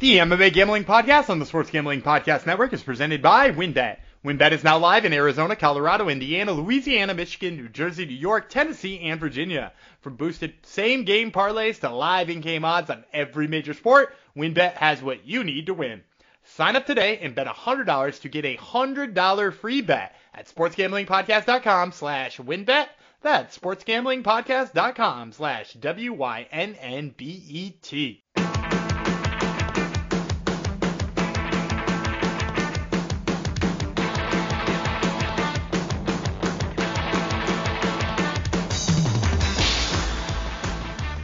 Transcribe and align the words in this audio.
The 0.00 0.16
MMA 0.16 0.52
Gambling 0.54 0.84
Podcast 0.84 1.28
on 1.28 1.40
the 1.40 1.44
Sports 1.44 1.68
Gambling 1.68 2.00
Podcast 2.00 2.46
Network 2.46 2.72
is 2.72 2.82
presented 2.82 3.20
by 3.20 3.50
WynnBET. 3.50 3.98
WynnBET 4.24 4.52
is 4.52 4.64
now 4.64 4.78
live 4.78 5.04
in 5.04 5.12
Arizona, 5.12 5.54
Colorado, 5.54 6.08
Indiana, 6.08 6.52
Louisiana, 6.52 7.12
Michigan, 7.12 7.58
New 7.58 7.68
Jersey, 7.68 8.06
New 8.06 8.14
York, 8.14 8.48
Tennessee, 8.48 8.98
and 9.00 9.20
Virginia. 9.20 9.74
From 10.00 10.16
boosted 10.16 10.54
same 10.62 11.04
game 11.04 11.30
parlays 11.30 11.80
to 11.80 11.90
live 11.90 12.30
in 12.30 12.40
game 12.40 12.64
odds 12.64 12.88
on 12.88 13.04
every 13.12 13.46
major 13.46 13.74
sport, 13.74 14.16
WynnBET 14.34 14.72
has 14.72 15.02
what 15.02 15.26
you 15.26 15.44
need 15.44 15.66
to 15.66 15.74
win. 15.74 16.00
Sign 16.44 16.76
up 16.76 16.86
today 16.86 17.18
and 17.18 17.34
bet 17.34 17.46
$100 17.46 18.20
to 18.22 18.28
get 18.30 18.46
a 18.46 18.56
$100 18.56 19.52
free 19.52 19.82
bet 19.82 20.16
at 20.32 20.48
sportsgamblingpodcast.com 20.48 21.92
slash 21.92 22.38
wynnbet. 22.38 22.86
That's 23.20 23.58
sportsgamblingpodcast.com 23.58 25.32
slash 25.32 25.74
W-Y-N-N-B-E-T. 25.74 26.22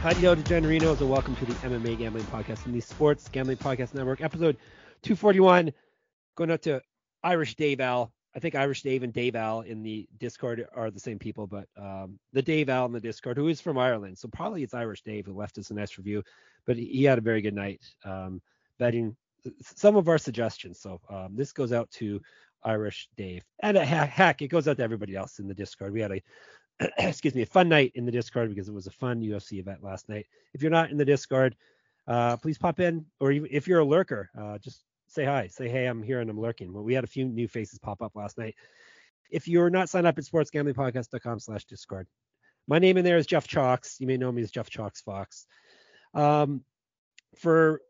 Howdy-do, 0.07 0.41
DeGenerinos, 0.41 1.01
and 1.01 1.09
welcome 1.09 1.35
to 1.35 1.43
the 1.43 1.53
MMA 1.55 1.97
Gambling 1.97 2.23
Podcast 2.27 2.65
and 2.65 2.73
the 2.73 2.79
Sports 2.79 3.27
Gambling 3.27 3.57
Podcast 3.57 3.93
Network, 3.93 4.21
episode 4.21 4.55
241. 5.01 5.73
Going 6.37 6.49
out 6.49 6.61
to 6.61 6.81
Irish 7.23 7.55
Dave 7.55 7.81
Al. 7.81 8.13
I 8.33 8.39
think 8.39 8.55
Irish 8.55 8.83
Dave 8.83 9.03
and 9.03 9.11
Dave 9.11 9.35
Al 9.35 9.61
in 9.63 9.83
the 9.83 10.07
Discord 10.17 10.65
are 10.73 10.89
the 10.91 10.99
same 11.01 11.19
people, 11.19 11.45
but 11.45 11.67
um, 11.75 12.17
the 12.31 12.41
Dave 12.41 12.69
Al 12.69 12.85
in 12.85 12.93
the 12.93 13.01
Discord, 13.01 13.35
who 13.35 13.49
is 13.49 13.59
from 13.59 13.77
Ireland, 13.77 14.17
so 14.17 14.29
probably 14.29 14.63
it's 14.63 14.73
Irish 14.73 15.01
Dave 15.01 15.25
who 15.25 15.33
left 15.33 15.57
us 15.57 15.71
a 15.71 15.73
nice 15.73 15.97
review, 15.97 16.23
but 16.65 16.77
he 16.77 17.03
had 17.03 17.17
a 17.17 17.21
very 17.21 17.41
good 17.41 17.53
night 17.53 17.81
um, 18.05 18.41
betting 18.79 19.13
some 19.59 19.97
of 19.97 20.07
our 20.07 20.17
suggestions. 20.17 20.79
So 20.79 21.01
um, 21.09 21.35
this 21.35 21.51
goes 21.51 21.73
out 21.73 21.91
to 21.91 22.21
Irish 22.63 23.09
Dave, 23.17 23.43
and 23.61 23.75
a 23.75 23.83
heck, 23.83 24.41
it 24.41 24.47
goes 24.47 24.69
out 24.69 24.77
to 24.77 24.83
everybody 24.83 25.17
else 25.17 25.39
in 25.39 25.49
the 25.49 25.53
Discord. 25.53 25.91
We 25.91 25.99
had 25.99 26.13
a 26.13 26.21
excuse 26.97 27.35
me, 27.35 27.41
a 27.41 27.45
fun 27.45 27.69
night 27.69 27.91
in 27.95 28.05
the 28.05 28.11
Discord 28.11 28.49
because 28.49 28.67
it 28.67 28.73
was 28.73 28.87
a 28.87 28.91
fun 28.91 29.21
UFC 29.21 29.59
event 29.59 29.83
last 29.83 30.09
night. 30.09 30.27
If 30.53 30.61
you're 30.61 30.71
not 30.71 30.91
in 30.91 30.97
the 30.97 31.05
Discord, 31.05 31.55
uh, 32.07 32.37
please 32.37 32.57
pop 32.57 32.79
in, 32.79 33.05
or 33.19 33.31
if 33.31 33.67
you're 33.67 33.79
a 33.79 33.85
lurker, 33.85 34.29
uh, 34.39 34.57
just 34.59 34.83
say 35.07 35.25
hi. 35.25 35.47
Say, 35.47 35.69
hey, 35.69 35.85
I'm 35.85 36.03
here 36.03 36.21
and 36.21 36.29
I'm 36.29 36.39
lurking. 36.39 36.71
Well, 36.71 36.83
we 36.83 36.93
had 36.93 37.03
a 37.03 37.07
few 37.07 37.25
new 37.25 37.47
faces 37.47 37.79
pop 37.79 38.01
up 38.01 38.15
last 38.15 38.37
night. 38.37 38.55
If 39.29 39.47
you're 39.47 39.69
not 39.69 39.89
signed 39.89 40.07
up 40.07 40.17
at 40.17 40.23
sportsgamblingpodcast.com 40.23 41.39
slash 41.39 41.65
Discord, 41.65 42.07
my 42.67 42.79
name 42.79 42.97
in 42.97 43.03
there 43.03 43.17
is 43.17 43.25
Jeff 43.25 43.47
Chalks. 43.47 43.97
You 43.99 44.07
may 44.07 44.17
know 44.17 44.31
me 44.31 44.41
as 44.41 44.51
Jeff 44.51 44.69
Chalks 44.69 45.01
Fox. 45.01 45.45
Um, 46.13 46.63
for 47.37 47.81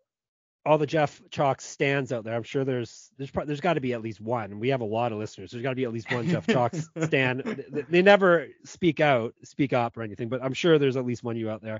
all 0.67 0.77
the 0.77 0.85
Jeff 0.85 1.21
Chalk 1.31 1.61
stands 1.61 2.11
out 2.11 2.25
there. 2.25 2.35
I'm 2.35 2.43
sure 2.43 2.65
there's 2.65 3.09
there's 3.17 3.31
there's 3.45 3.61
got 3.61 3.75
to 3.75 3.81
be 3.81 3.93
at 3.93 4.01
least 4.01 4.19
one. 4.19 4.59
We 4.59 4.67
have 4.69 4.81
a 4.81 4.85
lot 4.85 5.13
of 5.13 5.17
listeners. 5.17 5.51
There's 5.51 5.63
got 5.63 5.69
to 5.69 5.75
be 5.75 5.85
at 5.85 5.93
least 5.93 6.11
one 6.11 6.27
Jeff 6.27 6.45
Chalk 6.45 6.75
stand. 7.03 7.63
They 7.89 8.01
never 8.01 8.47
speak 8.65 8.99
out, 8.99 9.33
speak 9.43 9.71
up 9.71 9.97
or 9.97 10.03
anything, 10.03 10.27
but 10.27 10.43
I'm 10.43 10.53
sure 10.53 10.77
there's 10.77 10.97
at 10.97 11.05
least 11.05 11.23
one 11.23 11.37
you 11.37 11.49
out 11.49 11.61
there. 11.61 11.79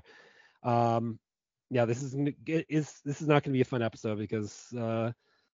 Um, 0.62 1.18
yeah, 1.70 1.84
this 1.84 2.02
is 2.02 2.14
is 2.46 3.00
this 3.04 3.20
is 3.20 3.28
not 3.28 3.42
going 3.42 3.52
to 3.52 3.58
be 3.58 3.60
a 3.60 3.66
fun 3.66 3.82
episode 3.82 4.18
because 4.18 4.72
uh, 4.72 5.12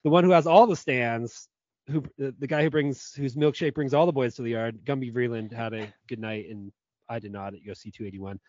the 0.05 0.11
one 0.11 0.25
who 0.25 0.31
has 0.31 0.47
all 0.47 0.67
the 0.67 0.75
stands, 0.75 1.49
who 1.87 2.03
the 2.17 2.47
guy 2.47 2.63
who 2.63 2.71
brings 2.71 3.13
whose 3.13 3.37
milkshake 3.37 3.75
brings 3.75 3.93
all 3.93 4.07
the 4.07 4.13
boys 4.13 4.37
to 4.37 4.43
the 4.43 4.53
yard, 4.53 4.79
Gumby 4.85 5.13
Vreeland 5.13 5.53
had 5.53 5.75
a 5.75 5.93
good 6.09 6.19
night 6.19 6.47
and 6.49 6.73
I 7.11 7.19
did 7.19 7.33
not 7.33 7.53
at 7.53 7.61
UFC 7.61 7.93
281 7.93 8.41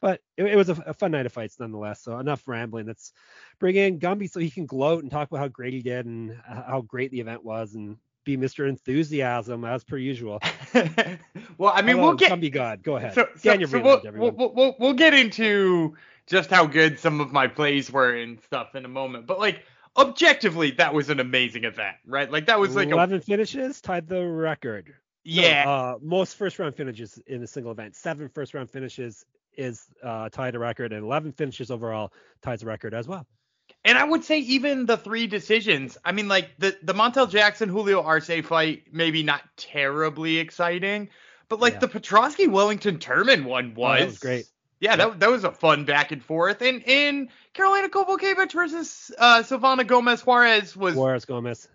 but 0.00 0.20
it, 0.36 0.44
it 0.44 0.56
was 0.56 0.68
a, 0.68 0.82
a, 0.86 0.94
fun 0.94 1.12
night 1.12 1.26
of 1.26 1.32
fights 1.32 1.58
nonetheless. 1.58 2.02
So 2.02 2.18
enough 2.18 2.46
rambling. 2.46 2.86
Let's 2.86 3.12
bring 3.58 3.76
in 3.76 3.98
Gumby 3.98 4.30
so 4.30 4.40
he 4.40 4.50
can 4.50 4.66
gloat 4.66 5.02
and 5.02 5.10
talk 5.10 5.28
about 5.28 5.38
how 5.38 5.48
great 5.48 5.72
he 5.72 5.80
did 5.80 6.06
and 6.06 6.36
how 6.44 6.82
great 6.86 7.10
the 7.10 7.20
event 7.20 7.44
was 7.44 7.74
and 7.74 7.96
be 8.24 8.36
Mr. 8.36 8.68
Enthusiasm 8.68 9.64
as 9.64 9.84
per 9.84 9.96
usual. 9.96 10.40
well, 11.58 11.72
I 11.74 11.82
mean, 11.82 11.96
Hello, 11.96 12.08
we'll 12.08 12.14
get 12.14 12.32
Gumby 12.32 12.52
God. 12.52 12.82
Go 12.82 12.96
ahead. 12.96 13.14
So, 13.14 13.28
so, 13.36 13.64
so 13.64 13.80
we'll, 13.80 14.02
we'll, 14.12 14.52
we'll, 14.54 14.76
we'll 14.78 14.92
get 14.94 15.14
into 15.14 15.96
just 16.26 16.50
how 16.50 16.66
good 16.66 16.98
some 16.98 17.20
of 17.20 17.32
my 17.32 17.46
plays 17.46 17.90
were 17.90 18.14
and 18.16 18.40
stuff 18.42 18.74
in 18.74 18.84
a 18.84 18.88
moment. 18.88 19.26
But 19.26 19.38
like 19.38 19.62
objectively, 19.96 20.72
that 20.72 20.92
was 20.92 21.08
an 21.08 21.20
amazing 21.20 21.64
event, 21.64 21.96
right? 22.06 22.30
Like 22.30 22.46
that 22.46 22.58
was 22.58 22.74
like 22.74 22.90
11 22.90 23.18
a... 23.18 23.20
finishes, 23.20 23.80
tied 23.80 24.08
the 24.08 24.24
record. 24.26 24.92
Yeah. 25.24 25.64
No, 25.64 25.70
uh, 25.70 25.98
most 26.02 26.36
first 26.36 26.58
round 26.58 26.76
finishes 26.76 27.18
in 27.26 27.42
a 27.42 27.46
single 27.46 27.72
event. 27.72 27.96
Seven 27.96 28.28
first 28.28 28.54
round 28.54 28.70
finishes 28.70 29.24
is 29.56 29.86
uh, 30.02 30.28
tied 30.28 30.54
a 30.54 30.58
record, 30.58 30.92
and 30.92 31.04
11 31.04 31.32
finishes 31.32 31.70
overall 31.70 32.12
ties 32.42 32.62
a 32.62 32.66
record 32.66 32.94
as 32.94 33.08
well. 33.08 33.26
And 33.84 33.96
I 33.96 34.04
would 34.04 34.24
say 34.24 34.40
even 34.40 34.86
the 34.86 34.96
three 34.96 35.26
decisions. 35.26 35.96
I 36.04 36.12
mean, 36.12 36.28
like 36.28 36.50
the 36.58 36.76
the 36.82 36.92
Montel 36.92 37.30
Jackson 37.30 37.68
Julio 37.68 38.02
Arce 38.02 38.30
fight, 38.44 38.84
maybe 38.92 39.22
not 39.22 39.42
terribly 39.56 40.38
exciting, 40.38 41.08
but 41.48 41.60
like 41.60 41.74
yeah. 41.74 41.78
the 41.80 41.88
Petroski 41.88 42.48
Wellington 42.50 42.98
Turman 42.98 43.44
one 43.44 43.74
was. 43.74 44.00
Oh, 44.00 44.06
was 44.06 44.18
great. 44.18 44.46
Yeah, 44.80 44.90
yeah, 44.90 44.96
that 44.96 45.20
that 45.20 45.30
was 45.30 45.44
a 45.44 45.52
fun 45.52 45.84
back 45.84 46.12
and 46.12 46.22
forth. 46.22 46.62
And 46.62 46.82
in 46.82 47.28
Karolina 47.54 47.88
Kowalkiewicz 47.88 48.52
versus 48.52 49.10
uh, 49.16 49.42
Silvana 49.42 49.86
Gomez 49.86 50.20
Juarez 50.22 50.76
was 50.76 50.94
Juarez 50.94 51.24
Gomez. 51.24 51.68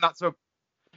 Not 0.00 0.16
so. 0.16 0.34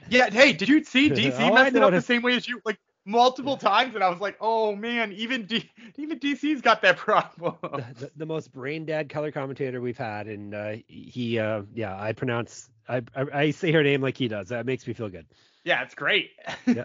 Yeah. 0.08 0.30
Hey, 0.30 0.52
did 0.52 0.68
you 0.68 0.82
see 0.82 1.10
DC 1.10 1.38
oh, 1.38 1.54
messed 1.54 1.76
it 1.76 1.82
up 1.82 1.90
the 1.90 2.00
same 2.00 2.22
way 2.22 2.34
as 2.34 2.48
you? 2.48 2.60
Like 2.64 2.78
multiple 3.08 3.56
times, 3.56 3.94
and 3.94 4.04
I 4.04 4.10
was 4.10 4.20
like, 4.20 4.36
oh 4.40 4.76
man, 4.76 5.12
even 5.12 5.46
D- 5.46 5.68
even 5.96 6.20
DC's 6.20 6.60
got 6.60 6.82
that 6.82 6.96
problem. 6.96 7.56
The, 7.62 7.86
the, 7.98 8.10
the, 8.16 8.26
most 8.26 8.52
brain 8.52 8.84
dead 8.84 9.08
color 9.08 9.32
commentator 9.32 9.80
we've 9.80 9.98
had, 9.98 10.28
and 10.28 10.54
uh, 10.54 10.76
he, 10.86 11.38
uh, 11.38 11.62
yeah, 11.74 12.00
I 12.00 12.12
pronounce, 12.12 12.68
I, 12.88 12.98
I, 13.16 13.24
I 13.32 13.50
say 13.50 13.72
her 13.72 13.82
name 13.82 14.02
like 14.02 14.16
he 14.16 14.28
does. 14.28 14.48
That 14.48 14.66
makes 14.66 14.86
me 14.86 14.92
feel 14.92 15.08
good. 15.08 15.26
Yeah, 15.64 15.82
it's 15.82 15.94
great. 15.94 16.30
yeah. 16.66 16.84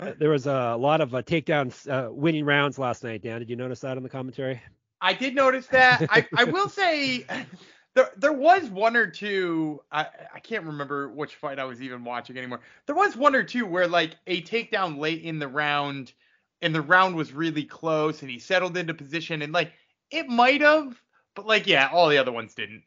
Uh, 0.00 0.12
there 0.18 0.30
was 0.30 0.46
a 0.46 0.76
lot 0.76 1.00
of 1.00 1.14
uh, 1.14 1.22
takedowns, 1.22 1.88
uh, 1.90 2.12
winning 2.12 2.44
rounds 2.44 2.78
last 2.78 3.02
night. 3.02 3.22
Dan, 3.22 3.40
did 3.40 3.50
you 3.50 3.56
notice 3.56 3.80
that 3.80 3.96
in 3.96 4.02
the 4.02 4.08
commentary? 4.08 4.62
I 5.00 5.12
did 5.12 5.34
notice 5.34 5.66
that. 5.68 6.06
I, 6.08 6.26
I 6.36 6.44
will 6.44 6.68
say 6.68 7.24
there 7.98 8.10
there 8.16 8.32
was 8.32 8.70
one 8.70 8.96
or 8.96 9.08
two 9.08 9.80
I, 9.90 10.06
I 10.32 10.38
can't 10.38 10.64
remember 10.64 11.08
which 11.08 11.34
fight 11.34 11.58
I 11.58 11.64
was 11.64 11.82
even 11.82 12.04
watching 12.04 12.38
anymore. 12.38 12.60
There 12.86 12.94
was 12.94 13.16
one 13.16 13.34
or 13.34 13.42
two 13.42 13.66
where 13.66 13.88
like 13.88 14.14
a 14.28 14.40
takedown 14.42 14.98
late 14.98 15.22
in 15.22 15.40
the 15.40 15.48
round 15.48 16.12
and 16.62 16.72
the 16.72 16.80
round 16.80 17.16
was 17.16 17.32
really 17.32 17.64
close 17.64 18.22
and 18.22 18.30
he 18.30 18.38
settled 18.38 18.76
into 18.76 18.94
position 18.94 19.42
and 19.42 19.52
like 19.52 19.72
it 20.12 20.28
might 20.28 20.60
have 20.60 20.96
but 21.34 21.44
like 21.44 21.66
yeah, 21.66 21.88
all 21.92 22.08
the 22.08 22.18
other 22.18 22.30
ones 22.30 22.54
didn't. 22.54 22.84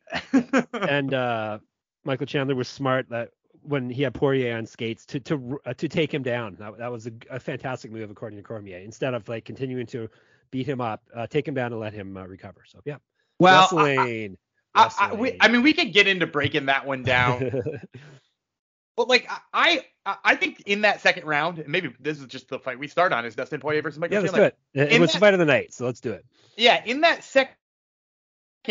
and 0.73 1.13
uh 1.13 1.59
Michael 2.05 2.25
Chandler 2.25 2.55
was 2.55 2.69
smart 2.69 3.09
that 3.09 3.31
when 3.63 3.89
he 3.89 4.03
had 4.03 4.13
Poirier 4.13 4.57
on 4.57 4.65
skates 4.65 5.05
to 5.07 5.19
to 5.19 5.59
uh, 5.65 5.73
to 5.73 5.89
take 5.89 6.13
him 6.13 6.23
down. 6.23 6.55
That, 6.57 6.77
that 6.77 6.91
was 6.91 7.07
a, 7.07 7.11
a, 7.29 7.39
fantastic 7.39 7.91
move 7.91 8.09
according 8.09 8.37
to 8.37 8.43
Cormier. 8.43 8.79
Instead 8.79 9.13
of 9.13 9.27
like 9.27 9.43
continuing 9.45 9.85
to 9.87 10.09
beat 10.51 10.65
him 10.65 10.81
up, 10.81 11.03
uh, 11.13 11.27
take 11.27 11.47
him 11.47 11.53
down 11.53 11.73
and 11.73 11.81
let 11.81 11.93
him 11.93 12.15
uh, 12.17 12.25
recover. 12.25 12.63
So 12.65 12.79
yeah. 12.85 12.97
Well, 13.39 13.61
wrestling. 13.71 14.37
I, 14.73 14.91
I, 14.99 15.13
we, 15.13 15.37
I 15.39 15.47
mean, 15.47 15.63
we 15.63 15.73
could 15.73 15.93
get 15.93 16.07
into 16.07 16.27
breaking 16.27 16.67
that 16.67 16.85
one 16.85 17.03
down. 17.03 17.61
but 18.95 19.07
like 19.07 19.29
I, 19.53 19.85
I 20.05 20.35
think 20.35 20.61
in 20.65 20.81
that 20.81 21.01
second 21.01 21.25
round, 21.25 21.63
maybe 21.67 21.93
this 21.99 22.19
is 22.19 22.25
just 22.25 22.47
the 22.47 22.59
fight 22.59 22.79
we 22.79 22.87
start 22.87 23.11
on 23.13 23.25
is 23.25 23.35
Dustin 23.35 23.59
Poirier 23.59 23.81
versus 23.81 23.99
Michael 23.99 24.15
yeah, 24.15 24.21
Chandler. 24.21 24.41
let's 24.41 24.55
do 24.73 24.81
it. 24.81 24.91
It 24.93 25.01
was 25.01 25.13
the 25.13 25.19
fight 25.19 25.33
of 25.33 25.39
the 25.39 25.45
night, 25.45 25.73
so 25.73 25.85
let's 25.85 25.99
do 25.99 26.11
it. 26.11 26.25
Yeah, 26.57 26.83
in 26.85 27.01
that 27.01 27.23
second 27.23 27.55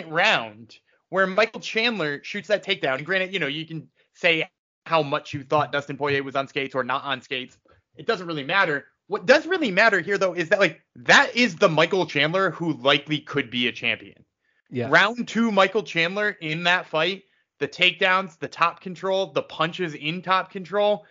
round 0.09 0.77
where 1.11 1.27
Michael 1.27 1.61
Chandler 1.61 2.23
shoots 2.25 2.49
that 2.49 2.65
takedown, 2.65 2.97
and 2.97 3.07
granted, 3.07 3.33
you 3.33 3.39
know, 3.39 3.47
you 3.47 3.67
can 3.67 3.89
say 4.15 4.49
how 4.87 5.03
much 5.03 5.35
you 5.35 5.43
thought 5.43 5.73
Dustin 5.73 5.97
Poirier 5.97 6.23
was 6.23 6.37
on 6.37 6.49
skates 6.49 6.75
or 6.75 6.83
not 6.85 7.05
on 7.05 7.21
skates. 7.21 7.59
It 7.97 8.07
doesn't 8.07 8.27
really 8.27 8.45
matter. 8.45 8.87
What 9.09 9.27
does 9.27 9.47
really 9.47 9.71
matter 9.71 10.01
here, 10.01 10.19
though, 10.19 10.35
is 10.35 10.49
that 10.49 10.61
like 10.61 10.81
that 10.97 11.37
is 11.37 11.57
the 11.57 11.69
Michael 11.69 12.07
Chandler 12.07 12.51
who 12.51 12.73
likely 12.75 13.19
could 13.19 13.51
be 13.51 13.67
a 13.67 13.73
champion. 13.73 14.25
Yeah. 14.71 14.89
Round 14.91 15.27
two, 15.27 15.51
Michael 15.51 15.83
Chandler 15.83 16.31
in 16.41 16.65
that 16.65 16.87
fight, 16.87 17.25
the 17.59 17.69
takedowns, 17.69 18.39
the 18.39 18.49
top 18.49 18.81
control, 18.81 19.33
the 19.33 19.43
punches 19.43 19.95
in 19.95 20.23
top 20.23 20.51
control. 20.51 21.07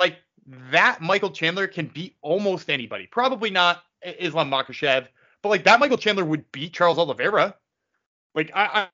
Like 0.00 0.16
that 0.70 1.00
Michael 1.00 1.30
Chandler 1.30 1.66
can 1.66 1.86
beat 1.86 2.16
almost 2.22 2.70
anybody. 2.70 3.06
Probably 3.06 3.50
not 3.50 3.82
Islam 4.02 4.50
Makhachev, 4.50 5.06
but 5.42 5.48
like 5.48 5.64
that 5.64 5.80
Michael 5.80 5.98
Chandler 5.98 6.24
would 6.24 6.50
beat 6.50 6.72
Charles 6.72 6.98
Oliveira. 6.98 7.54
Like 8.34 8.50
I, 8.54 8.88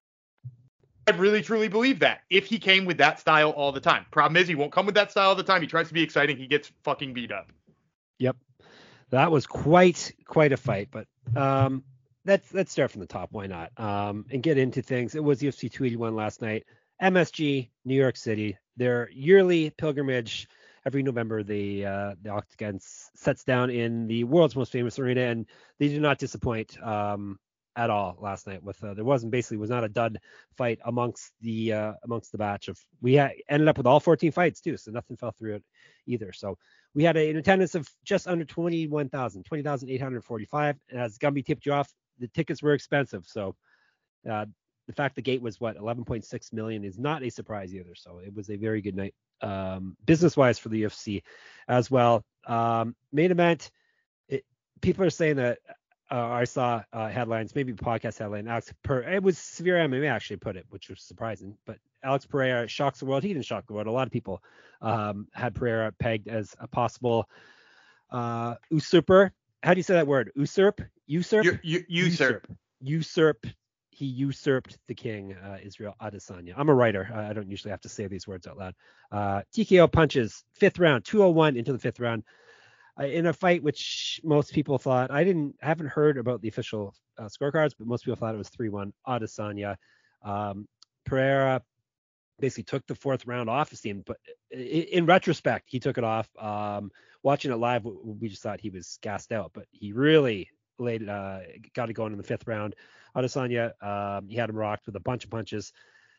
I, 1.06 1.12
I 1.12 1.16
really 1.16 1.42
truly 1.42 1.68
believe 1.68 2.00
that 2.00 2.22
if 2.30 2.46
he 2.46 2.58
came 2.58 2.84
with 2.84 2.98
that 2.98 3.20
style 3.20 3.50
all 3.50 3.72
the 3.72 3.80
time. 3.80 4.06
Problem 4.10 4.36
is 4.36 4.48
he 4.48 4.54
won't 4.54 4.72
come 4.72 4.86
with 4.86 4.94
that 4.96 5.10
style 5.10 5.28
all 5.28 5.34
the 5.34 5.42
time. 5.42 5.60
He 5.60 5.68
tries 5.68 5.88
to 5.88 5.94
be 5.94 6.02
exciting, 6.02 6.36
he 6.36 6.46
gets 6.46 6.72
fucking 6.82 7.12
beat 7.12 7.30
up. 7.30 7.52
Yep. 8.18 8.36
That 9.10 9.30
was 9.30 9.46
quite 9.46 10.12
quite 10.26 10.52
a 10.52 10.56
fight, 10.56 10.88
but 10.90 11.06
um 11.36 11.84
let's 12.26 12.52
let's 12.54 12.72
start 12.72 12.90
from 12.90 13.00
the 13.00 13.06
top. 13.06 13.30
Why 13.32 13.46
not? 13.46 13.70
Um, 13.78 14.26
and 14.30 14.42
get 14.42 14.58
into 14.58 14.82
things. 14.82 15.14
It 15.14 15.22
was 15.22 15.40
UFC 15.40 15.70
281 15.70 16.14
last 16.14 16.42
night. 16.42 16.64
MSG, 17.02 17.70
New 17.84 17.94
York 17.94 18.16
City. 18.16 18.56
Their 18.76 19.10
yearly 19.10 19.70
pilgrimage. 19.70 20.48
Every 20.86 21.02
November, 21.02 21.42
the 21.42 21.86
uh, 21.86 22.14
the 22.20 22.30
Octagon 22.30 22.78
sets 22.80 23.44
down 23.44 23.70
in 23.70 24.06
the 24.06 24.24
world's 24.24 24.54
most 24.54 24.70
famous 24.72 24.98
arena, 24.98 25.22
and 25.22 25.46
they 25.78 25.88
do 25.88 25.98
not 26.00 26.18
disappoint. 26.18 26.76
Um, 26.82 27.38
at 27.76 27.90
all 27.90 28.16
last 28.20 28.46
night. 28.46 28.62
With 28.62 28.82
uh, 28.84 28.94
there 28.94 29.04
wasn't 29.04 29.32
basically 29.32 29.56
was 29.56 29.70
not 29.70 29.82
a 29.82 29.88
dud 29.88 30.18
fight 30.56 30.78
amongst 30.84 31.32
the 31.40 31.72
uh, 31.72 31.92
amongst 32.04 32.32
the 32.32 32.38
batch 32.38 32.68
of 32.68 32.78
we 33.00 33.18
ended 33.18 33.66
up 33.68 33.78
with 33.78 33.86
all 33.86 33.98
14 33.98 34.30
fights 34.30 34.60
too, 34.60 34.76
so 34.76 34.90
nothing 34.90 35.16
fell 35.16 35.32
through 35.32 35.56
it 35.56 35.64
either. 36.06 36.32
So 36.32 36.56
we 36.94 37.02
had 37.02 37.16
a, 37.16 37.30
an 37.30 37.36
attendance 37.36 37.74
of 37.74 37.88
just 38.04 38.28
under 38.28 38.44
21,000, 38.44 39.44
20,845. 39.44 40.76
And 40.90 41.00
As 41.00 41.18
Gumby 41.18 41.44
tipped 41.44 41.66
you 41.66 41.72
off, 41.72 41.92
the 42.18 42.28
tickets 42.28 42.62
were 42.62 42.74
expensive, 42.74 43.24
so 43.26 43.56
uh, 44.30 44.46
the 44.86 44.92
fact 44.92 45.16
the 45.16 45.22
gate 45.22 45.42
was 45.42 45.60
what 45.60 45.78
11.6 45.78 46.52
million 46.52 46.84
is 46.84 46.98
not 46.98 47.22
a 47.22 47.30
surprise 47.30 47.74
either. 47.74 47.94
So 47.94 48.20
it 48.24 48.34
was 48.34 48.50
a 48.50 48.56
very 48.56 48.80
good 48.80 48.96
night 48.96 49.14
um, 49.40 49.96
business 50.04 50.36
wise 50.36 50.58
for 50.58 50.68
the 50.68 50.82
UFC 50.82 51.22
as 51.68 51.90
well. 51.90 52.24
Um, 52.46 52.94
main 53.12 53.30
event, 53.30 53.70
it, 54.28 54.44
people 54.80 55.04
are 55.04 55.10
saying 55.10 55.36
that 55.36 55.58
uh, 56.10 56.28
I 56.28 56.44
saw 56.44 56.82
uh, 56.92 57.08
headlines, 57.08 57.54
maybe 57.54 57.72
podcast 57.72 58.18
headline. 58.18 58.46
Alex, 58.46 58.72
per- 58.82 59.02
it 59.02 59.22
was 59.22 59.38
severe 59.38 59.76
MMA 59.76 60.10
actually 60.10 60.36
put 60.36 60.56
it, 60.56 60.66
which 60.68 60.90
was 60.90 61.00
surprising. 61.00 61.56
But 61.66 61.78
Alex 62.02 62.26
Pereira 62.26 62.68
shocks 62.68 63.00
the 63.00 63.06
world. 63.06 63.22
He 63.22 63.32
didn't 63.32 63.46
shock 63.46 63.66
the 63.66 63.72
world. 63.72 63.86
A 63.86 63.90
lot 63.90 64.06
of 64.06 64.12
people 64.12 64.42
um, 64.82 65.28
had 65.32 65.54
Pereira 65.54 65.92
pegged 65.92 66.28
as 66.28 66.54
a 66.60 66.68
possible 66.68 67.28
uh, 68.10 68.56
usurper. 68.70 69.32
How 69.64 69.72
do 69.72 69.78
you 69.78 69.82
say 69.82 69.94
that 69.94 70.06
word? 70.06 70.30
Usurp? 70.36 70.82
Usurp? 71.06 71.44
You, 71.46 71.58
you, 71.62 71.84
usurp. 71.88 72.46
Usurp. 72.82 73.46
He 73.88 74.04
usurped 74.04 74.76
the 74.88 74.94
king, 74.94 75.32
uh, 75.32 75.56
Israel 75.62 75.94
Adesanya. 76.02 76.52
I'm 76.54 76.68
a 76.68 76.74
writer. 76.74 77.08
I 77.14 77.32
don't 77.32 77.48
usually 77.48 77.70
have 77.70 77.80
to 77.82 77.88
say 77.88 78.06
these 78.06 78.26
words 78.26 78.46
out 78.46 78.58
loud. 78.58 78.74
Uh, 79.10 79.40
TKO 79.56 79.90
punches, 79.90 80.44
fifth 80.52 80.78
round, 80.78 81.06
201 81.06 81.56
into 81.56 81.72
the 81.72 81.78
fifth 81.78 81.98
round. 81.98 82.24
Uh, 83.00 83.06
in 83.06 83.26
a 83.26 83.32
fight 83.32 83.62
which 83.62 84.20
most 84.22 84.52
people 84.52 84.78
thought 84.78 85.10
I 85.10 85.24
didn't 85.24 85.56
I 85.62 85.66
haven't 85.66 85.88
heard 85.88 86.18
about 86.18 86.42
the 86.42 86.48
official 86.48 86.94
uh, 87.18 87.24
scorecards, 87.24 87.72
but 87.78 87.86
most 87.86 88.04
people 88.04 88.16
thought 88.16 88.34
it 88.34 88.38
was 88.38 88.50
3-1 88.50 88.92
Adesanya. 89.08 89.76
Um, 90.22 90.68
Pereira 91.06 91.62
basically 92.38 92.64
took 92.64 92.86
the 92.86 92.94
fourth 92.94 93.26
round 93.26 93.48
off 93.48 93.70
his 93.70 93.80
team, 93.80 94.02
but 94.04 94.18
in 94.50 95.06
retrospect, 95.06 95.64
he 95.70 95.80
took 95.80 95.96
it 95.96 96.04
off. 96.04 96.28
Um, 96.38 96.90
watching 97.24 97.50
it 97.50 97.56
live, 97.56 97.84
we 97.84 98.28
just 98.28 98.42
thought 98.42 98.60
he 98.60 98.70
was 98.70 98.98
gassed 99.02 99.32
out, 99.32 99.50
but 99.52 99.66
he 99.72 99.92
really 99.92 100.50
laid 100.78 101.08
uh, 101.08 101.40
got 101.74 101.90
it 101.90 101.94
going 101.94 102.12
in 102.12 102.18
the 102.18 102.24
fifth 102.24 102.46
round. 102.46 102.76
Adesanya, 103.16 103.72
um, 103.82 104.28
he 104.28 104.36
had 104.36 104.50
him 104.50 104.56
rocked 104.56 104.86
with 104.86 104.94
a 104.94 105.00
bunch 105.00 105.24
of 105.24 105.30
punches. 105.30 105.72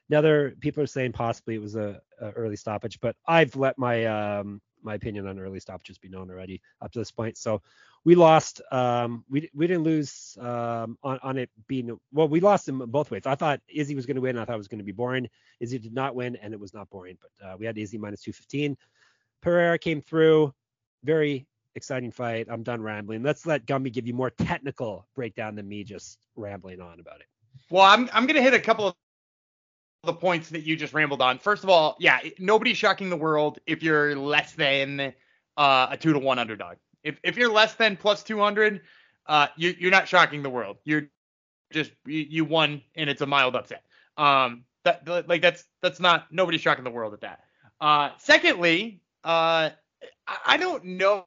Now 0.09 0.21
there 0.21 0.51
people 0.51 0.83
are 0.83 0.87
saying 0.87 1.13
possibly 1.13 1.55
it 1.55 1.61
was 1.61 1.75
a, 1.75 2.01
a 2.19 2.31
early 2.31 2.55
stoppage, 2.55 2.99
but 2.99 3.15
I've 3.27 3.55
let 3.55 3.77
my 3.77 4.05
um, 4.05 4.61
my 4.81 4.95
opinion 4.95 5.27
on 5.27 5.39
early 5.39 5.59
stoppages 5.59 5.97
be 5.97 6.09
known 6.09 6.29
already 6.29 6.61
up 6.81 6.91
to 6.91 6.99
this 6.99 7.11
point. 7.11 7.37
So 7.37 7.61
we 8.03 8.15
lost. 8.15 8.61
Um, 8.71 9.25
we 9.29 9.49
we 9.53 9.67
didn't 9.67 9.83
lose 9.83 10.37
um, 10.39 10.97
on 11.03 11.19
on 11.21 11.37
it 11.37 11.49
being 11.67 11.97
well. 12.13 12.27
We 12.27 12.39
lost 12.39 12.67
in 12.69 12.77
both 12.77 13.11
ways. 13.11 13.23
I 13.25 13.35
thought 13.35 13.61
Izzy 13.67 13.95
was 13.95 14.05
going 14.05 14.15
to 14.15 14.21
win. 14.21 14.37
I 14.37 14.45
thought 14.45 14.55
it 14.55 14.57
was 14.57 14.67
going 14.67 14.79
to 14.79 14.85
be 14.85 14.91
boring. 14.91 15.27
Izzy 15.59 15.79
did 15.79 15.93
not 15.93 16.15
win, 16.15 16.35
and 16.37 16.53
it 16.53 16.59
was 16.59 16.73
not 16.73 16.89
boring. 16.89 17.17
But 17.19 17.47
uh, 17.47 17.57
we 17.57 17.65
had 17.65 17.77
Izzy 17.77 17.97
minus 17.97 18.21
215. 18.21 18.77
Pereira 19.41 19.77
came 19.77 20.01
through. 20.01 20.53
Very 21.05 21.45
exciting 21.75 22.11
fight. 22.11 22.47
I'm 22.49 22.63
done 22.63 22.81
rambling. 22.81 23.21
Let's 23.21 23.45
let 23.45 23.65
Gumby 23.65 23.93
give 23.93 24.07
you 24.07 24.13
more 24.13 24.31
technical 24.31 25.05
breakdown 25.15 25.55
than 25.55 25.67
me 25.67 25.83
just 25.83 26.19
rambling 26.35 26.81
on 26.81 26.99
about 26.99 27.19
it. 27.19 27.27
Well, 27.69 27.83
I'm 27.83 28.09
I'm 28.11 28.25
gonna 28.25 28.41
hit 28.41 28.53
a 28.53 28.59
couple 28.59 28.87
of 28.87 28.95
the 30.03 30.13
points 30.13 30.49
that 30.49 30.61
you 30.63 30.75
just 30.75 30.93
rambled 30.93 31.21
on. 31.21 31.37
First 31.39 31.63
of 31.63 31.69
all, 31.69 31.95
yeah, 31.99 32.19
nobody's 32.39 32.77
shocking 32.77 33.09
the 33.09 33.17
world 33.17 33.59
if 33.65 33.83
you're 33.83 34.15
less 34.15 34.53
than 34.53 35.13
uh, 35.57 35.87
a 35.91 35.97
two 35.97 36.13
to 36.13 36.19
one 36.19 36.39
underdog. 36.39 36.77
If 37.03 37.19
if 37.23 37.37
you're 37.37 37.51
less 37.51 37.75
than 37.75 37.97
plus 37.97 38.23
200, 38.23 38.81
uh, 39.27 39.47
you, 39.55 39.75
you're 39.77 39.91
not 39.91 40.07
shocking 40.07 40.41
the 40.43 40.49
world. 40.49 40.77
You're 40.83 41.03
just 41.71 41.91
you, 42.05 42.25
you 42.29 42.45
won 42.45 42.81
and 42.95 43.09
it's 43.09 43.21
a 43.21 43.25
mild 43.25 43.55
upset. 43.55 43.83
Um, 44.17 44.63
that 44.83 45.27
like 45.27 45.41
that's 45.41 45.65
that's 45.81 45.99
not 45.99 46.31
nobody's 46.31 46.61
shocking 46.61 46.83
the 46.83 46.91
world 46.91 47.13
at 47.13 47.21
that. 47.21 47.41
Uh, 47.81 48.11
secondly, 48.17 49.01
uh, 49.23 49.71
I 50.45 50.57
don't 50.57 50.83
know 50.83 51.25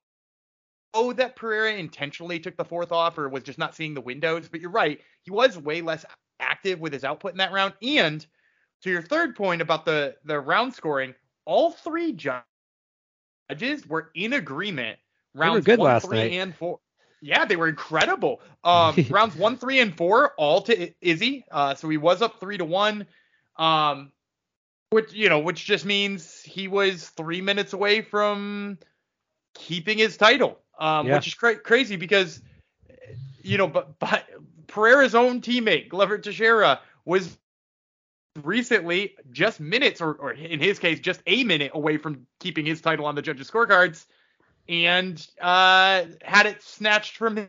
oh 0.95 1.13
that 1.13 1.37
Pereira 1.37 1.75
intentionally 1.75 2.41
took 2.41 2.57
the 2.57 2.65
fourth 2.65 2.93
off 2.93 3.19
or 3.19 3.29
was 3.29 3.43
just 3.43 3.59
not 3.59 3.75
seeing 3.75 3.95
the 3.95 4.01
windows, 4.01 4.49
but 4.49 4.61
you're 4.61 4.71
right. 4.71 5.01
He 5.23 5.31
was 5.31 5.59
way 5.59 5.81
less 5.81 6.05
active 6.41 6.81
with 6.81 6.93
his 6.93 7.05
output 7.05 7.33
in 7.33 7.39
that 7.39 7.53
round. 7.53 7.75
And 7.83 8.25
to 8.83 8.91
your 8.91 9.03
third 9.03 9.37
point 9.37 9.63
about 9.63 9.85
the 9.85 10.17
the 10.25 10.39
round 10.39 10.75
scoring, 10.75 11.15
all 11.45 11.73
three 11.73 12.13
judges 12.13 13.87
were 13.87 14.11
in 14.15 14.35
agreement. 14.35 14.99
Rounds 15.35 15.67
one, 15.67 16.01
three, 16.01 16.19
night. 16.19 16.33
and 16.33 16.55
four. 16.55 16.81
Yeah, 17.21 17.45
they 17.45 17.57
were 17.57 17.69
incredible. 17.69 18.41
Um, 18.65 18.97
rounds 19.09 19.35
one, 19.37 19.57
three, 19.57 19.79
and 19.79 19.97
four 19.97 20.33
all 20.37 20.61
to 20.63 20.93
Izzy. 21.01 21.45
Uh, 21.51 21.75
so 21.75 21.89
he 21.89 21.97
was 21.97 22.21
up 22.21 22.39
three 22.39 22.59
to 22.59 22.67
one. 22.67 23.07
Um, 23.57 24.13
which 24.91 25.13
you 25.13 25.29
know, 25.29 25.39
which 25.39 25.65
just 25.65 25.85
means 25.85 26.43
he 26.43 26.69
was 26.69 27.09
three 27.11 27.41
minutes 27.41 27.73
away 27.73 28.03
from 28.03 28.79
keeping 29.55 29.99
his 29.99 30.17
title. 30.17 30.59
Um, 30.79 31.09
yeah. 31.09 31.17
which 31.17 31.27
is 31.27 31.35
cra- 31.35 31.59
crazy 31.59 31.97
because 31.97 32.41
you 33.43 33.59
know, 33.59 33.67
but 33.67 33.99
but 33.99 34.25
Pereira's 34.67 35.15
own 35.15 35.41
teammate 35.41 35.89
Glover 35.89 36.19
Teixeira 36.19 36.81
was 37.05 37.37
recently 38.45 39.17
just 39.31 39.61
minutes, 39.61 40.01
or, 40.01 40.15
or 40.15 40.33
in 40.33 40.61
his 40.61 40.79
case, 40.79 41.01
just 41.01 41.23
a 41.27 41.45
minute 41.45 41.73
away 41.75 41.97
from 41.97 42.27
keeping 42.39 42.65
his 42.65 42.81
title 42.81 43.07
on 43.07 43.15
the 43.15 43.23
judges' 43.23 43.51
scorecards, 43.51 44.07
and 44.69 45.27
uh, 45.41 46.05
had 46.23 46.47
it 46.47 46.63
snatched 46.63 47.17
from 47.17 47.49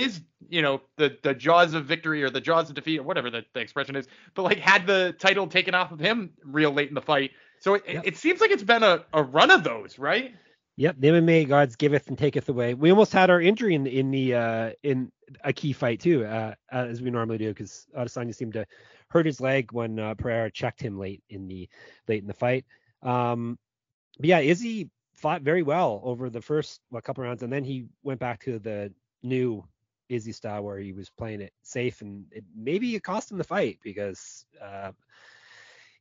his, 0.00 0.20
you 0.48 0.62
know, 0.62 0.80
the 0.96 1.16
the 1.22 1.34
jaws 1.34 1.74
of 1.74 1.86
victory 1.86 2.22
or 2.22 2.30
the 2.30 2.40
jaws 2.40 2.68
of 2.68 2.74
defeat 2.74 2.98
or 2.98 3.02
whatever 3.02 3.30
the, 3.30 3.44
the 3.54 3.60
expression 3.60 3.96
is, 3.96 4.08
but 4.34 4.42
like 4.42 4.58
had 4.58 4.86
the 4.86 5.14
title 5.18 5.46
taken 5.46 5.74
off 5.74 5.92
of 5.92 6.00
him 6.00 6.30
real 6.44 6.72
late 6.72 6.88
in 6.88 6.94
the 6.94 7.02
fight. 7.02 7.32
So 7.60 7.74
it, 7.74 7.84
yep. 7.86 8.04
it, 8.04 8.08
it 8.08 8.16
seems 8.16 8.40
like 8.40 8.50
it's 8.50 8.62
been 8.62 8.82
a, 8.82 9.04
a 9.12 9.22
run 9.22 9.50
of 9.50 9.64
those, 9.64 9.98
right? 9.98 10.34
Yep, 10.76 10.96
the 10.98 11.08
MMA 11.08 11.46
gods 11.46 11.76
giveth 11.76 12.08
and 12.08 12.16
taketh 12.16 12.48
away. 12.48 12.72
We 12.72 12.90
almost 12.90 13.12
had 13.12 13.28
our 13.28 13.40
injury 13.40 13.74
in 13.74 13.86
in 13.86 14.10
the 14.10 14.34
uh, 14.34 14.70
in 14.82 15.12
a 15.44 15.52
key 15.52 15.72
fight 15.72 16.00
too, 16.00 16.24
uh, 16.24 16.54
as 16.72 17.02
we 17.02 17.10
normally 17.10 17.38
do, 17.38 17.48
because 17.48 17.86
Adesanya 17.96 18.34
seemed 18.34 18.54
to 18.54 18.66
hurt 19.08 19.26
his 19.26 19.40
leg 19.40 19.72
when 19.72 19.98
uh, 19.98 20.14
Pereira 20.14 20.50
checked 20.50 20.80
him 20.80 20.98
late 20.98 21.22
in 21.28 21.48
the 21.48 21.68
late 22.08 22.22
in 22.22 22.26
the 22.26 22.34
fight. 22.34 22.64
Um, 23.02 23.58
but 24.18 24.26
yeah, 24.26 24.38
Izzy 24.38 24.88
fought 25.14 25.42
very 25.42 25.62
well 25.62 26.00
over 26.02 26.30
the 26.30 26.40
first 26.40 26.80
what, 26.88 27.04
couple 27.04 27.24
rounds, 27.24 27.42
and 27.42 27.52
then 27.52 27.64
he 27.64 27.86
went 28.02 28.20
back 28.20 28.40
to 28.44 28.58
the 28.58 28.92
new 29.22 29.62
Izzy 30.10 30.32
style 30.32 30.62
where 30.62 30.78
he 30.78 30.92
was 30.92 31.08
playing 31.08 31.40
it 31.40 31.52
safe, 31.62 32.00
and 32.02 32.24
it, 32.30 32.44
maybe 32.54 32.94
it 32.94 33.02
cost 33.02 33.30
him 33.30 33.38
the 33.38 33.44
fight 33.44 33.78
because 33.82 34.44
uh, 34.62 34.92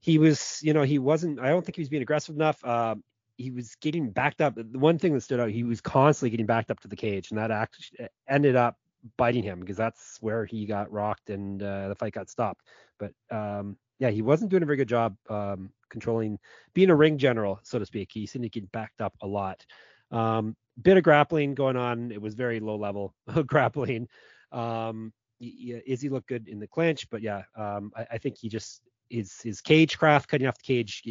he 0.01 0.17
was, 0.17 0.59
you 0.61 0.73
know, 0.73 0.83
he 0.83 0.99
wasn't. 0.99 1.39
I 1.39 1.49
don't 1.49 1.65
think 1.65 1.75
he 1.75 1.81
was 1.81 1.89
being 1.89 2.01
aggressive 2.01 2.35
enough. 2.35 2.63
Uh, 2.63 2.95
he 3.37 3.51
was 3.51 3.75
getting 3.75 4.09
backed 4.09 4.41
up. 4.41 4.55
The 4.55 4.79
one 4.79 4.99
thing 4.99 5.13
that 5.13 5.21
stood 5.21 5.39
out, 5.39 5.49
he 5.49 5.63
was 5.63 5.79
constantly 5.79 6.31
getting 6.31 6.45
backed 6.45 6.71
up 6.71 6.79
to 6.81 6.87
the 6.87 6.95
cage, 6.95 7.31
and 7.31 7.39
that 7.39 7.51
actually 7.51 8.07
ended 8.27 8.55
up 8.55 8.77
biting 9.17 9.43
him 9.43 9.59
because 9.59 9.77
that's 9.77 10.17
where 10.21 10.45
he 10.45 10.65
got 10.65 10.91
rocked 10.91 11.29
and 11.29 11.63
uh, 11.63 11.87
the 11.87 11.95
fight 11.95 12.13
got 12.13 12.29
stopped. 12.29 12.67
But 12.97 13.13
um, 13.31 13.77
yeah, 13.99 14.09
he 14.09 14.21
wasn't 14.21 14.49
doing 14.51 14.63
a 14.63 14.65
very 14.65 14.77
good 14.77 14.89
job 14.89 15.15
um, 15.29 15.71
controlling, 15.89 16.39
being 16.73 16.89
a 16.89 16.95
ring 16.95 17.17
general, 17.17 17.59
so 17.63 17.79
to 17.79 17.85
speak. 17.85 18.09
He 18.11 18.25
seemed 18.25 18.43
to 18.43 18.49
get 18.49 18.71
backed 18.71 19.01
up 19.01 19.13
a 19.21 19.27
lot. 19.27 19.65
Um, 20.11 20.55
bit 20.81 20.97
of 20.97 21.03
grappling 21.03 21.55
going 21.55 21.75
on. 21.75 22.11
It 22.11 22.21
was 22.21 22.35
very 22.35 22.59
low 22.59 22.77
level 22.77 23.13
grappling. 23.45 24.07
Um, 24.51 25.13
yeah, 25.39 25.79
Izzy 25.85 26.09
looked 26.09 26.27
good 26.27 26.47
in 26.47 26.59
the 26.59 26.67
clinch, 26.67 27.09
but 27.09 27.21
yeah, 27.21 27.43
um, 27.55 27.91
I, 27.95 28.07
I, 28.11 28.17
think 28.17 28.37
he 28.37 28.49
just 28.49 28.81
his 29.09 29.39
his 29.41 29.61
cage 29.61 29.97
craft, 29.97 30.27
cutting 30.27 30.47
off 30.47 30.57
the 30.57 30.63
cage, 30.63 31.03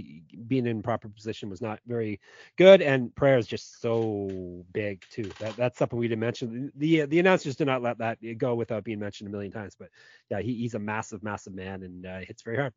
being 0.47 0.67
in 0.67 0.83
proper 0.83 1.09
position 1.09 1.49
was 1.49 1.62
not 1.62 1.81
very 1.87 2.21
good. 2.57 2.83
And 2.83 3.14
Pereira 3.14 3.38
is 3.38 3.47
just 3.47 3.81
so 3.81 4.64
big 4.73 5.02
too. 5.11 5.31
That 5.40 5.57
that's 5.57 5.78
something 5.78 5.99
we 5.99 6.09
didn't 6.09 6.21
mention. 6.21 6.71
The 6.76 7.07
the 7.07 7.21
announcers 7.21 7.57
did 7.57 7.67
not 7.67 7.83
let 7.83 7.99
that 7.99 8.19
go 8.37 8.55
without 8.55 8.85
being 8.85 8.99
mentioned 8.99 9.28
a 9.28 9.33
million 9.33 9.52
times. 9.52 9.75
But 9.78 9.88
yeah, 10.31 10.40
he, 10.40 10.55
he's 10.55 10.75
a 10.75 10.78
massive, 10.78 11.23
massive 11.23 11.55
man 11.55 11.83
and 11.83 12.07
uh, 12.07 12.19
hits 12.19 12.43
very 12.43 12.57
hard. 12.57 12.75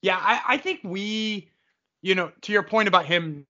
Yeah, 0.00 0.16
I, 0.16 0.54
I 0.54 0.56
think 0.58 0.80
we, 0.84 1.50
you 2.02 2.14
know, 2.14 2.32
to 2.42 2.52
your 2.52 2.62
point 2.62 2.88
about 2.88 3.04
him 3.04 3.46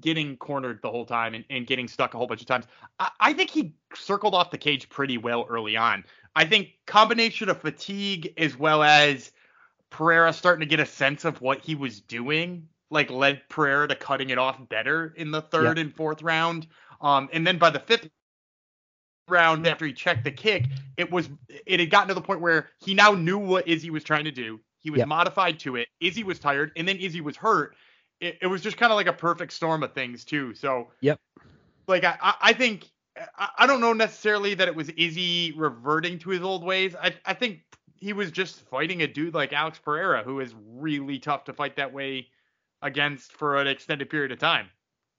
getting 0.00 0.36
cornered 0.36 0.80
the 0.82 0.90
whole 0.90 1.04
time 1.04 1.34
and, 1.34 1.44
and 1.50 1.66
getting 1.66 1.88
stuck 1.88 2.14
a 2.14 2.18
whole 2.18 2.26
bunch 2.26 2.40
of 2.40 2.46
times. 2.46 2.66
I, 2.98 3.10
I, 3.20 3.32
think 3.32 3.50
he 3.50 3.74
circled 3.94 4.34
off 4.34 4.50
the 4.50 4.58
cage 4.58 4.88
pretty 4.88 5.18
well 5.18 5.46
early 5.48 5.76
on. 5.76 6.04
I 6.34 6.44
think 6.44 6.70
combination 6.86 7.48
of 7.48 7.60
fatigue 7.60 8.34
as 8.36 8.58
well 8.58 8.82
as 8.82 9.32
Pereira 9.90 10.32
starting 10.32 10.60
to 10.60 10.66
get 10.66 10.80
a 10.80 10.86
sense 10.86 11.24
of 11.24 11.40
what 11.40 11.60
he 11.60 11.74
was 11.74 12.00
doing, 12.00 12.68
like 12.90 13.10
led 13.10 13.48
Pereira 13.48 13.88
to 13.88 13.94
cutting 13.94 14.30
it 14.30 14.38
off 14.38 14.58
better 14.68 15.14
in 15.16 15.30
the 15.30 15.42
third 15.42 15.78
yeah. 15.78 15.82
and 15.82 15.94
fourth 15.94 16.22
round. 16.22 16.66
Um, 17.00 17.28
and 17.32 17.46
then 17.46 17.58
by 17.58 17.70
the 17.70 17.80
fifth 17.80 18.08
round, 19.28 19.66
after 19.66 19.86
he 19.86 19.92
checked 19.92 20.24
the 20.24 20.30
kick, 20.30 20.66
it 20.96 21.10
was 21.10 21.28
it 21.66 21.80
had 21.80 21.90
gotten 21.90 22.08
to 22.08 22.14
the 22.14 22.20
point 22.20 22.40
where 22.40 22.68
he 22.80 22.94
now 22.94 23.12
knew 23.12 23.38
what 23.38 23.66
Izzy 23.66 23.90
was 23.90 24.04
trying 24.04 24.24
to 24.24 24.32
do. 24.32 24.60
He 24.78 24.90
was 24.90 25.04
modified 25.04 25.58
to 25.60 25.74
it. 25.74 25.88
Izzy 26.00 26.22
was 26.22 26.38
tired, 26.38 26.70
and 26.76 26.86
then 26.86 26.98
Izzy 26.98 27.20
was 27.20 27.36
hurt. 27.36 27.74
It, 28.20 28.38
it 28.42 28.46
was 28.46 28.62
just 28.62 28.76
kind 28.76 28.92
of 28.92 28.96
like 28.96 29.06
a 29.06 29.12
perfect 29.12 29.52
storm 29.52 29.82
of 29.82 29.92
things 29.92 30.24
too. 30.24 30.54
So 30.54 30.88
yep. 31.00 31.20
Like 31.86 32.04
I, 32.04 32.34
I 32.40 32.52
think 32.52 32.88
I, 33.58 33.66
don't 33.66 33.80
know 33.80 33.92
necessarily 33.92 34.54
that 34.54 34.68
it 34.68 34.74
was 34.74 34.88
Izzy 34.90 35.52
reverting 35.52 36.18
to 36.20 36.30
his 36.30 36.42
old 36.42 36.64
ways. 36.64 36.94
I 37.00 37.14
I 37.24 37.34
think 37.34 37.60
he 37.96 38.12
was 38.12 38.30
just 38.30 38.60
fighting 38.68 39.02
a 39.02 39.06
dude 39.06 39.34
like 39.34 39.52
Alex 39.52 39.78
Pereira, 39.78 40.22
who 40.22 40.40
is 40.40 40.54
really 40.74 41.18
tough 41.18 41.44
to 41.44 41.52
fight 41.52 41.76
that 41.76 41.92
way 41.92 42.28
against 42.82 43.32
for 43.32 43.56
an 43.56 43.66
extended 43.66 44.10
period 44.10 44.32
of 44.32 44.38
time. 44.38 44.68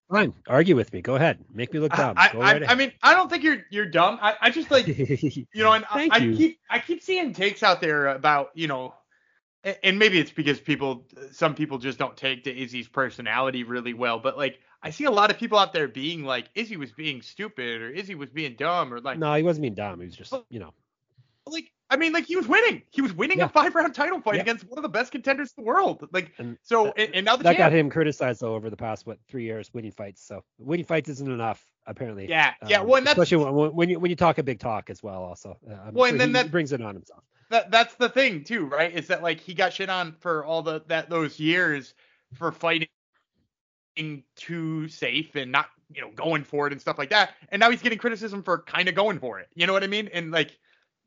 Fine, 0.10 0.34
argue 0.48 0.76
with 0.76 0.94
me. 0.94 1.02
Go 1.02 1.16
ahead, 1.16 1.44
make 1.54 1.74
me 1.74 1.80
look 1.80 1.92
dumb. 1.92 2.14
I, 2.18 2.32
right 2.34 2.64
I 2.70 2.76
mean, 2.76 2.94
I 3.04 3.14
don't 3.14 3.30
think 3.30 3.44
you're 3.44 3.66
you're 3.70 3.86
dumb. 3.86 4.20
I, 4.22 4.36
I 4.40 4.50
just 4.52 4.72
like 4.72 4.88
you 4.88 5.46
know, 5.56 5.74
and 5.74 5.86
I, 5.86 5.94
Thank 5.94 6.14
I 6.14 6.18
you. 6.18 6.36
keep 6.36 6.60
I 6.70 6.80
keep 6.80 7.04
seeing 7.04 7.34
takes 7.34 7.62
out 7.62 7.82
there 7.82 8.08
about 8.08 8.52
you 8.54 8.68
know, 8.68 8.94
and 9.84 10.00
maybe 10.00 10.20
it's 10.20 10.32
because 10.32 10.60
people 10.60 11.06
some 11.32 11.56
people 11.56 11.78
just 11.78 11.98
don't 12.00 12.16
take 12.16 12.44
to 12.46 12.56
Izzy's 12.56 12.88
personality 12.88 13.64
really 13.64 13.94
well, 13.94 14.20
but 14.20 14.38
like 14.38 14.60
I 14.84 14.92
see 14.92 15.06
a 15.06 15.12
lot 15.12 15.32
of 15.32 15.38
people 15.38 15.58
out 15.58 15.74
there 15.74 15.88
being 15.88 16.24
like 16.24 16.50
Izzy 16.56 16.78
was 16.78 16.92
being 16.92 17.22
stupid 17.22 17.82
or 17.82 17.90
Izzy 17.90 18.16
was 18.16 18.30
being 18.30 18.56
dumb 18.56 18.94
or 18.94 19.00
like 19.02 19.18
no, 19.18 19.34
he 19.34 19.44
wasn't 19.44 19.64
being 19.64 19.76
dumb. 19.76 20.00
He 20.00 20.06
was 20.06 20.16
just, 20.16 20.34
you 20.50 20.60
know, 20.60 20.74
like 21.46 21.72
I 21.90 21.96
mean 21.98 22.12
like 22.14 22.26
he 22.26 22.36
was 22.36 22.48
winning. 22.48 22.84
He 22.92 23.02
was 23.02 23.14
winning 23.14 23.40
Yeah. 23.40 23.46
a 23.46 23.50
five 23.50 23.74
round 23.76 23.96
title 23.96 24.22
fight 24.22 24.36
Yeah. 24.36 24.42
against 24.42 24.66
one 24.70 24.78
of 24.78 24.84
the 24.84 24.90
best 24.90 25.12
contenders 25.12 25.54
in 25.58 25.64
the 25.64 25.68
world. 25.68 26.08
Like 26.12 26.32
And 26.38 26.58
so 26.64 26.86
that- 26.86 27.00
and, 27.00 27.16
and 27.16 27.26
now 27.26 27.36
the 27.38 27.44
that 27.44 27.58
got 27.58 27.72
him 27.74 27.90
criticized 27.90 28.42
though 28.42 28.56
over 28.56 28.70
the 28.70 28.78
past 28.78 29.06
what 29.08 29.18
three 29.28 29.44
years 29.44 29.74
winning 29.74 29.92
fights. 29.92 30.22
So 30.26 30.44
winning 30.60 30.86
fights 30.86 31.10
isn't 31.10 31.32
enough 31.32 31.66
apparently. 31.86 32.28
Yeah, 32.30 32.54
yeah. 32.68 32.82
Um, 32.82 32.88
Well, 32.88 32.98
and 32.98 33.08
that's 33.08 33.18
especially 33.18 33.46
when, 33.52 33.74
when 33.74 33.90
you 33.90 34.00
when 34.00 34.10
you 34.12 34.16
talk 34.18 34.38
a 34.38 34.44
big 34.44 34.60
talk 34.60 34.90
as 34.90 35.02
well. 35.02 35.24
Also, 35.24 35.58
uh, 35.70 35.74
I'm 35.74 35.94
Well, 35.94 36.06
sure 36.06 36.12
and 36.12 36.20
then 36.20 36.30
he, 36.30 36.34
that- 36.34 36.52
brings 36.52 36.72
it 36.74 36.82
on 36.82 36.94
himself. 36.96 37.24
That 37.50 37.72
that's 37.72 37.96
the 37.96 38.10
thing 38.10 38.44
too, 38.44 38.66
right? 38.66 38.94
Is 38.94 39.08
that 39.08 39.24
like 39.24 39.40
he 39.40 39.54
got 39.54 39.74
shit 39.74 39.90
on 39.90 40.16
for 40.20 40.46
all 40.46 40.62
the 40.62 40.84
that 40.88 41.10
those 41.10 41.40
years 41.40 41.94
for 42.34 42.52
fighting 42.52 42.88
too 44.36 44.88
safe 44.88 45.36
and 45.36 45.52
not 45.52 45.68
you 45.94 46.02
know 46.02 46.12
going 46.16 46.44
for 46.44 46.68
it 46.68 46.74
and 46.74 46.82
stuff 46.82 46.98
like 46.98 47.10
that, 47.10 47.32
and 47.50 47.60
now 47.60 47.70
he's 47.72 47.82
getting 47.82 47.98
criticism 47.98 48.44
for 48.44 48.60
kind 48.64 48.88
of 48.90 48.96
going 48.96 49.20
for 49.20 49.40
it. 49.40 49.48
You 49.56 49.68
know 49.68 49.74
what 49.74 49.84
I 49.84 49.88
mean? 49.88 50.10
And 50.14 50.32
like, 50.32 50.58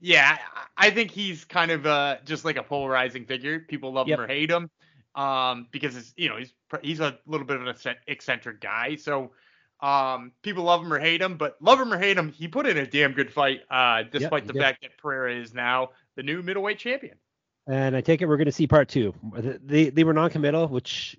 yeah, 0.01 0.39
I 0.77 0.91
think 0.91 1.11
he's 1.11 1.45
kind 1.45 1.71
of 1.71 1.87
uh 1.87 2.17
just 2.25 2.45
like 2.45 2.57
a 2.57 2.63
polarizing 2.63 3.25
figure. 3.27 3.61
People 3.61 3.93
love 3.93 4.09
Yep. 4.09 4.19
him 4.19 4.25
or 4.25 4.27
hate 4.27 4.51
him, 4.51 4.71
um, 5.15 5.69
because 5.71 5.97
it's 5.97 6.13
you 6.17 6.29
know 6.29 6.37
he's 6.37 6.53
he's 6.83 7.01
a 7.01 7.19
little 7.27 7.47
bit 7.47 7.57
of 7.61 7.67
an 7.67 7.95
eccentric 8.09 8.61
guy, 8.61 8.97
so. 8.97 9.33
Um, 9.83 10.33
people 10.43 10.65
love 10.65 10.83
him 10.83 10.93
or 10.93 10.99
hate 10.99 11.23
him, 11.23 11.37
but 11.37 11.57
love 11.61 11.81
him 11.81 11.93
or 11.93 11.99
hate 11.99 12.17
him, 12.19 12.31
he 12.31 12.49
put 12.49 12.67
in 12.67 12.77
a 12.77 12.87
damn 12.87 13.13
good 13.13 13.33
fight. 13.33 13.63
Uh, 13.71 14.03
despite 14.03 14.43
he 14.43 14.47
the 14.49 14.53
did. 14.53 14.63
fact 14.63 14.83
that 14.83 14.99
Pereira 14.99 15.35
is 15.35 15.55
now 15.55 15.91
the 16.17 16.23
new 16.23 16.43
middleweight 16.43 16.79
champion. 16.79 17.17
And 17.67 17.97
I 17.97 18.01
take 18.01 18.21
it 18.21 18.27
we're 18.27 18.37
going 18.37 18.47
to 18.47 18.53
see 18.53 18.67
part 18.67 18.89
two. 18.89 19.15
They 19.33 19.91
they 19.91 20.05
were 20.05 20.13
non-committal, 20.13 20.69
which 20.69 21.17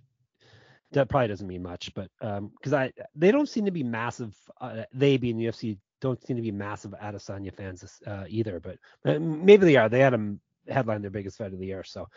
that 0.92 1.08
probably 1.08 1.30
doesn't 1.30 1.48
mean 1.48 1.64
much, 1.64 1.94
but 1.94 2.10
um, 2.22 2.52
because 2.58 2.74
I 2.74 2.92
they 3.16 3.32
don't 3.32 3.48
seem 3.48 3.66
to 3.66 3.72
be 3.72 3.84
massive. 3.84 4.36
Uh, 4.60 4.84
they 4.94 5.18
being 5.18 5.38
the 5.38 5.46
UFC 5.46 5.78
don't 6.02 6.22
seem 6.26 6.36
to 6.36 6.42
be 6.42 6.52
massive 6.52 6.94
Adesanya 7.02 7.54
fans 7.54 8.02
uh, 8.06 8.26
either, 8.28 8.60
but 8.60 8.78
maybe 9.22 9.66
they 9.66 9.76
are. 9.78 9.88
They 9.88 10.00
had 10.00 10.14
him 10.14 10.42
headline 10.68 11.02
their 11.02 11.12
biggest 11.12 11.38
fight 11.38 11.54
of 11.54 11.60
the 11.60 11.66
year, 11.66 11.84
so 11.84 12.08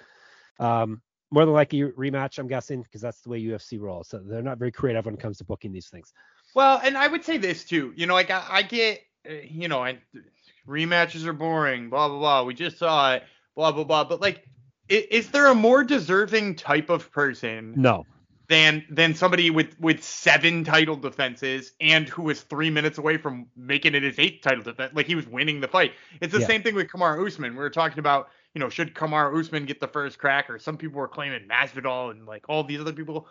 um, 0.58 1.00
more 1.30 1.44
than 1.44 1.54
likely 1.54 1.82
rematch, 1.82 2.38
I'm 2.38 2.48
guessing, 2.48 2.82
because 2.82 3.00
that's 3.00 3.20
the 3.20 3.28
way 3.28 3.42
UFC 3.42 3.78
rolls. 3.78 4.08
So 4.08 4.18
they're 4.18 4.42
not 4.42 4.58
very 4.58 4.72
creative 4.72 5.04
when 5.04 5.14
it 5.14 5.20
comes 5.20 5.38
to 5.38 5.44
booking 5.44 5.72
these 5.72 5.88
things. 5.88 6.12
Well, 6.54 6.80
and 6.82 6.96
I 6.96 7.06
would 7.08 7.24
say 7.24 7.36
this 7.38 7.64
too. 7.64 7.92
You 7.96 8.06
know, 8.06 8.14
like 8.14 8.30
I, 8.30 8.44
I 8.48 8.62
get, 8.62 9.00
uh, 9.28 9.34
you 9.48 9.68
know, 9.68 9.82
I, 9.84 9.98
rematches 10.68 11.26
are 11.26 11.32
boring. 11.32 11.90
Blah 11.90 12.08
blah 12.08 12.18
blah. 12.18 12.42
We 12.44 12.54
just 12.54 12.78
saw 12.78 13.14
it. 13.14 13.24
Blah 13.56 13.72
blah 13.72 13.84
blah. 13.84 14.04
But 14.04 14.20
like, 14.20 14.46
is, 14.88 15.04
is 15.10 15.30
there 15.30 15.46
a 15.46 15.54
more 15.54 15.84
deserving 15.84 16.56
type 16.56 16.90
of 16.90 17.10
person 17.12 17.80
No, 17.82 18.06
than 18.48 18.84
than 18.90 19.14
somebody 19.14 19.50
with 19.50 19.78
with 19.80 20.02
seven 20.04 20.64
title 20.64 20.96
defenses 20.96 21.72
and 21.80 22.08
who 22.08 22.22
was 22.22 22.42
three 22.42 22.70
minutes 22.70 22.98
away 22.98 23.16
from 23.16 23.46
making 23.56 23.94
it 23.94 24.02
his 24.02 24.18
eighth 24.18 24.42
title 24.42 24.62
defense? 24.62 24.92
Like 24.94 25.06
he 25.06 25.14
was 25.14 25.26
winning 25.26 25.60
the 25.60 25.68
fight. 25.68 25.92
It's 26.20 26.32
the 26.32 26.40
Yeah. 26.40 26.46
same 26.46 26.62
thing 26.62 26.74
with 26.74 26.90
Kamar 26.90 27.24
Usman. 27.24 27.52
We 27.52 27.58
were 27.58 27.70
talking 27.70 27.98
about, 27.98 28.28
you 28.54 28.60
know, 28.60 28.68
should 28.68 28.94
Kamar 28.94 29.34
Usman 29.36 29.66
get 29.66 29.80
the 29.80 29.88
first 29.88 30.18
crack, 30.18 30.50
or 30.50 30.58
some 30.58 30.76
people 30.76 30.98
were 31.00 31.08
claiming 31.08 31.48
Masvidal 31.48 32.10
and 32.10 32.26
like 32.26 32.44
all 32.48 32.64
these 32.64 32.80
other 32.80 32.92
people. 32.92 33.28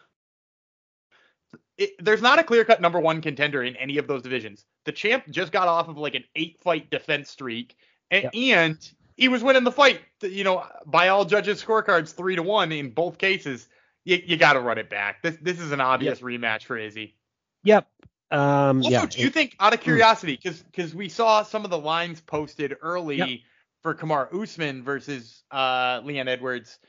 It, 1.78 1.92
there's 2.04 2.22
not 2.22 2.40
a 2.40 2.44
clear 2.44 2.66
cut 2.66 2.82
number 2.82 3.00
one 3.00 3.22
contender 3.22 3.64
in 3.64 3.76
any 3.76 3.98
of 3.98 4.08
those 4.08 4.22
divisions. 4.22 4.66
The 4.86 4.92
champ 4.92 5.26
just 5.30 5.52
got 5.52 5.68
off 5.68 5.88
of 5.88 5.98
like 5.98 6.16
an 6.16 6.24
eight 6.36 6.60
fight 6.60 6.90
defense 6.90 7.30
streak, 7.30 7.76
and, 8.12 8.30
and 8.34 8.92
he 9.18 9.28
was 9.28 9.44
winning 9.44 9.64
the 9.64 9.72
fight. 9.72 10.02
You 10.22 10.44
know, 10.44 10.66
by 10.86 11.08
all 11.10 11.26
judges' 11.26 11.64
scorecards, 11.64 12.14
three 12.14 12.36
to 12.36 12.44
one 12.44 12.72
in 12.72 12.92
both 12.92 13.18
cases. 13.18 13.68
You, 14.06 14.22
you 14.26 14.38
got 14.38 14.54
to 14.54 14.60
run 14.60 14.78
it 14.78 14.90
back. 14.90 15.22
This 15.24 15.38
this 15.42 15.60
is 15.60 15.72
an 15.72 15.80
obvious 15.80 16.20
rematch 16.20 16.64
for 16.64 16.78
Izzy. 16.78 17.16
Yep. 17.64 17.88
Um, 18.32 18.80
Also, 18.80 18.90
yeah. 18.90 19.06
do 19.06 19.22
you 19.22 19.30
think, 19.30 19.56
out 19.60 19.74
of 19.74 19.80
curiosity, 19.80 20.40
because 20.44 20.94
we 20.96 21.08
saw 21.08 21.44
some 21.44 21.64
of 21.64 21.70
the 21.70 21.78
lines 21.78 22.20
posted 22.20 22.76
early 22.82 23.18
Yep. 23.18 23.30
for 23.82 23.94
Kamar 23.94 24.28
Usman 24.34 24.84
versus 24.84 25.44
uh, 25.52 26.02
Leon 26.04 26.28
Edwards, 26.28 26.80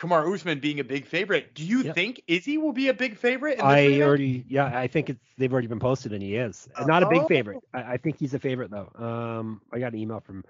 Kamar 0.00 0.26
Usman 0.32 0.60
being 0.60 0.80
a 0.80 0.84
big 0.84 1.06
favorite. 1.06 1.54
Do 1.54 1.62
you 1.62 1.82
Yep. 1.82 1.94
think 1.94 2.22
Izzy 2.26 2.56
will 2.56 2.72
be 2.72 2.88
a 2.88 2.94
big 2.94 3.18
favorite? 3.18 3.60
I 3.60 3.82
rematch? 3.82 4.02
already, 4.02 4.44
yeah, 4.48 4.64
I 4.66 4.86
think 4.86 5.10
it's 5.10 5.20
they've 5.36 5.52
already 5.52 5.68
been 5.68 5.78
posted 5.78 6.14
and 6.14 6.22
he 6.22 6.36
is 6.36 6.68
not 6.86 7.02
a 7.02 7.06
big 7.06 7.26
favorite. 7.28 7.58
I, 7.74 7.82
I 7.92 7.96
think 7.98 8.18
he's 8.18 8.32
a 8.32 8.38
favorite 8.38 8.70
though. 8.70 8.90
Um, 8.96 9.60
I 9.70 9.78
got 9.78 9.92
an 9.92 9.98
email 9.98 10.20
from. 10.20 10.42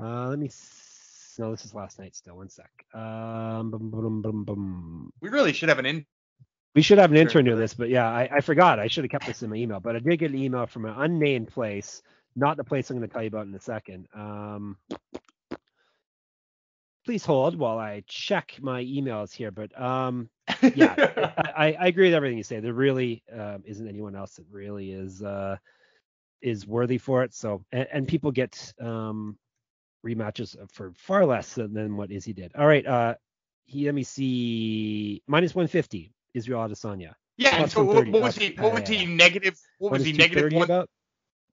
Uh, 0.00 0.28
let 0.28 0.38
me. 0.38 0.46
s- 0.46 1.34
No, 1.40 1.50
this 1.50 1.64
is 1.64 1.74
last 1.74 1.98
night. 1.98 2.14
Still, 2.14 2.36
one 2.36 2.48
sec. 2.50 2.70
Um, 2.94 3.70
bum, 3.72 3.90
bum, 3.90 4.22
bum, 4.22 4.44
bum. 4.44 5.12
We 5.20 5.28
really 5.28 5.52
should 5.52 5.68
have 5.68 5.80
an 5.80 5.86
in. 5.86 6.06
we 6.76 6.82
should 6.82 6.98
have 6.98 7.10
an 7.10 7.16
intern 7.16 7.44
do 7.44 7.56
this, 7.56 7.74
but 7.74 7.88
yeah, 7.88 8.06
I, 8.08 8.28
I 8.36 8.40
forgot. 8.42 8.78
I 8.78 8.86
should 8.86 9.02
have 9.04 9.10
kept 9.10 9.26
this 9.26 9.42
in 9.42 9.50
my 9.50 9.56
email, 9.56 9.80
but 9.80 9.96
I 9.96 9.98
did 9.98 10.18
get 10.20 10.30
an 10.30 10.38
email 10.38 10.66
from 10.66 10.84
an 10.84 10.94
unnamed 10.96 11.48
place, 11.48 12.00
not 12.36 12.56
the 12.56 12.64
place 12.64 12.88
I'm 12.90 12.96
going 12.96 13.08
to 13.08 13.12
tell 13.12 13.22
you 13.22 13.28
about 13.28 13.46
in 13.48 13.54
a 13.54 13.60
second. 13.60 14.06
Um, 14.14 14.76
please 17.04 17.24
hold 17.24 17.56
while 17.56 17.78
I 17.78 18.02
check 18.06 18.56
my 18.60 18.82
emails 18.84 19.32
here, 19.32 19.50
but 19.50 19.78
um, 19.80 20.28
yeah, 20.74 20.94
I, 21.56 21.76
I- 21.78 21.86
agree 21.88 22.06
with 22.08 22.14
everything 22.14 22.38
you 22.38 22.44
say. 22.44 22.60
There 22.60 22.72
really 22.72 23.22
um, 23.32 23.62
isn't 23.66 23.86
anyone 23.88 24.14
else 24.16 24.36
that 24.36 24.46
really 24.50 24.92
is 24.92 25.22
uh, 25.22 25.56
is 26.40 26.66
worthy 26.66 26.98
for 26.98 27.22
it. 27.24 27.34
So 27.34 27.64
and, 27.72 27.88
and 27.92 28.08
people 28.08 28.30
get 28.32 28.72
um, 28.80 29.36
rematches 30.06 30.56
for 30.72 30.92
far 30.96 31.24
less 31.26 31.54
than, 31.54 31.72
than 31.74 31.96
what 31.96 32.10
Izzy 32.10 32.32
did. 32.32 32.52
All 32.56 32.66
right, 32.66 32.86
uh, 32.86 33.14
he 33.64 33.86
let 33.86 33.94
me 33.94 34.02
see 34.04 35.22
minus 35.26 35.54
150 35.54 36.12
Israel 36.34 36.60
Adesanya. 36.68 37.14
yeah. 37.36 37.50
And 37.50 37.58
Plus 37.58 37.72
so 37.72 37.84
what, 37.84 38.08
was 38.08 38.36
he? 38.36 38.56
What 38.58 38.72
was 38.74 38.88
he 38.88 39.06
negative? 39.06 39.58
What 39.78 39.92
was 39.92 40.04
he 40.04 40.12
negative 40.12 40.44
230 40.44 40.56
one? 40.56 40.64
about? 40.64 40.88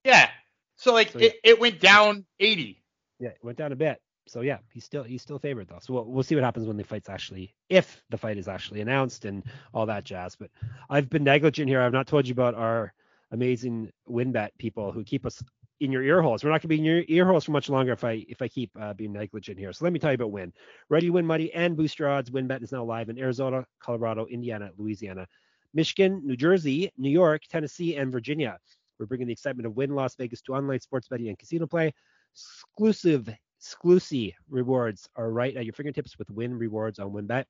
Yeah. 0.03 0.29
So 0.77 0.93
like 0.93 1.11
So, 1.11 1.19
it, 1.19 1.35
it 1.43 1.59
went 1.59 1.79
down 1.79 2.25
80. 2.39 2.81
Yeah, 3.19 3.29
it 3.29 3.39
went 3.43 3.57
down 3.57 3.71
a 3.71 3.75
bit. 3.75 3.99
So 4.29 4.41
yeah, 4.41 4.59
he's 4.71 4.83
still 4.83 5.03
he's 5.03 5.21
still 5.21 5.39
favored 5.39 5.67
though. 5.67 5.79
So 5.81 5.93
we'll, 5.93 6.05
we'll 6.05 6.23
see 6.23 6.35
what 6.35 6.43
happens 6.43 6.67
when 6.67 6.77
the 6.77 6.83
fight's 6.83 7.09
actually 7.09 7.55
if 7.69 8.03
the 8.09 8.17
fight 8.17 8.37
is 8.37 8.47
actually 8.47 8.81
announced 8.81 9.25
and 9.25 9.43
all 9.73 9.85
that 9.87 10.03
jazz. 10.03 10.35
But 10.35 10.51
I've 10.89 11.09
been 11.09 11.23
negligent 11.23 11.67
here. 11.67 11.81
I've 11.81 11.93
not 11.93 12.07
told 12.07 12.27
you 12.27 12.33
about 12.33 12.55
our 12.55 12.93
amazing 13.31 13.91
WynnBET 14.07 14.49
people 14.57 14.91
who 14.91 15.03
keep 15.03 15.25
us 15.25 15.43
in 15.79 15.91
your 15.91 16.03
ear 16.03 16.21
holes. 16.21 16.43
We're 16.43 16.51
not 16.51 16.61
gonna 16.61 16.69
be 16.69 16.77
in 16.77 16.85
your 16.85 17.03
ear 17.07 17.25
holes 17.25 17.45
for 17.45 17.51
much 17.51 17.69
longer 17.69 17.93
if 17.93 18.03
I 18.03 18.23
if 18.29 18.41
I 18.41 18.47
keep 18.47 18.69
uh, 18.79 18.93
being 18.93 19.13
negligent 19.13 19.57
here. 19.57 19.73
So 19.73 19.83
let 19.85 19.93
me 19.93 19.99
tell 19.99 20.11
you 20.11 20.15
about 20.15 20.31
Win. 20.31 20.53
Ready, 20.89 21.09
Win, 21.09 21.25
Money, 21.25 21.51
and 21.53 21.75
Booster 21.75 22.07
Odds. 22.07 22.29
WynnBET 22.29 22.61
is 22.61 22.71
now 22.71 22.83
live 22.83 23.09
in 23.09 23.17
Arizona, 23.17 23.65
Colorado, 23.79 24.27
Indiana, 24.27 24.69
Louisiana, 24.77 25.27
Michigan, 25.73 26.21
New 26.23 26.35
Jersey, 26.35 26.91
New 26.97 27.09
York, 27.11 27.43
Tennessee, 27.49 27.95
and 27.95 28.11
Virginia. 28.11 28.59
We're 28.99 29.05
bringing 29.07 29.27
the 29.27 29.33
excitement 29.33 29.65
of 29.65 29.75
Wynn 29.75 29.95
Las 29.95 30.15
Vegas 30.15 30.41
to 30.43 30.53
online 30.53 30.81
sports 30.81 31.07
betting 31.07 31.29
and 31.29 31.39
casino 31.39 31.65
play. 31.65 31.93
Exclusive 32.33 33.29
exclusive 33.59 34.31
rewards 34.49 35.09
are 35.17 35.31
right 35.31 35.55
at 35.57 35.65
your 35.65 35.73
fingertips 35.73 36.17
with 36.17 36.31
Wynn 36.31 36.57
Rewards 36.57 36.97
on 36.97 37.11
WynnBET. 37.11 37.43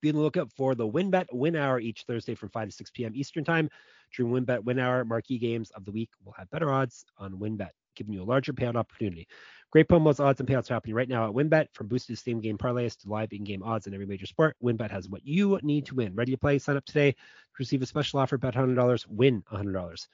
Be 0.00 0.08
on 0.08 0.14
the 0.14 0.22
lookout 0.22 0.50
for 0.52 0.74
the 0.74 0.88
WynnBET 0.88 1.26
Wynn 1.32 1.56
Hour 1.56 1.80
each 1.80 2.04
Thursday 2.06 2.34
from 2.34 2.48
5 2.48 2.68
to 2.68 2.74
6 2.74 2.90
p.m. 2.92 3.12
Eastern 3.14 3.44
Time. 3.44 3.68
During 4.16 4.32
WynnBET 4.32 4.64
Wynn 4.64 4.78
Hour, 4.78 5.04
marquee 5.04 5.38
games 5.38 5.70
of 5.72 5.84
the 5.84 5.90
week 5.90 6.08
will 6.24 6.32
have 6.32 6.48
better 6.50 6.70
odds 6.70 7.04
on 7.18 7.34
WynnBET, 7.34 7.70
giving 7.94 8.14
you 8.14 8.22
a 8.22 8.24
larger 8.24 8.54
payout 8.54 8.76
opportunity. 8.76 9.28
Great 9.70 9.86
promos, 9.86 10.18
odds, 10.18 10.40
and 10.40 10.48
payouts 10.48 10.70
are 10.70 10.74
happening 10.74 10.94
right 10.94 11.10
now 11.10 11.28
at 11.28 11.34
WynnBET. 11.34 11.66
From 11.74 11.88
boosted 11.88 12.16
same 12.16 12.40
game 12.40 12.56
parlays 12.56 12.96
to 13.02 13.08
live 13.10 13.32
in-game 13.32 13.62
odds 13.62 13.86
in 13.86 13.92
every 13.92 14.06
major 14.06 14.26
sport, 14.26 14.56
WynnBET 14.64 14.90
has 14.90 15.10
what 15.10 15.26
you 15.26 15.58
need 15.62 15.84
to 15.86 15.94
win. 15.94 16.14
Ready 16.14 16.32
to 16.32 16.38
play? 16.38 16.58
Sign 16.58 16.78
up 16.78 16.86
today 16.86 17.12
to 17.12 17.18
receive 17.58 17.82
a 17.82 17.86
special 17.86 18.20
offer. 18.20 18.38
Bet 18.38 18.54
$100, 18.54 19.06
win 19.08 19.42
$100. 19.52 20.06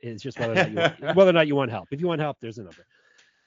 It's 0.00 0.22
just 0.22 0.38
whether 0.38 0.52
or 0.52 0.56
not 0.56 0.70
you 0.70 0.76
want, 0.76 1.00
whether 1.16 1.30
or 1.30 1.34
not 1.34 1.46
you 1.46 1.56
want 1.56 1.70
help. 1.70 1.88
If 1.90 2.00
you 2.00 2.06
want 2.06 2.20
help, 2.20 2.38
there's 2.40 2.58
a 2.58 2.62
number. 2.62 2.86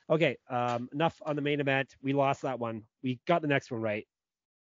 Okay, 0.10 0.38
um, 0.50 0.90
enough 0.94 1.22
on 1.26 1.36
the 1.36 1.42
main 1.42 1.60
event. 1.60 1.96
We 2.02 2.14
lost 2.14 2.42
that 2.42 2.60
one. 2.60 2.84
We 3.02 3.20
got 3.28 3.42
the 3.42 3.48
next 3.48 3.72
one 3.72 3.82
right, 3.82 4.06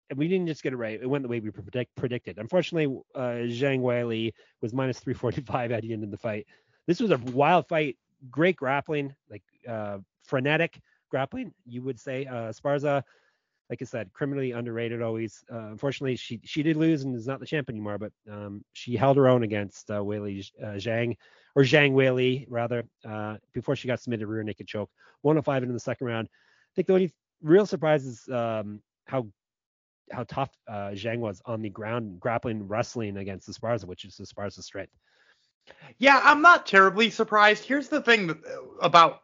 and 0.09 0.17
we 0.17 0.27
didn't 0.27 0.47
just 0.47 0.63
get 0.63 0.73
it 0.73 0.77
right. 0.77 0.99
It 0.99 1.07
went 1.07 1.23
the 1.23 1.29
way 1.29 1.39
we 1.39 1.51
predict, 1.51 1.95
predicted. 1.95 2.37
Unfortunately, 2.39 2.99
uh, 3.13 3.45
Zhang 3.49 3.81
Weili 3.81 4.33
was 4.61 4.73
minus 4.73 4.99
345 4.99 5.71
at 5.71 5.81
the 5.83 5.93
end 5.93 6.03
of 6.03 6.11
the 6.11 6.17
fight. 6.17 6.47
This 6.87 6.99
was 6.99 7.11
a 7.11 7.17
wild 7.17 7.67
fight. 7.67 7.97
Great 8.31 8.55
grappling, 8.55 9.13
like 9.29 9.43
uh, 9.67 9.99
frenetic 10.23 10.79
grappling, 11.11 11.53
you 11.65 11.83
would 11.83 11.99
say. 11.99 12.25
Uh, 12.25 12.49
Esparza 12.49 13.03
like 13.69 13.81
I 13.81 13.85
said, 13.85 14.13
criminally 14.13 14.51
underrated 14.51 15.01
always. 15.01 15.43
Uh, 15.51 15.69
unfortunately, 15.71 16.15
she 16.15 16.39
she 16.43 16.61
did 16.61 16.77
lose 16.77 17.03
and 17.03 17.15
is 17.15 17.27
not 17.27 17.39
the 17.39 17.45
champ 17.45 17.69
anymore, 17.69 17.97
but 17.97 18.11
um, 18.31 18.63
she 18.73 18.95
held 18.95 19.17
her 19.17 19.27
own 19.27 19.43
against 19.43 19.89
uh, 19.89 19.99
Weili 19.99 20.47
uh, 20.61 20.73
Zhang 20.75 21.15
or 21.55 21.63
Zhang 21.63 21.93
Weili 21.93 22.45
rather 22.49 22.83
uh, 23.07 23.37
before 23.53 23.75
she 23.75 23.87
got 23.87 24.01
submitted 24.01 24.27
rear 24.27 24.43
naked 24.43 24.67
choke. 24.67 24.89
105 25.21 25.63
in 25.63 25.73
the 25.73 25.79
second 25.79 26.07
round. 26.07 26.27
I 26.27 26.71
think 26.75 26.87
the 26.87 26.93
only 26.93 27.13
real 27.41 27.65
surprise 27.65 28.05
is 28.05 28.27
um, 28.29 28.81
how 29.05 29.27
how 30.11 30.23
tough 30.27 30.51
uh, 30.67 30.89
Zhang 30.91 31.17
was 31.19 31.41
on 31.45 31.61
the 31.61 31.69
ground, 31.69 32.19
grappling, 32.19 32.67
wrestling 32.67 33.17
against 33.17 33.49
Esparza, 33.49 33.85
which 33.85 34.05
is 34.05 34.19
Esparza's 34.21 34.65
strength. 34.65 34.93
Yeah, 35.97 36.21
I'm 36.23 36.43
not 36.43 36.67
terribly 36.67 37.09
surprised. 37.09 37.65
Here's 37.65 37.87
the 37.87 38.01
thing 38.01 38.37
about 38.81 39.21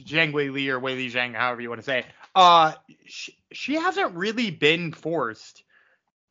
Zhang 0.00 0.32
Weili 0.32 0.68
or 0.68 0.80
Weili 0.80 1.12
Zhang, 1.12 1.34
however 1.34 1.60
you 1.60 1.68
want 1.68 1.80
to 1.80 1.84
say 1.84 2.00
it. 2.00 2.06
Uh, 2.34 2.72
she, 3.06 3.36
she 3.52 3.74
hasn't 3.74 4.16
really 4.16 4.50
been 4.50 4.92
forced 4.92 5.62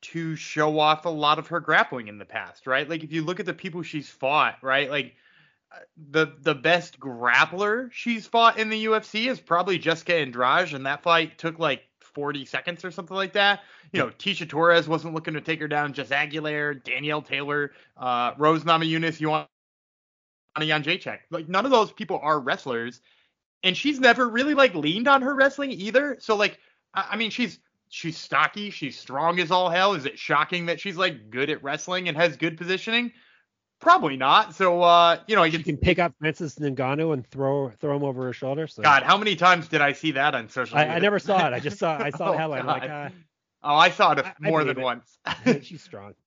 to 0.02 0.36
show 0.36 0.80
off 0.80 1.06
a 1.06 1.10
lot 1.10 1.40
of 1.40 1.48
her 1.48 1.60
grappling 1.60 2.08
in 2.08 2.18
the 2.18 2.26
past, 2.26 2.68
right? 2.68 2.90
Like 2.90 3.04
if 3.04 3.12
you 3.12 3.24
look 3.24 3.40
at 3.40 3.46
the 3.46 3.54
people 3.54 3.84
she's 3.84 4.10
fought, 4.10 4.56
right? 4.62 4.90
Like 4.90 5.16
uh, 5.72 5.80
the 6.12 6.34
the 6.42 6.56
best 6.56 7.00
grappler 7.00 7.92
she's 7.92 8.26
fought 8.26 8.58
in 8.58 8.70
the 8.70 8.86
UFC 8.86 9.28
is 9.28 9.40
probably 9.40 9.78
Jessica 9.78 10.16
Andrade, 10.16 10.74
and 10.74 10.86
that 10.86 11.04
fight 11.04 11.38
took 11.38 11.60
like 11.60 11.84
40 12.00 12.46
seconds 12.46 12.84
or 12.84 12.92
something 12.92 13.16
like 13.16 13.34
that. 13.34 13.62
You 13.92 14.00
know, 14.00 14.10
Tecia 14.10 14.48
Torres 14.48 14.88
wasn't 14.88 15.14
looking 15.14 15.34
to 15.34 15.42
take 15.42 15.60
her 15.60 15.68
down. 15.68 15.94
Jess 15.94 16.12
Aguilar, 16.12 16.76
Danielle 16.76 17.22
Taylor, 17.22 17.72
uh, 17.98 18.34
Rose 18.38 18.64
Namajunas, 18.64 19.20
you 19.20 19.30
want 19.30 19.48
Jan 20.60 20.84
Jacek. 20.84 21.20
Like 21.30 21.48
none 21.50 21.66
of 21.66 21.72
those 21.72 21.92
people 21.92 22.20
are 22.22 22.40
wrestlers, 22.40 23.02
and 23.64 23.76
she's 23.76 24.00
never 24.00 24.28
really 24.28 24.54
like 24.54 24.74
leaned 24.76 25.08
on 25.08 25.22
her 25.22 25.34
wrestling 25.34 25.72
either. 25.72 26.18
So 26.20 26.36
like, 26.36 26.60
I, 26.94 27.16
mean, 27.16 27.30
she's 27.30 27.60
she's 27.90 28.18
stocky, 28.18 28.70
she's 28.70 28.98
strong 28.98 29.40
as 29.40 29.52
all 29.52 29.70
hell. 29.70 29.94
Is 29.94 30.06
it 30.06 30.18
shocking 30.18 30.68
that 30.68 30.80
she's 30.80 30.96
like 30.96 31.30
good 31.30 31.50
at 31.50 31.62
wrestling 31.64 32.08
and 32.08 32.16
has 32.16 32.38
good 32.38 32.58
positioning? 32.58 33.12
Probably 33.82 34.18
not. 34.18 34.56
So 34.56 34.82
uh, 34.82 35.20
you 35.28 35.36
know, 35.36 35.50
she 35.50 35.64
can 35.64 35.78
pick 35.78 36.00
up 36.00 36.14
Francis 36.20 36.56
Ngannou 36.56 37.14
and 37.14 37.26
throw 37.28 37.72
throw 37.80 37.96
him 37.96 38.04
over 38.04 38.24
her 38.24 38.34
shoulder. 38.34 38.68
So. 38.68 38.84
God, 38.84 39.04
how 39.04 39.18
many 39.18 39.36
times 39.36 39.68
did 39.68 39.82
I 39.82 39.94
see 39.94 40.12
that 40.12 40.36
on 40.36 40.50
social 40.50 40.78
media? 40.78 40.94
I, 40.94 40.96
I 40.98 41.00
never 41.00 41.20
saw 41.20 41.48
it. 41.48 41.54
I 41.54 41.60
just 41.60 41.80
saw 41.80 41.98
I 41.98 42.10
saw 42.18 42.34
oh, 42.34 42.38
headline. 42.38 42.66
Like, 42.66 42.90
uh, 42.90 43.10
oh, 43.64 43.76
I 43.76 43.90
saw 43.90 44.14
it 44.14 44.26
more 44.40 44.64
than 44.64 44.78
it. 44.78 44.84
once. 44.84 45.18
she's 45.62 45.82
strong. 45.82 46.14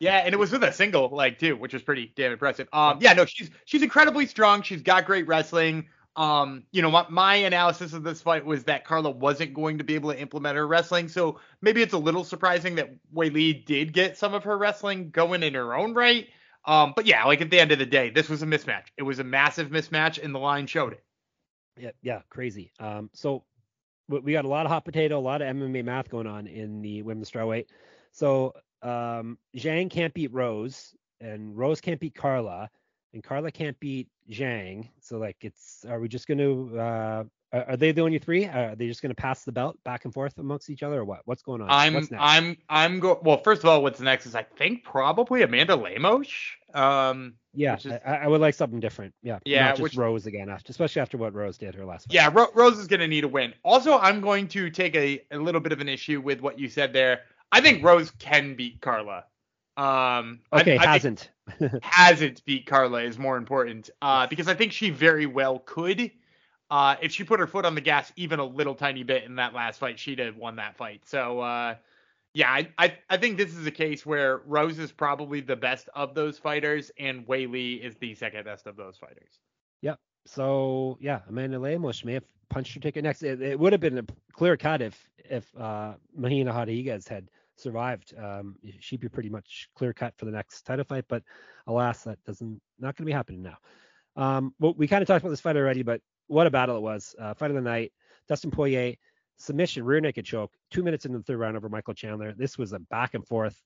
Yeah, 0.00 0.18
and 0.18 0.32
it 0.32 0.36
was 0.36 0.52
with 0.52 0.62
a 0.62 0.72
single 0.72 1.08
leg 1.08 1.40
too, 1.40 1.56
which 1.56 1.72
was 1.72 1.82
pretty 1.82 2.12
damn 2.14 2.30
impressive. 2.30 2.68
Um, 2.72 2.98
yeah, 3.00 3.14
no, 3.14 3.24
she's 3.24 3.50
she's 3.64 3.82
incredibly 3.82 4.26
strong. 4.26 4.62
She's 4.62 4.80
got 4.80 5.06
great 5.06 5.26
wrestling. 5.26 5.88
Um, 6.18 6.64
you 6.72 6.82
know, 6.82 6.90
my, 6.90 7.06
my, 7.08 7.34
analysis 7.36 7.92
of 7.92 8.02
this 8.02 8.20
fight 8.20 8.44
was 8.44 8.64
that 8.64 8.84
Carla 8.84 9.08
wasn't 9.08 9.54
going 9.54 9.78
to 9.78 9.84
be 9.84 9.94
able 9.94 10.10
to 10.10 10.20
implement 10.20 10.56
her 10.56 10.66
wrestling, 10.66 11.06
so 11.06 11.38
maybe 11.62 11.80
it's 11.80 11.92
a 11.92 11.98
little 11.98 12.24
surprising 12.24 12.74
that 12.74 12.90
Weili 13.14 13.64
did 13.64 13.92
get 13.92 14.18
some 14.18 14.34
of 14.34 14.42
her 14.42 14.58
wrestling 14.58 15.10
going 15.10 15.44
in 15.44 15.54
her 15.54 15.76
own 15.76 15.94
right. 15.94 16.26
Um, 16.64 16.92
but 16.96 17.06
yeah, 17.06 17.24
like 17.24 17.40
at 17.40 17.50
the 17.50 17.60
end 17.60 17.70
of 17.70 17.78
the 17.78 17.86
day, 17.86 18.10
this 18.10 18.28
was 18.28 18.42
a 18.42 18.46
mismatch. 18.46 18.86
It 18.96 19.04
was 19.04 19.20
a 19.20 19.24
massive 19.24 19.68
mismatch, 19.68 20.20
and 20.20 20.34
the 20.34 20.40
line 20.40 20.66
showed 20.66 20.92
it. 20.92 21.04
Yeah, 21.78 21.92
yeah, 22.02 22.22
crazy. 22.30 22.72
Um, 22.80 23.10
so 23.14 23.44
we 24.08 24.32
got 24.32 24.44
a 24.44 24.48
lot 24.48 24.66
of 24.66 24.72
hot 24.72 24.84
potato, 24.84 25.18
a 25.18 25.20
lot 25.20 25.40
of 25.40 25.54
MMA 25.54 25.84
math 25.84 26.08
going 26.08 26.26
on 26.26 26.48
in 26.48 26.82
the 26.82 27.02
women's 27.02 27.30
strawweight. 27.30 27.66
So 28.10 28.54
um, 28.82 29.38
Zhang 29.56 29.88
can't 29.88 30.12
beat 30.12 30.32
Rose, 30.32 30.96
and 31.20 31.56
Rose 31.56 31.80
can't 31.80 32.00
beat 32.00 32.16
Carla 32.16 32.70
and 33.12 33.22
Carla 33.22 33.50
can't 33.50 33.78
beat 33.80 34.08
Zhang. 34.30 34.88
So 35.00 35.18
like, 35.18 35.36
it's 35.42 35.84
are 35.88 36.00
we 36.00 36.08
just 36.08 36.26
going 36.26 36.38
to? 36.38 36.78
Uh, 36.78 37.24
are 37.50 37.78
they 37.78 37.92
the 37.92 38.02
only 38.02 38.18
three? 38.18 38.44
Are 38.44 38.74
they 38.76 38.88
just 38.88 39.00
going 39.00 39.14
to 39.14 39.20
pass 39.20 39.44
the 39.44 39.52
belt 39.52 39.78
back 39.82 40.04
and 40.04 40.12
forth 40.12 40.36
amongst 40.36 40.68
each 40.68 40.82
other, 40.82 41.00
or 41.00 41.04
what? 41.04 41.20
What's 41.24 41.42
going 41.42 41.62
on? 41.62 41.70
I'm 41.70 42.06
I'm 42.18 42.58
I'm 42.68 43.00
go. 43.00 43.18
Well, 43.22 43.38
first 43.38 43.62
of 43.62 43.70
all, 43.70 43.82
what's 43.82 44.00
next 44.00 44.26
is 44.26 44.34
I 44.34 44.42
think 44.42 44.84
probably 44.84 45.42
Amanda 45.42 45.74
Lemos. 45.74 46.28
Um, 46.74 47.34
yeah, 47.54 47.76
is, 47.76 47.86
I, 47.86 47.98
I, 48.04 48.26
would 48.28 48.42
like 48.42 48.54
something 48.54 48.80
different. 48.80 49.14
Yeah, 49.22 49.38
yeah, 49.46 49.64
not 49.64 49.70
just 49.76 49.82
which, 49.82 49.96
Rose 49.96 50.26
again, 50.26 50.50
after, 50.50 50.70
especially 50.70 51.00
after 51.00 51.16
what 51.16 51.32
Rose 51.32 51.56
did 51.56 51.74
her 51.74 51.86
last. 51.86 52.06
Fight. 52.06 52.14
Yeah, 52.14 52.30
Ro- 52.30 52.50
Rose 52.54 52.78
is 52.78 52.86
going 52.86 53.00
to 53.00 53.08
need 53.08 53.24
a 53.24 53.28
win. 53.28 53.54
Also, 53.64 53.98
I'm 53.98 54.20
going 54.20 54.46
to 54.48 54.68
take 54.68 54.94
a, 54.94 55.22
a 55.30 55.38
little 55.38 55.62
bit 55.62 55.72
of 55.72 55.80
an 55.80 55.88
issue 55.88 56.20
with 56.20 56.42
what 56.42 56.58
you 56.58 56.68
said 56.68 56.92
there. 56.92 57.22
I 57.50 57.62
think 57.62 57.82
Rose 57.82 58.10
can 58.18 58.54
beat 58.54 58.82
Carla. 58.82 59.24
Um, 59.78 60.40
okay, 60.52 60.76
I, 60.76 60.82
I 60.82 60.92
hasn't 60.92 61.30
hasn't 61.82 62.44
beat 62.44 62.66
Carla 62.66 63.02
is 63.02 63.16
more 63.16 63.36
important 63.36 63.90
uh, 64.02 64.26
because 64.26 64.48
I 64.48 64.54
think 64.54 64.72
she 64.72 64.90
very 64.90 65.26
well 65.26 65.60
could. 65.60 66.10
Uh, 66.68 66.96
if 67.00 67.12
she 67.12 67.22
put 67.22 67.38
her 67.38 67.46
foot 67.46 67.64
on 67.64 67.76
the 67.76 67.80
gas 67.80 68.12
even 68.16 68.40
a 68.40 68.44
little 68.44 68.74
tiny 68.74 69.04
bit 69.04 69.22
in 69.22 69.36
that 69.36 69.54
last 69.54 69.78
fight, 69.78 69.98
she'd 69.98 70.18
have 70.18 70.36
won 70.36 70.56
that 70.56 70.76
fight. 70.76 71.02
So 71.06 71.40
uh, 71.40 71.76
yeah, 72.34 72.50
I, 72.50 72.68
I, 72.76 72.98
I 73.08 73.16
think 73.18 73.38
this 73.38 73.54
is 73.54 73.66
a 73.66 73.70
case 73.70 74.04
where 74.04 74.38
Rose 74.46 74.80
is 74.80 74.90
probably 74.90 75.40
the 75.40 75.56
best 75.56 75.88
of 75.94 76.12
those 76.12 76.38
fighters, 76.38 76.90
and 76.98 77.24
Weili 77.26 77.80
is 77.80 77.94
the 77.96 78.16
second 78.16 78.44
best 78.44 78.66
of 78.66 78.76
those 78.76 78.96
fighters. 78.96 79.38
Yep. 79.82 80.00
So 80.26 80.98
yeah, 81.00 81.20
Amanda 81.28 81.58
Lemos 81.60 82.04
may 82.04 82.14
have 82.14 82.24
punched 82.48 82.74
her 82.74 82.80
ticket 82.80 83.04
next. 83.04 83.22
It, 83.22 83.40
it 83.40 83.58
would 83.58 83.72
have 83.72 83.80
been 83.80 83.98
a 83.98 84.04
clear 84.32 84.56
cut 84.56 84.82
if 84.82 85.08
if 85.30 85.56
uh, 85.56 85.94
Marina 86.16 86.52
Rodriguez 86.52 87.06
had 87.06 87.28
survived, 87.58 88.14
um, 88.18 88.56
she'd 88.80 89.00
be 89.00 89.08
pretty 89.08 89.28
much 89.28 89.68
clear 89.74 89.92
cut 89.92 90.14
for 90.16 90.24
the 90.24 90.30
next 90.30 90.62
title 90.62 90.84
fight. 90.84 91.04
But 91.08 91.22
alas, 91.66 92.04
that 92.04 92.22
doesn't 92.24 92.60
not 92.78 92.96
going 92.96 93.04
to 93.04 93.10
be 93.10 93.12
happening 93.12 93.42
now. 93.42 93.58
Um, 94.16 94.54
well, 94.58 94.74
we 94.76 94.88
kind 94.88 95.02
of 95.02 95.08
talked 95.08 95.22
about 95.22 95.30
this 95.30 95.40
fight 95.40 95.56
already, 95.56 95.82
but 95.82 96.00
what 96.26 96.46
a 96.46 96.50
battle 96.50 96.76
it 96.76 96.82
was! 96.82 97.14
Uh, 97.18 97.34
fight 97.34 97.50
of 97.50 97.56
the 97.56 97.62
night: 97.62 97.92
Dustin 98.28 98.50
Poirier 98.50 98.96
submission, 99.38 99.84
rear 99.84 100.00
naked 100.00 100.24
choke, 100.24 100.52
two 100.70 100.82
minutes 100.82 101.06
into 101.06 101.18
the 101.18 101.24
third 101.24 101.38
round 101.38 101.56
over 101.56 101.68
Michael 101.68 101.94
Chandler. 101.94 102.34
This 102.36 102.58
was 102.58 102.72
a 102.72 102.78
back 102.78 103.14
and 103.14 103.26
forth, 103.26 103.60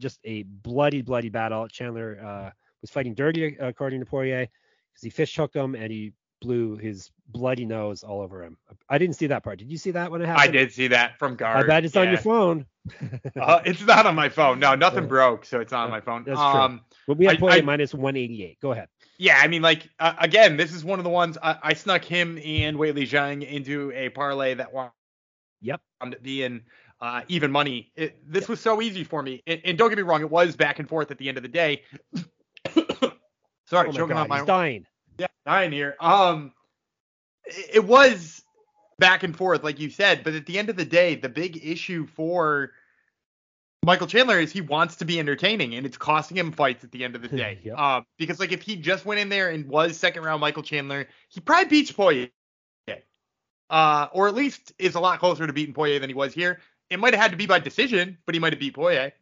just 0.00 0.20
a 0.24 0.44
bloody, 0.44 1.02
bloody 1.02 1.28
battle. 1.28 1.68
Chandler 1.68 2.18
uh, 2.24 2.50
was 2.80 2.90
fighting 2.90 3.14
dirty, 3.14 3.56
according 3.58 4.00
to 4.00 4.06
Poirier, 4.06 4.46
because 4.92 5.02
he 5.02 5.10
fish 5.10 5.36
hooked 5.36 5.56
him 5.56 5.74
and 5.74 5.92
he 5.92 6.12
blew 6.46 6.76
his 6.76 7.10
bloody 7.28 7.64
nose 7.64 8.04
all 8.04 8.20
over 8.20 8.42
him. 8.42 8.56
I 8.88 8.98
didn't 8.98 9.16
see 9.16 9.26
that 9.26 9.42
part. 9.42 9.58
Did 9.58 9.70
you 9.70 9.78
see 9.78 9.90
that 9.90 10.10
when 10.10 10.22
it 10.22 10.26
happened? 10.26 10.48
I 10.48 10.52
did 10.52 10.72
see 10.72 10.88
that 10.88 11.18
from 11.18 11.34
guard. 11.34 11.64
I 11.64 11.66
bet 11.66 11.84
it's 11.84 11.94
yeah. 11.94 12.02
on 12.02 12.08
your 12.08 12.18
phone. 12.18 12.66
uh, 13.40 13.60
it's 13.64 13.84
not 13.84 14.06
on 14.06 14.14
my 14.14 14.28
phone. 14.28 14.60
No, 14.60 14.76
nothing 14.76 15.04
yeah. 15.04 15.08
broke, 15.08 15.44
so 15.44 15.60
it's 15.60 15.72
not 15.72 15.84
on 15.84 15.90
my 15.90 16.00
phone. 16.00 16.22
That's 16.24 16.38
um, 16.38 16.78
true. 16.78 17.04
But 17.08 17.18
we 17.18 17.36
point 17.36 17.64
minus 17.64 17.92
188. 17.92 18.60
Go 18.60 18.72
ahead. 18.72 18.88
Yeah, 19.18 19.40
I 19.42 19.48
mean, 19.48 19.62
like 19.62 19.88
uh, 19.98 20.14
again, 20.18 20.56
this 20.56 20.72
is 20.72 20.84
one 20.84 21.00
of 21.00 21.04
the 21.04 21.10
ones 21.10 21.36
I, 21.42 21.56
I 21.62 21.74
snuck 21.74 22.04
him 22.04 22.38
and 22.44 22.76
Weili 22.76 23.08
Zhang 23.08 23.46
into 23.46 23.90
a 23.92 24.10
parlay 24.10 24.54
that 24.54 24.72
one. 24.72 24.90
Yep. 25.62 25.80
To 26.12 26.18
be 26.20 26.44
in 26.44 26.62
uh, 27.00 27.22
even 27.28 27.50
money. 27.50 27.90
It, 27.96 28.18
this 28.30 28.42
yep. 28.42 28.50
was 28.50 28.60
so 28.60 28.80
easy 28.80 29.04
for 29.04 29.22
me, 29.22 29.42
and, 29.46 29.60
and, 29.64 29.78
don't 29.78 29.88
get 29.88 29.96
me 29.96 30.02
wrong, 30.02 30.20
it 30.20 30.30
was 30.30 30.54
back 30.54 30.78
and 30.78 30.88
forth 30.88 31.10
at 31.10 31.18
the 31.18 31.28
end 31.28 31.38
of 31.38 31.42
the 31.42 31.48
day. 31.48 31.82
Sorry, 33.66 33.88
oh 33.88 33.92
choking 33.92 34.08
God, 34.08 34.22
on 34.22 34.28
my. 34.28 34.38
He's 34.38 34.46
dying. 34.46 34.86
Dying 35.46 35.70
here. 35.70 35.96
Um, 36.00 36.52
it 37.72 37.84
was 37.84 38.42
back 38.98 39.22
and 39.22 39.36
forth, 39.36 39.62
like 39.62 39.78
you 39.78 39.90
said, 39.90 40.24
but 40.24 40.34
at 40.34 40.44
the 40.44 40.58
end 40.58 40.70
of 40.70 40.76
the 40.76 40.84
day, 40.84 41.14
the 41.14 41.28
big 41.28 41.64
issue 41.64 42.06
for 42.06 42.72
Michael 43.84 44.08
Chandler 44.08 44.40
is 44.40 44.50
he 44.50 44.60
wants 44.60 44.96
to 44.96 45.04
be 45.04 45.20
entertaining, 45.20 45.74
and 45.74 45.86
it's 45.86 45.96
costing 45.96 46.36
him 46.36 46.50
fights 46.50 46.82
at 46.82 46.90
the 46.90 47.04
end 47.04 47.14
of 47.14 47.22
the 47.22 47.28
day. 47.36 47.60
yep. 47.62 47.76
uh, 47.78 48.00
because 48.18 48.40
like 48.40 48.50
if 48.50 48.62
he 48.62 48.74
just 48.74 49.04
went 49.04 49.20
in 49.20 49.28
there 49.28 49.50
and 49.50 49.68
was 49.68 49.96
second 49.96 50.24
round 50.24 50.40
Michael 50.40 50.64
Chandler, 50.64 51.06
he 51.28 51.40
probably 51.40 51.68
beats 51.68 51.92
Poirier, 51.92 52.28
uh, 53.70 54.08
or 54.12 54.26
at 54.26 54.34
least 54.34 54.72
is 54.80 54.96
a 54.96 55.00
lot 55.00 55.20
closer 55.20 55.46
to 55.46 55.52
beating 55.52 55.74
Poirier 55.74 56.00
than 56.00 56.10
he 56.10 56.14
was 56.14 56.34
here. 56.34 56.58
It 56.90 56.98
might 56.98 57.14
have 57.14 57.22
had 57.22 57.30
to 57.30 57.36
be 57.36 57.46
by 57.46 57.60
decision, 57.60 58.18
but 58.26 58.34
he 58.34 58.40
might 58.40 58.52
have 58.52 58.60
beat 58.60 58.74
Poirier. 58.74 59.12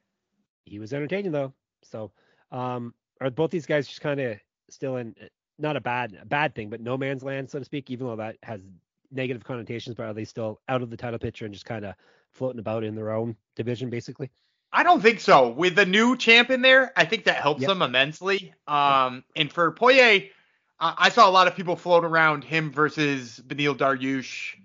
He 0.65 0.79
was 0.79 0.95
entertaining 0.95 1.33
though. 1.33 1.53
So, 1.83 2.13
um, 2.51 2.95
are 3.21 3.29
both 3.29 3.51
these 3.51 3.67
guys 3.67 3.87
just 3.87 4.01
kind 4.01 4.19
of 4.21 4.39
still 4.71 4.97
in 4.97 5.15
not 5.59 5.77
a 5.77 5.81
bad 5.81 6.19
a 6.21 6.27
bad 6.27 6.55
thing, 6.55 6.71
but 6.71 6.81
no 6.81 6.97
man's 6.97 7.23
land, 7.23 7.51
so 7.51 7.59
to 7.59 7.65
speak, 7.65 7.91
even 7.91 8.07
though 8.07 8.17
that 8.17 8.37
has 8.43 8.61
negative 9.11 9.45
connotations, 9.45 9.95
but 9.95 10.05
are 10.05 10.15
they 10.15 10.25
still 10.25 10.61
out 10.69 10.83
of 10.83 10.91
the 10.91 10.97
title 10.97 11.19
picture 11.19 11.45
and 11.45 11.55
just 11.55 11.67
kind 11.67 11.85
of 11.85 11.95
floating 12.33 12.59
about 12.59 12.85
in 12.85 12.95
their 12.95 13.13
own 13.13 13.37
division, 13.55 13.91
basically? 13.91 14.31
I 14.73 14.83
don't 14.83 15.01
think 15.01 15.21
so. 15.21 15.51
With 15.51 15.77
the 15.77 15.87
new 15.87 16.17
champ 16.17 16.51
in 16.51 16.61
there, 16.61 16.93
I 16.97 17.05
think 17.05 17.25
that 17.25 17.37
helps 17.37 17.61
yep. 17.61 17.69
them 17.69 17.83
immensely. 17.83 18.53
Um, 18.67 19.23
and 19.37 19.53
for 19.53 19.71
Poirier, 19.71 20.31
uh, 20.81 20.95
I 20.99 21.11
saw 21.11 21.29
a 21.29 21.31
lot 21.31 21.47
of 21.47 21.55
people 21.55 21.77
float 21.77 22.05
around 22.05 22.43
him 22.43 22.73
versus 22.73 23.41
Beneil 23.47 23.77
Dariush 23.77 24.57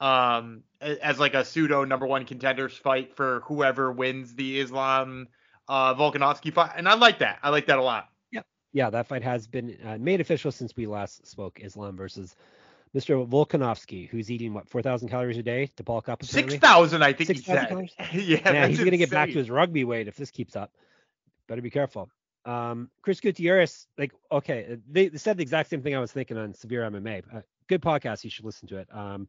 um, 0.00 0.62
as 0.80 1.18
like 1.18 1.34
a 1.34 1.44
pseudo 1.44 1.84
number 1.84 2.06
one 2.06 2.24
contenders 2.24 2.76
fight 2.76 3.16
for 3.16 3.40
whoever 3.46 3.90
wins 3.90 4.34
the 4.34 4.60
Islam 4.60 5.26
uh, 5.68 5.94
Volkanovski 5.94 6.52
fight, 6.52 6.72
and 6.76 6.88
I 6.88 6.94
like 6.94 7.18
that. 7.18 7.38
I 7.42 7.50
like 7.50 7.66
that 7.66 7.78
a 7.78 7.82
lot. 7.82 8.08
Yeah, 8.72 8.90
that 8.90 9.06
fight 9.06 9.22
has 9.22 9.46
been 9.46 9.76
uh, 9.84 9.98
made 9.98 10.20
official 10.20 10.52
since 10.52 10.76
we 10.76 10.86
last 10.86 11.26
spoke. 11.26 11.60
Islam 11.62 11.96
versus 11.96 12.36
Mr. 12.94 13.26
Volkanovski, 13.26 14.08
who's 14.08 14.30
eating 14.30 14.54
what 14.54 14.68
4,000 14.68 15.08
calories 15.08 15.38
a 15.38 15.42
day 15.42 15.70
to 15.76 15.82
bulk 15.82 16.08
up. 16.08 16.24
Six 16.24 16.56
thousand, 16.56 17.02
I 17.02 17.12
think 17.12 17.28
6, 17.28 17.40
he 17.40 17.44
said. 17.44 17.68
calories? 17.68 17.94
yeah, 18.12 18.40
that's 18.42 18.68
he's 18.68 18.84
gonna 18.84 18.96
get 18.96 19.10
back 19.10 19.28
to 19.30 19.38
his 19.38 19.50
rugby 19.50 19.84
weight 19.84 20.08
if 20.08 20.16
this 20.16 20.30
keeps 20.30 20.56
up. 20.56 20.72
Better 21.46 21.62
be 21.62 21.70
careful. 21.70 22.10
Um, 22.44 22.90
Chris 23.02 23.20
Gutierrez, 23.20 23.86
like, 23.98 24.12
okay, 24.32 24.78
they, 24.90 25.08
they 25.08 25.18
said 25.18 25.36
the 25.36 25.42
exact 25.42 25.68
same 25.68 25.82
thing 25.82 25.94
I 25.94 25.98
was 25.98 26.12
thinking 26.12 26.38
on 26.38 26.54
Severe 26.54 26.82
MMA. 26.82 27.22
Uh, 27.34 27.40
good 27.68 27.82
podcast, 27.82 28.24
you 28.24 28.30
should 28.30 28.44
listen 28.44 28.68
to 28.68 28.78
it. 28.78 28.88
Um, 28.90 29.28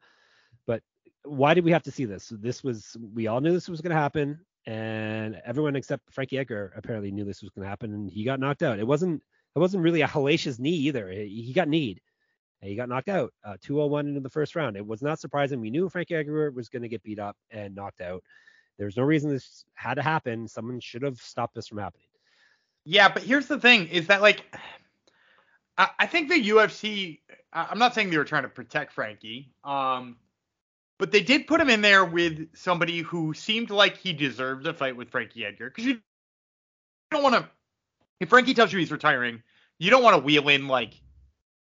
but 0.65 0.84
why 1.23 1.54
did 1.54 1.65
we 1.65 1.71
have 1.71 1.84
to 1.84 1.91
see 1.91 2.06
this? 2.06 2.32
This 2.34 2.63
was 2.63 2.95
we 3.13 3.28
all 3.28 3.41
knew 3.41 3.52
this 3.52 3.67
was 3.67 3.82
going 3.82 3.95
to 3.95 4.02
happen, 4.02 4.39
and 4.70 5.42
everyone 5.46 5.76
except 5.76 6.14
Frankie 6.14 6.38
Edgar 6.38 6.72
apparently 6.76 7.12
knew 7.12 7.26
this 7.26 7.42
was 7.42 7.50
going 7.50 7.64
to 7.64 7.70
happen, 7.70 7.92
and 7.92 8.08
he 8.08 8.24
got 8.24 8.40
knocked 8.40 8.62
out. 8.62 8.78
It 8.78 8.86
wasn't 8.86 9.24
it 9.56 9.60
wasn't 9.60 9.82
really 9.82 10.02
a 10.02 10.08
hellacious 10.08 10.60
knee 10.60 10.70
either. 10.70 11.10
He 11.10 11.52
got 11.56 11.68
kneed. 11.68 12.02
He 12.62 12.76
got 12.76 12.88
knocked 12.88 13.10
out, 13.10 13.34
uh, 13.44 13.56
201 13.62 14.08
into 14.08 14.20
the 14.20 14.30
first 14.30 14.56
round. 14.56 14.78
It 14.78 14.86
was 14.86 15.02
not 15.02 15.20
surprising. 15.20 15.60
We 15.60 15.72
knew 15.72 15.90
Frankie 15.90 16.16
Edgar 16.16 16.52
was 16.52 16.70
going 16.70 16.84
to 16.84 16.90
get 16.90 17.02
beat 17.02 17.18
up 17.18 17.36
and 17.50 17.74
knocked 17.74 18.02
out. 18.02 18.22
There's 18.78 18.96
no 18.96 19.04
reason 19.04 19.32
this 19.32 19.66
had 19.74 19.96
to 19.96 20.04
happen. 20.04 20.48
Someone 20.48 20.80
should 20.80 21.02
have 21.02 21.18
stopped 21.18 21.56
this 21.56 21.68
from 21.68 21.80
happening. 21.80 22.06
Yeah, 22.86 23.10
but 23.10 23.24
here's 23.24 23.48
the 23.48 23.60
thing: 23.60 23.88
is 23.88 24.06
that 24.08 24.22
like, 24.22 24.44
I, 25.80 25.90
I 25.98 26.06
think 26.06 26.30
the 26.30 26.50
UFC. 26.50 27.22
I'm 27.52 27.80
not 27.80 27.96
saying 27.96 28.12
they 28.12 28.18
were 28.18 28.24
trying 28.24 28.44
to 28.44 28.50
protect 28.50 28.94
Frankie, 28.94 29.52
um, 29.64 30.18
but 31.00 31.12
they 31.12 31.22
did 31.22 31.48
put 31.48 31.62
him 31.62 31.70
in 31.70 31.82
there 31.82 32.06
with 32.06 32.56
somebody 32.56 33.00
who 33.00 33.34
seemed 33.34 33.72
like 33.72 33.98
he 33.98 34.14
deserved 34.14 34.68
a 34.68 34.74
fight 34.74 34.96
with 34.96 35.10
Frankie 35.10 35.46
Edgar 35.46 35.70
because 35.70 35.86
you 35.86 36.00
don't 37.10 37.24
want 37.24 37.36
to. 37.36 37.50
If 38.20 38.30
Frankie 38.30 38.54
tells 38.54 38.72
you 38.74 38.80
he's 38.80 38.92
retiring, 38.92 39.42
you 39.80 39.90
don't 39.90 40.04
want 40.04 40.18
to 40.18 40.22
wheel 40.22 40.50
in 40.50 40.68
like, 40.68 41.02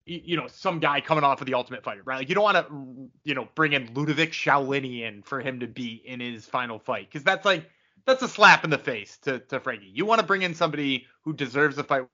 you 0.06 0.38
know, 0.38 0.48
some 0.48 0.80
guy 0.80 1.02
coming 1.02 1.26
off 1.26 1.42
of 1.42 1.48
the 1.48 1.54
Ultimate 1.54 1.84
Fighter, 1.84 2.02
right? 2.06 2.18
Like 2.18 2.30
you 2.30 2.36
don't 2.36 2.46
want 2.46 2.66
to, 2.68 3.10
you 3.26 3.36
know, 3.36 3.50
bring 3.56 3.74
in 3.74 3.94
Ludovic 3.94 4.32
Shaolini 4.32 5.02
in 5.02 5.22
for 5.22 5.42
him 5.42 5.60
to 5.60 5.68
beat 5.68 6.04
in 6.06 6.22
his 6.22 6.46
final 6.46 6.80
fight 6.80 7.10
because 7.10 7.24
that's 7.24 7.44
like 7.44 7.70
that's 8.06 8.22
a 8.24 8.28
slap 8.30 8.64
in 8.64 8.70
the 8.70 8.78
face 8.78 9.18
to, 9.24 9.40
to 9.40 9.60
Frankie. 9.60 9.92
You 9.94 10.06
want 10.06 10.22
to 10.22 10.26
bring 10.26 10.44
in 10.44 10.54
somebody 10.54 11.08
who 11.24 11.34
deserves 11.34 11.78
a 11.78 11.84
fight 11.84 12.06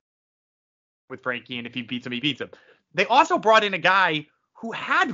with 1.08 1.22
Frankie, 1.22 1.58
and 1.58 1.66
if 1.66 1.74
he 1.74 1.82
beats 1.82 2.06
him, 2.06 2.12
he 2.12 2.20
beats 2.20 2.40
him. 2.40 2.50
They 2.94 3.06
also 3.06 3.38
brought 3.38 3.62
in 3.62 3.74
a 3.74 3.78
guy 3.78 4.26
who 4.54 4.72
had 4.72 5.10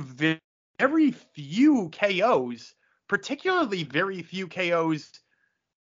very 0.79 1.11
few 1.11 1.89
KOs, 1.89 2.73
particularly 3.07 3.83
very 3.83 4.21
few 4.21 4.47
KOs 4.47 5.19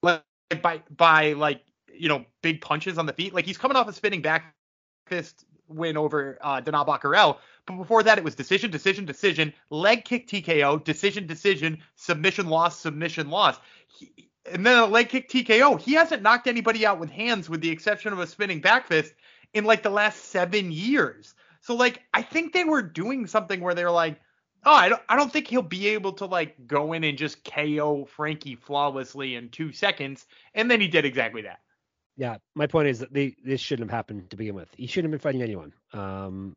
like 0.03 0.23
by 0.63 0.83
by 0.97 1.33
like 1.33 1.63
you 1.93 2.09
know 2.09 2.25
big 2.43 2.61
punches 2.61 2.97
on 2.99 3.07
the 3.07 3.13
feet. 3.13 3.35
Like 3.35 3.45
he's 3.45 3.59
coming 3.59 3.77
off 3.77 3.89
a 3.89 3.93
spinning 3.93 4.23
back 4.23 4.55
fist 5.07 5.45
win 5.69 5.97
over 5.97 6.39
uh, 6.43 6.61
Danaa 6.61 6.87
Batgerel, 6.87 7.39
but 7.67 7.77
before 7.77 8.03
that 8.03 8.19
it 8.19 8.25
was 8.25 8.35
decision, 8.35 8.71
decision, 8.71 9.05
decision, 9.05 9.53
leg 9.71 10.05
kick 10.05 10.29
TKO, 10.29 10.83
decision, 10.85 11.27
decision, 11.27 11.79
submission 11.97 12.49
loss, 12.49 12.79
submission 12.79 13.31
loss. 13.31 13.59
He, 13.89 14.31
and 14.53 14.65
then 14.65 14.79
a 14.79 14.87
leg 14.87 15.09
kick 15.09 15.31
TKO. 15.31 15.81
He 15.81 15.95
hasn't 15.95 16.23
knocked 16.23 16.47
anybody 16.47 16.85
out 16.85 17.01
with 17.01 17.11
hands, 17.11 17.49
with 17.49 17.63
the 17.63 17.71
exception 17.71 18.13
of 18.13 18.19
a 18.19 18.27
spinning 18.27 18.61
back 18.61 18.87
fist, 18.87 19.15
in 19.55 19.65
like 19.65 19.83
the 19.83 19.91
last 19.91 20.27
seven 20.27 20.71
years. 20.71 21.35
So 21.61 21.75
like 21.75 22.03
I 22.13 22.21
think 22.21 22.53
they 22.53 22.65
were 22.65 22.83
doing 22.83 23.27
something 23.27 23.61
where 23.61 23.75
they're 23.75 23.91
like, 23.91 24.21
oh, 24.64 24.74
I 24.74 24.88
don't 24.88 25.03
I 25.09 25.16
don't 25.16 25.33
think 25.33 25.48
he'll 25.48 25.62
be 25.62 25.88
able 25.88 26.12
to 26.14 26.27
like 26.27 26.66
go 26.66 26.92
in 26.92 27.05
and 27.05 27.18
just 27.18 27.44
KO 27.44 28.05
Frankie 28.05 28.57
flawlessly 28.57 29.35
in 29.35 29.48
two 29.50 29.72
seconds. 29.72 30.27
And 30.55 30.70
then 30.70 30.81
he 30.81 30.88
did 30.88 31.05
exactly 31.05 31.42
that. 31.42 31.61
Yeah, 32.16 32.37
my 32.55 32.66
point 32.66 32.88
is 32.88 33.00
that 33.00 33.12
they, 33.12 33.35
this 33.44 33.61
shouldn't 33.61 33.90
have 33.90 33.96
happened 33.96 34.31
to 34.31 34.37
begin 34.37 34.55
with. 34.55 34.68
He 34.77 34.87
shouldn't 34.87 35.12
have 35.12 35.20
been 35.20 35.24
fighting 35.24 35.42
anyone. 35.42 35.72
Um, 35.92 36.55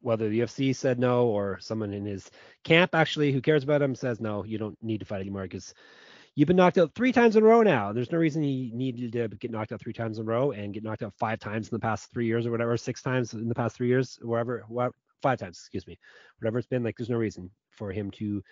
whether 0.00 0.28
the 0.28 0.40
UFC 0.40 0.74
said 0.74 0.98
no 0.98 1.26
or 1.26 1.58
someone 1.60 1.92
in 1.92 2.04
his 2.04 2.28
camp 2.64 2.92
actually 2.92 3.30
who 3.30 3.40
cares 3.40 3.62
about 3.62 3.82
him 3.82 3.94
says 3.94 4.20
no, 4.20 4.44
you 4.44 4.58
don't 4.58 4.76
need 4.82 4.98
to 4.98 5.06
fight 5.06 5.20
anymore 5.20 5.42
because 5.42 5.74
you've 6.34 6.48
been 6.48 6.56
knocked 6.56 6.78
out 6.78 6.92
three 6.94 7.12
times 7.12 7.36
in 7.36 7.44
a 7.44 7.46
row 7.46 7.62
now. 7.62 7.92
There's 7.92 8.10
no 8.10 8.18
reason 8.18 8.42
he 8.42 8.72
needed 8.74 9.12
to 9.12 9.28
get 9.28 9.52
knocked 9.52 9.70
out 9.70 9.80
three 9.80 9.92
times 9.92 10.18
in 10.18 10.24
a 10.24 10.26
row 10.26 10.50
and 10.50 10.74
get 10.74 10.82
knocked 10.82 11.04
out 11.04 11.14
five 11.18 11.38
times 11.38 11.68
in 11.68 11.74
the 11.76 11.80
past 11.80 12.10
three 12.10 12.26
years 12.26 12.46
or 12.46 12.50
whatever, 12.50 12.76
six 12.76 13.00
times 13.00 13.32
in 13.32 13.48
the 13.48 13.54
past 13.54 13.76
three 13.76 13.88
years, 13.88 14.18
wherever, 14.22 14.64
five 15.22 15.38
times, 15.38 15.58
excuse 15.58 15.86
me, 15.86 15.98
whatever 16.38 16.58
it's 16.58 16.66
been. 16.66 16.84
Like, 16.84 16.96
there's 16.96 17.10
no 17.10 17.16
reason 17.16 17.50
for 17.70 17.92
him 17.92 18.10
to 18.12 18.42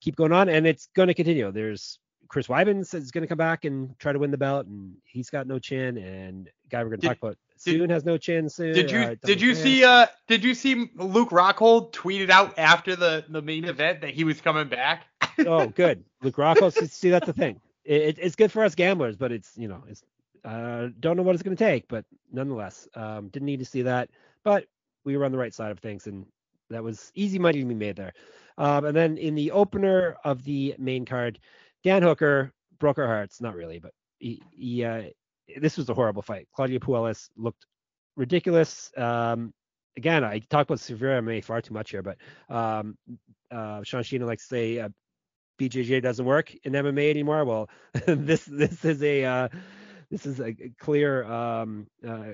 keep 0.00 0.16
going 0.16 0.32
on, 0.32 0.48
and 0.48 0.66
it's 0.66 0.88
going 0.94 1.08
to 1.08 1.14
continue. 1.14 1.50
There's 1.52 1.98
Chris 2.28 2.46
says 2.46 2.86
he's 2.90 3.10
going 3.10 3.22
to 3.22 3.28
come 3.28 3.38
back 3.38 3.66
and 3.66 3.98
try 3.98 4.12
to 4.12 4.18
win 4.18 4.30
the 4.30 4.38
belt, 4.38 4.66
and 4.66 4.94
he's 5.04 5.28
got 5.28 5.46
no 5.46 5.58
chin. 5.58 5.98
And 5.98 6.48
guy 6.70 6.82
we're 6.82 6.88
going 6.88 7.00
to 7.00 7.06
talk 7.06 7.18
about 7.18 7.36
did- 7.64 7.78
soon 7.78 7.90
has 7.90 8.04
no 8.04 8.16
chin. 8.16 8.48
Soon. 8.48 8.72
Did 8.72 8.90
you 8.90 8.98
uh, 9.00 9.14
did 9.22 9.40
you 9.40 9.54
see 9.54 9.84
uh 9.84 10.06
did 10.28 10.42
you 10.42 10.54
see 10.54 10.90
Luke 10.96 11.30
Rockhold 11.30 11.92
tweeted 11.92 12.30
out 12.30 12.58
after 12.58 12.96
the 12.96 13.24
the 13.28 13.42
main 13.42 13.64
event 13.64 14.00
that 14.00 14.10
he 14.10 14.24
was 14.24 14.40
coming 14.40 14.68
back? 14.68 15.04
oh, 15.46 15.66
good. 15.66 16.04
Luke 16.22 16.36
Rockhold. 16.36 16.72
see, 16.72 16.86
see, 16.86 17.10
that's 17.10 17.26
the 17.26 17.32
thing. 17.32 17.60
It, 17.84 18.02
it, 18.02 18.18
it's 18.20 18.36
good 18.36 18.50
for 18.50 18.64
us 18.64 18.74
gamblers, 18.74 19.16
but 19.16 19.30
it's 19.30 19.52
you 19.56 19.68
know, 19.68 19.84
it's 19.86 20.02
uh, 20.44 20.88
don't 21.00 21.16
know 21.16 21.22
what 21.22 21.34
it's 21.34 21.42
going 21.42 21.56
to 21.56 21.64
take, 21.64 21.86
but 21.88 22.04
nonetheless, 22.32 22.88
um, 22.94 23.28
didn't 23.28 23.46
need 23.46 23.58
to 23.58 23.66
see 23.66 23.82
that. 23.82 24.08
But 24.42 24.64
we 25.04 25.16
were 25.16 25.24
on 25.24 25.32
the 25.32 25.38
right 25.38 25.54
side 25.54 25.70
of 25.70 25.78
things, 25.78 26.06
and 26.06 26.26
that 26.70 26.82
was 26.82 27.10
easy 27.14 27.38
money 27.38 27.60
to 27.60 27.66
be 27.66 27.74
made 27.74 27.96
there. 27.96 28.12
Um, 28.58 28.84
and 28.84 28.96
then 28.96 29.18
in 29.18 29.34
the 29.34 29.50
opener 29.50 30.16
of 30.24 30.44
the 30.44 30.74
main 30.78 31.04
card, 31.04 31.38
Dan 31.84 32.02
Hooker 32.02 32.52
broke 32.78 32.98
our 32.98 33.06
hearts. 33.06 33.40
Not 33.40 33.54
really, 33.54 33.78
but 33.78 33.92
he, 34.18 34.42
he 34.52 34.84
uh, 34.84 35.02
this 35.60 35.76
was 35.76 35.88
a 35.88 35.94
horrible 35.94 36.22
fight. 36.22 36.48
Claudio 36.54 36.78
Puelles 36.78 37.28
looked 37.36 37.66
ridiculous. 38.16 38.90
Um, 38.96 39.52
again, 39.96 40.24
I 40.24 40.38
talk 40.38 40.66
about 40.66 40.80
severe 40.80 41.20
MMA 41.20 41.44
far 41.44 41.60
too 41.60 41.74
much 41.74 41.90
here, 41.90 42.02
but 42.02 42.16
um, 42.48 42.96
uh, 43.50 43.82
Sean 43.82 44.02
Sheena 44.02 44.26
likes 44.26 44.48
to 44.48 44.54
say 44.54 44.78
uh, 44.78 44.88
BJJ 45.60 46.02
doesn't 46.02 46.24
work 46.24 46.54
in 46.64 46.72
MMA 46.72 47.10
anymore. 47.10 47.44
Well, 47.44 47.68
this 48.06 48.44
this 48.44 48.84
is 48.84 49.02
a 49.02 49.24
uh, 49.24 49.48
this 50.10 50.26
is 50.26 50.40
a 50.40 50.54
clear 50.78 51.24
um, 51.24 51.86
uh, 52.06 52.32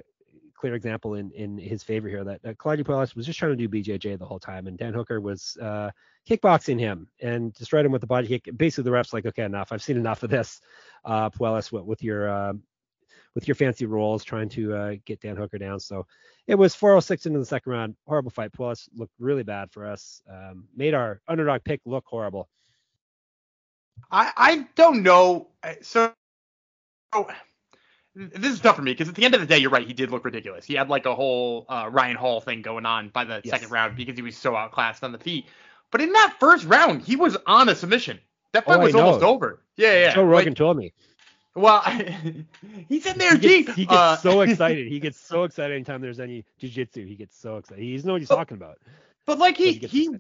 clear 0.59 0.75
example 0.75 1.15
in 1.15 1.31
in 1.33 1.57
his 1.57 1.83
favor 1.83 2.09
here 2.09 2.25
that 2.25 2.41
uh, 2.45 2.53
Claudio 2.59 2.85
Puelles 2.85 3.15
was 3.15 3.27
just 3.27 3.39
trying 3.39 3.57
to 3.57 3.69
do 3.69 3.69
BJJ 3.69 4.19
the 4.19 4.27
whole 4.27 4.41
time, 4.41 4.67
and 4.67 4.77
Dan 4.77 4.93
Hooker 4.93 5.21
was 5.21 5.57
uh, 5.63 5.91
kickboxing 6.29 6.79
him 6.79 7.09
and 7.21 7.53
destroyed 7.55 7.87
him 7.87 7.93
with 7.93 8.01
the 8.01 8.07
body 8.07 8.27
kick. 8.27 8.49
Basically, 8.57 8.85
the 8.85 8.91
ref's 8.91 9.13
like, 9.13 9.27
okay, 9.27 9.45
enough. 9.45 9.73
I've 9.73 9.83
seen 9.83 9.97
enough 9.97 10.23
of 10.23 10.31
this, 10.31 10.61
uh, 11.05 11.31
Puelles, 11.31 11.71
with, 11.73 11.85
with 11.85 12.03
your 12.03 12.29
uh, 12.29 12.53
with 13.35 13.47
your 13.47 13.55
fancy 13.55 13.87
rolls 13.87 14.25
trying 14.25 14.49
to 14.51 14.75
uh, 14.75 14.95
get 15.05 15.21
Dan 15.21 15.37
Hooker 15.37 15.59
down. 15.59 15.79
So 15.79 16.07
it 16.47 16.57
was 16.57 16.75
406 16.75 17.27
into 17.27 17.39
the 17.39 17.45
second 17.45 17.71
round. 17.73 17.97
Horrible 18.07 18.31
fight. 18.31 18.53
Puelles 18.53 18.89
looked 18.97 19.15
really 19.19 19.45
bad 19.45 19.71
for 19.71 19.87
us. 19.87 20.23
Um, 20.29 20.65
made 20.77 20.95
our 20.95 21.21
underdog 21.29 21.63
pick 21.65 21.81
look 21.85 22.05
horrible. 22.07 22.49
I 24.11 24.33
I 24.37 24.67
don't 24.75 25.03
know. 25.03 25.49
So, 25.83 26.13
so 27.15 27.29
this 28.19 28.53
is 28.53 28.61
tough 28.61 28.77
for 28.77 28.83
me 28.83 28.93
because 28.93 29.09
at 29.09 29.15
the 29.15 29.25
end 29.25 29.35
of 29.35 29.41
the 29.41 29.47
day, 29.47 29.59
you're 29.59 29.71
right. 29.71 29.87
He 29.87 29.93
did 29.93 30.11
look 30.11 30.25
ridiculous. 30.25 30.65
He 30.65 30.75
had 30.75 30.89
like 30.89 31.07
a 31.07 31.15
whole 31.15 31.67
uh, 31.69 31.89
Ryan 31.91 32.17
Hall 32.17 32.41
thing 32.41 32.63
going 32.63 32.85
on 32.87 33.09
by 33.11 33.25
the 33.25 33.41
Yes. 33.45 33.51
second 33.53 33.71
round 33.71 33.97
because 33.97 34.17
he 34.17 34.23
was 34.23 34.37
so 34.37 34.57
outclassed 34.57 35.05
on 35.05 35.13
the 35.13 35.19
feet. 35.19 35.47
But 35.91 36.01
in 36.01 36.13
that 36.13 36.35
first 36.41 36.65
round, 36.67 37.03
he 37.03 37.17
was 37.17 37.37
on 37.47 37.69
a 37.69 37.75
submission. 37.75 38.19
That 38.53 38.65
fight 38.65 38.77
Oh, 38.81 38.83
was 38.85 38.95
almost 38.95 39.23
over. 39.25 39.63
Yeah, 39.77 39.93
yeah. 39.95 40.15
Joe 40.15 40.25
Rogan 40.25 40.49
Like, 40.51 40.57
told 40.57 40.77
me. 40.77 40.93
well, 41.55 41.81
he's 42.89 43.07
in 43.07 43.19
there, 43.19 43.37
He 43.37 43.63
gets, 43.63 43.77
he 43.77 43.85
gets 43.87 43.97
Uh, 43.97 44.17
so 44.17 44.41
excited. 44.43 44.89
He 44.89 45.01
gets 45.01 45.19
so 45.21 45.45
excited 45.45 45.75
anytime 45.75 46.01
there's 46.01 46.21
any 46.21 46.45
jiu-jitsu. 46.59 47.07
He 47.07 47.15
gets 47.15 47.39
so 47.39 47.57
excited. 47.59 47.83
He 47.83 47.95
doesn't 47.95 48.07
know 48.07 48.15
what 48.15 48.21
he's 48.23 48.29
But- 48.29 48.37
talking 48.37 48.57
about. 48.57 48.79
But 49.27 49.39
like 49.39 49.57
he 49.57 49.73
He 49.75 49.87
he 49.87 50.11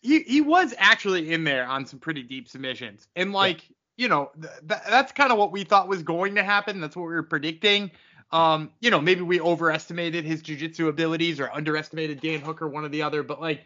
he 0.00 0.22
he 0.22 0.40
was 0.40 0.74
actually 0.78 1.32
in 1.32 1.44
there 1.44 1.66
on 1.66 1.86
some 1.86 1.98
pretty 2.00 2.22
deep 2.22 2.48
submissions, 2.48 3.06
and 3.16 3.32
like 3.32 3.60
you 3.96 4.08
know 4.08 4.30
th- 4.40 4.52
th- 4.68 4.80
that's 4.88 5.12
kind 5.12 5.32
of 5.32 5.38
what 5.38 5.52
we 5.52 5.64
thought 5.64 5.88
was 5.88 6.02
going 6.02 6.34
to 6.36 6.44
happen. 6.44 6.80
That's 6.80 6.96
what 6.96 7.04
we 7.08 7.14
were 7.14 7.22
predicting. 7.22 7.90
Um, 8.32 8.70
you 8.80 8.90
know, 8.90 9.00
maybe 9.00 9.22
we 9.22 9.40
overestimated 9.40 10.24
his 10.24 10.42
jujitsu 10.42 10.88
abilities 10.88 11.40
or 11.40 11.52
underestimated 11.52 12.20
Dan 12.20 12.40
Hooker, 12.40 12.68
one 12.68 12.84
or 12.84 12.88
the 12.88 13.02
other. 13.02 13.22
But 13.22 13.40
like, 13.40 13.64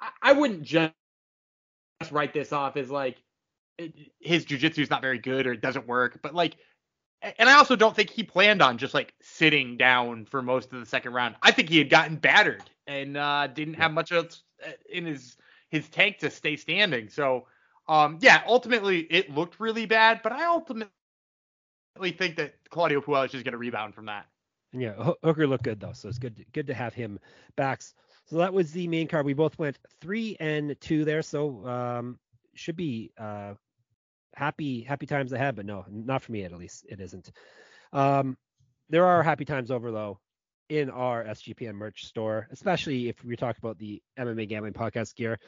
I, 0.00 0.10
I 0.22 0.32
wouldn't 0.32 0.62
just 0.64 0.92
write 2.10 2.32
this 2.34 2.52
off 2.52 2.76
as 2.76 2.90
like 2.90 3.22
it- 3.78 3.94
his 4.20 4.46
jujitsu 4.46 4.78
is 4.80 4.90
not 4.90 5.02
very 5.02 5.18
good 5.18 5.46
or 5.46 5.52
it 5.52 5.60
doesn't 5.62 5.86
work. 5.86 6.20
But 6.22 6.34
like, 6.34 6.56
and 7.38 7.48
I 7.48 7.54
also 7.54 7.76
don't 7.76 7.96
think 7.96 8.10
he 8.10 8.22
planned 8.22 8.62
on 8.62 8.78
just 8.78 8.94
like 8.94 9.14
sitting 9.22 9.76
down 9.76 10.26
for 10.26 10.42
most 10.42 10.72
of 10.72 10.80
the 10.80 10.86
second 10.86 11.14
round. 11.14 11.36
I 11.42 11.50
think 11.52 11.68
he 11.68 11.78
had 11.78 11.90
gotten 11.90 12.16
battered 12.16 12.62
and 12.86 13.16
uh, 13.16 13.48
didn't 13.48 13.74
have 13.74 13.92
much 13.92 14.12
else 14.12 14.42
uh, 14.66 14.72
in 14.90 15.06
his 15.06 15.36
his 15.70 15.88
tank 15.88 16.18
to 16.18 16.30
stay 16.30 16.56
standing. 16.56 17.08
So, 17.08 17.46
um, 17.88 18.18
yeah, 18.20 18.42
ultimately 18.46 19.00
it 19.00 19.30
looked 19.34 19.60
really 19.60 19.86
bad, 19.86 20.20
but 20.22 20.32
I 20.32 20.46
ultimately 20.46 20.90
think 22.16 22.36
that 22.36 22.54
Claudio 22.70 23.00
Puelles 23.00 23.26
is 23.26 23.32
just 23.32 23.44
going 23.44 23.52
to 23.52 23.58
rebound 23.58 23.94
from 23.94 24.06
that. 24.06 24.26
Yeah, 24.72 25.12
Hooker 25.22 25.46
looked 25.46 25.64
good 25.64 25.80
though, 25.80 25.92
so 25.92 26.08
it's 26.08 26.18
good 26.18 26.36
to, 26.36 26.44
good 26.52 26.66
to 26.66 26.74
have 26.74 26.94
him 26.94 27.20
back. 27.56 27.82
So 28.26 28.36
that 28.38 28.52
was 28.52 28.72
the 28.72 28.88
main 28.88 29.06
card. 29.06 29.26
We 29.26 29.34
both 29.34 29.58
went 29.58 29.78
three 30.00 30.36
and 30.40 30.76
two 30.80 31.04
there, 31.04 31.22
so 31.22 31.66
um, 31.66 32.18
should 32.54 32.76
be 32.76 33.12
uh, 33.18 33.54
happy 34.34 34.82
happy 34.82 35.06
times 35.06 35.32
ahead. 35.32 35.56
But 35.56 35.66
no, 35.66 35.84
not 35.90 36.22
for 36.22 36.32
me 36.32 36.42
at 36.44 36.52
least. 36.52 36.86
It 36.88 37.00
isn't. 37.00 37.30
Um, 37.92 38.36
there 38.90 39.06
are 39.06 39.22
happy 39.22 39.44
times 39.44 39.70
over 39.70 39.92
though. 39.92 40.18
in 40.68 40.90
our 40.90 41.24
SGPN 41.24 41.74
merch 41.74 42.06
store, 42.06 42.48
especially 42.50 43.08
if 43.08 43.22
we 43.24 43.36
talk 43.36 43.58
about 43.58 43.78
the 43.78 44.02
MMA 44.18 44.48
gambling 44.48 44.72
podcast 44.72 45.14
gear. 45.14 45.38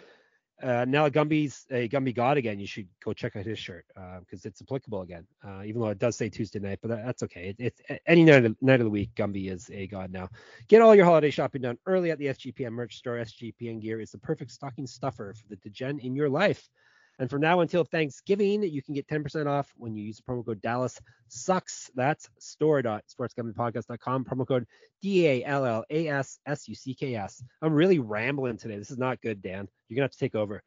Uh, 0.62 0.87
now 0.88 1.09
Gumby's 1.09 1.66
a 1.71 1.88
Gumby 1.88 2.14
God 2.14 2.38
again. 2.38 2.59
You 2.59 2.66
should 2.66 2.88
go 3.05 3.12
check 3.12 3.37
out 3.37 3.45
his 3.45 3.59
shirt 3.59 3.85
because 3.88 4.45
uh, 4.45 4.49
it's 4.49 4.62
applicable 4.62 5.03
again. 5.03 5.27
Uh, 5.47 5.62
even 5.64 5.81
though 5.81 5.88
it 5.88 5.99
does 5.99 6.16
say 6.16 6.31
Tuesday 6.31 6.59
night, 6.59 6.79
but 6.81 6.88
that, 6.88 7.05
that's 7.05 7.23
okay. 7.25 7.49
It, 7.51 7.57
it's 7.59 7.81
any 8.07 8.25
night 8.25 8.45
of, 8.45 8.57
night 8.62 8.81
of 8.81 8.85
the 8.85 8.90
week. 8.90 9.11
Gumby 9.14 9.51
is 9.51 9.71
a 9.71 9.87
God 9.87 10.11
now. 10.11 10.31
Get 10.69 10.81
all 10.81 10.95
your 10.95 11.05
holiday 11.05 11.31
shopping 11.31 11.62
done 11.62 11.79
early 11.87 12.11
at 12.11 12.19
the 12.19 12.27
SGPN 12.27 12.73
merch 12.73 12.97
store. 12.97 13.16
SGPN 13.16 13.83
gear 13.83 14.01
is 14.01 14.11
the 14.11 14.19
perfect 14.19 14.51
stocking 14.51 14.87
stuffer 14.87 15.35
for 15.35 15.47
the 15.49 15.57
degen 15.57 15.99
in 15.99 16.14
your 16.14 16.31
life. 16.31 16.69
And 17.18 17.31
from 17.31 17.40
now 17.40 17.61
until 17.61 17.85
Thanksgiving, 17.85 18.62
you 18.62 18.83
can 18.83 18.94
get 18.94 19.07
10% 19.09 19.46
off 19.46 19.72
when 19.76 19.94
you 19.96 20.05
use 20.05 20.18
the 20.18 20.22
promo 20.22 20.44
code 20.44 20.61
Dallas 20.61 21.00
Sucks. 21.29 21.90
That's 21.94 22.29
store.sportsgamblingpodcast.com. 22.38 24.24
Promo 24.24 24.46
code 24.46 24.66
D 25.02 25.26
A 25.26 25.44
L 25.44 25.64
L 25.64 25.85
A 25.90 26.09
S 26.09 26.38
S 26.46 26.68
U 26.68 26.74
C 26.74 26.94
K 26.94 27.14
S. 27.14 27.42
I'm 27.62 27.72
really 27.72 27.98
rambling 27.98 28.59
today. 28.59 28.76
This 28.76 28.90
is 28.90 28.98
not 28.98 29.20
good, 29.22 29.40
Dan. 29.42 29.68
You're 29.88 29.96
gonna 29.96 30.05
have 30.05 30.12
to 30.12 30.18
take 30.18 30.35
over. 30.35 30.62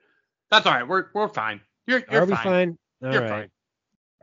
That's 0.50 0.66
all 0.66 0.74
right. 0.74 0.88
We're 0.88 1.06
we're 1.14 1.28
fine. 1.28 1.62
You're, 1.88 2.04
you're 2.12 2.24
Are 2.24 2.26
we 2.26 2.36
fine? 2.36 2.78
All 3.04 3.14
you're 3.14 3.22
right. 3.22 3.50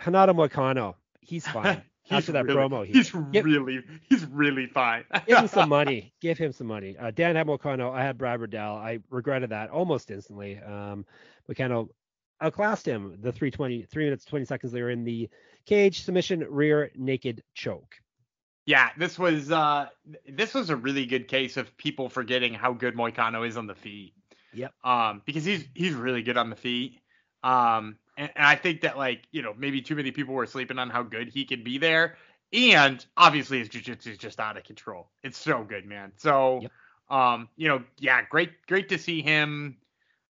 fine. 0.00 0.14
Hanada 0.14 0.34
Moicano. 0.34 0.94
He's 1.20 1.46
fine. 1.48 1.82
he's 2.02 2.18
After 2.18 2.32
that 2.32 2.44
really, 2.46 2.58
promo, 2.58 2.84
he, 2.86 2.92
he's 2.92 3.10
give, 3.32 3.44
really 3.44 3.82
he's 4.08 4.24
really 4.26 4.66
fine. 4.66 5.04
give 5.26 5.38
him 5.38 5.48
some 5.48 5.68
money. 5.78 6.12
Give 6.20 6.36
him 6.36 6.52
some 6.52 6.66
money. 6.66 6.96
Uh, 6.98 7.10
Dan 7.12 7.36
had 7.36 7.46
Moicano. 7.46 7.92
I 7.92 8.02
had 8.02 8.18
Brad 8.18 8.40
Riddell. 8.40 8.76
I 8.76 8.98
regretted 9.10 9.50
that 9.50 9.70
almost 9.70 10.10
instantly. 10.10 10.58
Um, 10.58 11.06
Moicano 11.48 11.88
outclassed 12.40 12.87
him. 12.87 13.18
The 13.20 13.33
320, 13.33 13.83
three 13.85 14.05
minutes 14.05 14.25
20 14.25 14.44
seconds 14.44 14.72
they 14.72 14.83
were 14.83 14.90
in 14.90 15.05
the 15.05 15.29
cage 15.64 16.03
submission 16.03 16.46
rear 16.49 16.90
naked 16.96 17.42
choke. 17.55 17.96
Yeah, 18.66 18.90
this 18.99 19.18
was 19.18 19.53
uh 19.53 19.87
this 20.29 20.53
was 20.55 20.70
a 20.70 20.77
really 20.77 21.07
good 21.07 21.29
case 21.29 21.57
of 21.57 21.77
people 21.77 22.09
forgetting 22.09 22.53
how 22.55 22.72
good 22.72 22.94
Moicano 22.96 23.46
is 23.46 23.57
on 23.57 23.66
the 23.66 23.75
feet. 23.75 24.14
Yep. 24.55 24.72
Um, 24.85 25.22
because 25.25 25.44
he's 25.44 25.66
he's 25.75 25.92
really 25.92 26.22
good 26.22 26.37
on 26.37 26.51
the 26.51 26.57
feet. 26.57 27.01
Um, 27.44 27.96
and, 28.16 28.31
and 28.35 28.46
I 28.46 28.57
think 28.57 28.81
that 28.81 28.96
like 28.96 29.29
you 29.31 29.42
know 29.42 29.55
maybe 29.57 29.83
too 29.83 29.94
many 29.94 30.11
people 30.11 30.35
were 30.35 30.46
sleeping 30.46 30.79
on 30.79 30.90
how 30.90 31.03
good 31.03 31.29
he 31.29 31.44
could 31.44 31.62
be 31.62 31.79
there. 31.79 32.16
And 32.53 33.05
obviously 33.16 33.59
his 33.59 33.68
jiu-jitsu 33.68 34.12
is 34.12 34.18
just 34.18 34.38
out 34.38 34.57
of 34.57 34.64
control. 34.64 35.11
It's 35.22 35.37
so 35.37 35.64
good, 35.64 35.85
man. 35.85 36.12
So, 36.16 36.61
Yep. 36.62 36.72
um, 37.11 37.49
you 37.57 37.68
know, 37.68 37.83
yeah, 37.99 38.22
great, 38.22 38.66
great 38.66 38.88
to 38.90 38.99
see 38.99 39.20
him 39.20 39.77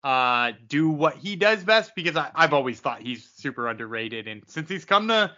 uh 0.04 0.52
do 0.68 0.88
what 0.88 1.16
he 1.16 1.36
does 1.36 1.64
best 1.64 1.94
because 1.94 2.16
I, 2.16 2.30
I've 2.34 2.52
always 2.52 2.80
thought 2.80 3.02
he's 3.02 3.28
super 3.36 3.68
underrated. 3.68 4.28
And 4.28 4.42
since 4.46 4.68
he's 4.68 4.84
come 4.84 5.08
to 5.08 5.32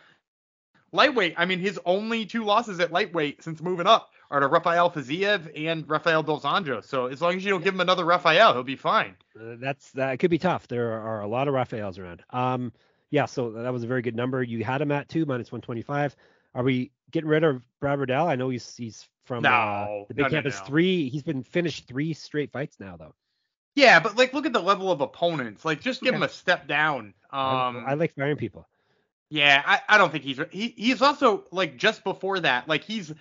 lightweight, 0.92 1.35
I 1.37 1.46
mean 1.46 1.59
his 1.59 1.79
only 1.85 2.27
two 2.27 2.44
losses 2.44 2.81
at 2.81 2.92
lightweight 2.92 3.42
since 3.42 3.61
moving 3.62 3.87
up 3.87 4.11
are 4.31 4.40
to 4.40 4.46
Rafael 4.46 4.90
Fiziev 4.90 5.51
and 5.57 5.88
Rafael 5.88 6.23
Dos 6.23 6.42
Anjos. 6.42 6.85
So 6.85 7.07
as 7.07 7.20
long 7.20 7.37
as 7.37 7.44
you 7.44 7.51
don't 7.51 7.64
give 7.64 7.75
him 7.75 7.81
another 7.81 8.05
Rafael, 8.05 8.53
he'll 8.53 8.62
be 8.62 8.77
fine. 8.77 9.16
Uh, 9.38 9.57
that's 9.59 9.90
that 9.92 10.18
could 10.18 10.31
be 10.31 10.38
tough. 10.38 10.68
There 10.68 10.92
are 10.92 11.23
a 11.23 11.27
lot 11.27 11.49
of 11.49 11.55
Rafaels 11.55 11.99
around. 11.99 12.23
Um, 12.31 12.73
yeah, 13.11 13.27
so 13.27 13.51
that 13.51 13.73
was 13.73 13.83
a 13.83 13.88
very 13.88 14.03
good 14.03 14.14
number. 14.14 14.42
You 14.42 14.64
had 14.64 14.81
him 14.81 14.92
at 14.92 15.09
two 15.09 15.27
minus 15.27 15.51
125. 15.51 16.14
Are 16.55 16.62
we 16.62 16.92
getting 17.11 17.29
rid 17.29 17.44
of 17.44 17.62
Brad 17.81 17.99
Riddell? 17.99 18.27
I 18.27 18.37
know 18.37 18.51
he's 18.51 18.77
he's 18.77 19.09
from 19.25 19.44
uh, 19.44 19.87
the 20.09 20.14
Big 20.14 20.18
no, 20.18 20.25
no, 20.25 20.31
Campus 20.31 20.59
no. 20.61 20.66
three. 20.66 21.09
He's 21.09 21.23
been 21.23 21.42
finished 21.42 21.88
three 21.88 22.12
straight 22.12 22.53
fights 22.53 22.79
now 22.79 22.96
though. 22.96 23.14
Yeah, 23.76 24.00
but 24.00 24.16
like 24.16 24.33
look 24.33 24.46
at 24.46 24.52
the 24.52 24.61
level 24.62 24.90
of 24.90 25.00
opponents. 25.00 25.64
Like 25.64 25.80
just 25.80 26.00
give 26.02 26.09
Okay. 26.11 26.16
him 26.16 26.22
a 26.22 26.28
step 26.28 26.66
down. 26.66 27.14
I- 27.30 27.68
Um 27.68 27.85
I, 27.87 27.94
like 27.94 28.14
firing 28.14 28.37
people. 28.37 28.66
Yeah, 29.30 29.62
I, 29.64 29.80
I 29.88 29.98
don't 29.98 30.11
think 30.11 30.24
he's 30.24 30.40
he 30.50 30.74
he's 30.76 31.02
also 31.02 31.44
like 31.52 31.76
just 31.76 32.02
before 32.02 32.40
that, 32.40 32.68
like 32.68 32.83
he's 32.83 33.12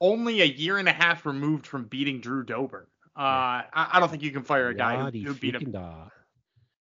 only 0.00 0.40
a 0.42 0.44
year 0.46 0.78
and 0.78 0.88
a 0.88 0.92
half 0.92 1.24
removed 1.24 1.66
from 1.66 1.84
beating 1.84 2.20
Drew 2.20 2.42
Dober. 2.44 2.88
Uh, 3.16 3.20
I, 3.20 3.90
I 3.92 4.00
don't 4.00 4.10
think 4.10 4.22
you 4.24 4.32
can 4.32 4.42
fire 4.42 4.68
a 4.68 4.74
guy 4.74 4.96
who, 5.10 5.18
who 5.20 5.34
beat 5.34 5.54
him. 5.54 5.70
da. 5.70 6.08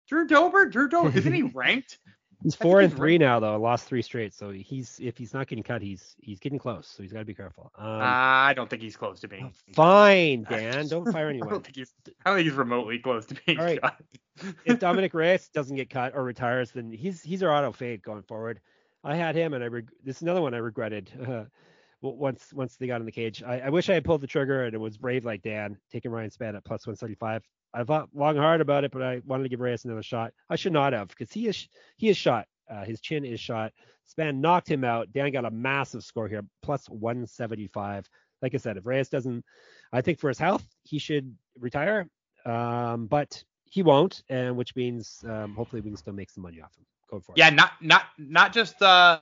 Drew 0.07 0.27
Dober, 0.27 0.65
Drew 0.67 0.87
Dober, 0.89 1.17
isn't 1.17 1.33
he 1.33 1.41
ranked? 1.43 1.97
He's 2.43 2.55
four 2.55 2.79
and 2.79 2.95
three 2.95 3.17
now 3.17 3.39
though. 3.39 3.59
Lost 3.59 3.85
three 3.85 4.01
straight. 4.01 4.33
So 4.33 4.49
he's 4.51 4.99
if 5.01 5.17
he's 5.17 5.33
not 5.33 5.47
getting 5.47 5.63
cut, 5.63 5.81
he's 5.81 6.15
he's 6.21 6.39
getting 6.39 6.59
close. 6.59 6.87
So 6.87 7.03
he's 7.03 7.11
got 7.11 7.19
to 7.19 7.25
be 7.25 7.33
careful. 7.33 7.71
Um, 7.77 8.01
I 8.01 8.53
don't 8.55 8.69
think 8.69 8.81
he's 8.81 8.95
close 8.95 9.19
to 9.21 9.27
being. 9.27 9.53
fine, 9.73 10.43
Dan. 10.49 10.87
Don't 10.87 11.11
fire 11.11 11.29
anyone. 11.29 11.47
I 11.49 11.51
don't 11.51 11.63
think 11.63 11.75
he's. 11.75 11.93
I 12.25 12.29
don't 12.29 12.37
think 12.37 12.49
he's 12.49 12.57
remotely 12.57 12.99
close 12.99 13.25
to 13.27 13.35
being 13.45 13.59
All 13.59 13.65
right. 13.65 13.81
cut. 13.81 14.01
if 14.65 14.79
Dominic 14.79 15.13
Reyes 15.13 15.49
doesn't 15.49 15.75
get 15.75 15.89
cut 15.89 16.15
or 16.15 16.23
retires, 16.23 16.71
then 16.71 16.91
he's 16.91 17.21
he's 17.21 17.43
our 17.43 17.53
auto 17.53 17.73
fade 17.73 18.01
going 18.01 18.23
forward. 18.23 18.61
I 19.03 19.15
had 19.15 19.35
him, 19.35 19.53
and 19.53 19.63
I 19.63 19.67
reg- 19.67 19.91
this 20.03 20.17
is 20.17 20.21
another 20.21 20.41
one 20.41 20.53
I 20.53 20.57
regretted. 20.57 21.11
Uh, 21.27 21.45
once 22.01 22.53
once 22.53 22.77
they 22.77 22.87
got 22.87 23.01
in 23.01 23.05
the 23.05 23.11
cage, 23.11 23.43
I, 23.43 23.59
I 23.59 23.69
wish 23.69 23.89
I 23.89 23.93
had 23.93 24.05
pulled 24.05 24.21
the 24.21 24.27
trigger 24.27 24.63
and 24.63 24.73
it 24.73 24.77
was 24.77 24.97
brave 24.97 25.25
like 25.25 25.41
Dan, 25.41 25.77
taking 25.91 26.11
Ryan 26.11 26.29
Spann 26.29 26.55
at 26.55 26.63
plus 26.63 26.87
175. 26.87 27.43
I 27.73 27.83
thought 27.83 28.09
long 28.13 28.35
and 28.35 28.39
hard 28.39 28.61
about 28.61 28.83
it, 28.83 28.91
but 28.91 29.01
I 29.01 29.21
wanted 29.25 29.43
to 29.43 29.49
give 29.49 29.59
Reyes 29.59 29.85
another 29.85 30.03
shot. 30.03 30.33
I 30.49 30.55
should 30.55 30.73
not 30.73 30.93
have 30.93 31.09
because 31.09 31.31
he 31.31 31.47
is 31.47 31.67
he 31.97 32.09
is 32.09 32.17
shot. 32.17 32.47
Uh, 32.69 32.83
his 32.85 33.01
chin 33.01 33.25
is 33.25 33.39
shot. 33.39 33.73
Spann 34.09 34.37
knocked 34.37 34.69
him 34.69 34.83
out. 34.83 35.11
Dan 35.11 35.31
got 35.31 35.45
a 35.45 35.51
massive 35.51 36.03
score 36.03 36.27
here, 36.27 36.43
plus 36.61 36.89
175. 36.89 38.09
Like 38.41 38.53
I 38.53 38.57
said, 38.57 38.77
if 38.77 38.85
Reyes 38.85 39.09
doesn't, 39.09 39.43
I 39.91 40.01
think 40.01 40.19
for 40.19 40.29
his 40.29 40.39
health, 40.39 40.65
he 40.83 40.97
should 40.97 41.35
retire. 41.59 42.07
Um, 42.45 43.07
but 43.07 43.43
he 43.65 43.83
won't, 43.83 44.23
and 44.29 44.55
which 44.55 44.75
means 44.75 45.23
um, 45.27 45.53
hopefully 45.55 45.81
we 45.81 45.89
can 45.89 45.97
still 45.97 46.13
make 46.13 46.29
some 46.29 46.43
money 46.43 46.61
off 46.61 46.75
him. 46.75 46.85
Go 47.09 47.19
for 47.19 47.33
it. 47.33 47.37
Yeah, 47.37 47.49
not 47.49 47.71
not 47.81 48.03
not 48.17 48.53
just 48.53 48.81
uh 48.81 49.19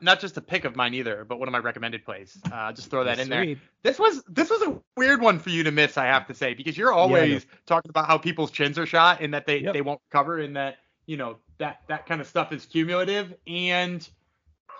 not 0.00 0.20
just 0.20 0.36
a 0.36 0.40
pick 0.40 0.64
of 0.64 0.76
mine 0.76 0.94
either, 0.94 1.24
but 1.24 1.38
one 1.38 1.48
of 1.48 1.52
my 1.52 1.58
recommended 1.58 2.04
plays. 2.04 2.36
Uh, 2.50 2.72
just 2.72 2.90
throw 2.90 3.04
that 3.04 3.18
Yes, 3.18 3.26
in 3.26 3.30
there. 3.30 3.56
This 3.82 3.98
was 3.98 4.22
this 4.28 4.50
was 4.50 4.62
a 4.62 4.80
weird 4.96 5.20
one 5.20 5.38
for 5.38 5.50
you 5.50 5.62
to 5.64 5.70
miss, 5.70 5.96
I 5.98 6.06
have 6.06 6.26
to 6.28 6.34
say, 6.34 6.54
because 6.54 6.76
you're 6.76 6.92
I 6.92 6.96
always 6.96 7.46
talking 7.66 7.88
about 7.90 8.06
how 8.06 8.18
people's 8.18 8.50
chins 8.50 8.78
are 8.78 8.86
shot 8.86 9.20
and 9.20 9.34
that 9.34 9.46
they 9.46 9.60
Yep. 9.60 9.74
they 9.74 9.80
won't 9.82 10.00
cover 10.10 10.38
and 10.38 10.56
that 10.56 10.76
you 11.06 11.16
know 11.16 11.36
that 11.58 11.80
that 11.88 12.06
kind 12.06 12.20
of 12.20 12.26
stuff 12.26 12.52
is 12.52 12.66
cumulative. 12.66 13.34
And 13.46 14.08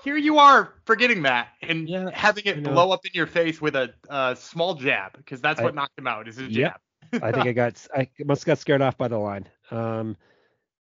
here 0.05 0.17
you 0.17 0.39
are 0.39 0.75
forgetting 0.87 1.23
that 1.23 1.49
and 1.63 1.89
Yeah, 1.89 2.09
having 2.13 2.45
I 2.47 2.51
it 2.53 2.63
know. 2.63 2.73
blow 2.73 2.91
up 2.93 3.05
in 3.05 3.11
your 3.15 3.27
face 3.27 3.61
with 3.61 3.77
a, 3.77 3.93
a 4.09 4.35
small 4.37 4.75
jab 4.75 5.17
because 5.17 5.41
that's 5.41 5.61
I- 5.61 5.65
what 5.65 5.75
knocked 5.75 5.99
him 5.99 6.07
out 6.07 6.27
is 6.29 6.39
Yep. 6.39 6.51
jab. 7.13 7.23
I 7.23 7.33
think 7.33 7.47
I 7.47 7.53
got 7.53 7.87
I 7.95 8.09
must 8.25 8.43
have 8.43 8.47
got 8.47 8.59
scared 8.59 8.83
off 8.83 8.97
by 8.97 9.09
the 9.09 9.19
line. 9.19 9.47
Um, 9.71 10.17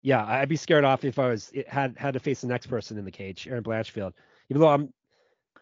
yeah, 0.02 0.24
I'd 0.24 0.48
be 0.48 0.56
scared 0.56 0.84
off 0.84 1.04
if 1.04 1.18
I 1.18 1.28
was 1.28 1.50
it 1.54 1.68
had 1.68 1.96
had 1.96 2.14
to 2.14 2.20
face 2.20 2.40
the 2.40 2.48
next 2.48 2.66
person 2.66 2.98
in 2.98 3.04
the 3.04 3.10
cage, 3.10 3.46
Erin 3.46 3.62
Blanchfield. 3.62 4.12
Even 4.50 4.60
though 4.60 4.68
I'm 4.68 4.92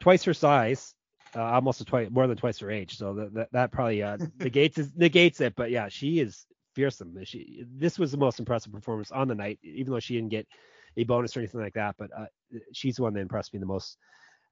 twice 0.00 0.24
her 0.24 0.34
size, 0.34 0.94
uh, 1.36 1.42
almost 1.42 1.80
a 1.82 1.84
twice 1.84 2.08
more 2.10 2.26
than 2.26 2.38
twice 2.38 2.58
her 2.60 2.70
age, 2.70 2.96
so 2.96 3.14
that 3.14 3.34
that, 3.34 3.48
that 3.52 3.72
probably 3.72 4.02
uh, 4.02 4.16
negates 4.40 4.78
is, 4.78 4.92
negates 4.96 5.40
it. 5.40 5.54
But 5.56 5.70
yeah, 5.70 5.88
she 5.88 6.20
is 6.20 6.46
fearsome. 6.74 7.16
She 7.24 7.64
this 7.76 7.98
was 7.98 8.12
the 8.12 8.18
most 8.18 8.38
impressive 8.38 8.72
performance 8.72 9.10
on 9.10 9.28
the 9.28 9.34
night, 9.34 9.58
even 9.62 9.92
though 9.92 10.00
she 10.00 10.14
didn't 10.14 10.30
get 10.30 10.48
a 10.96 11.04
bonus 11.04 11.36
or 11.36 11.40
anything 11.40 11.60
like 11.60 11.74
that. 11.74 11.96
But 11.98 12.10
uh, 12.16 12.26
she's 12.72 12.96
the 12.96 13.02
one 13.02 13.12
that 13.14 13.20
impressed 13.20 13.52
me 13.52 13.60
the 13.60 13.66
most. 13.66 13.98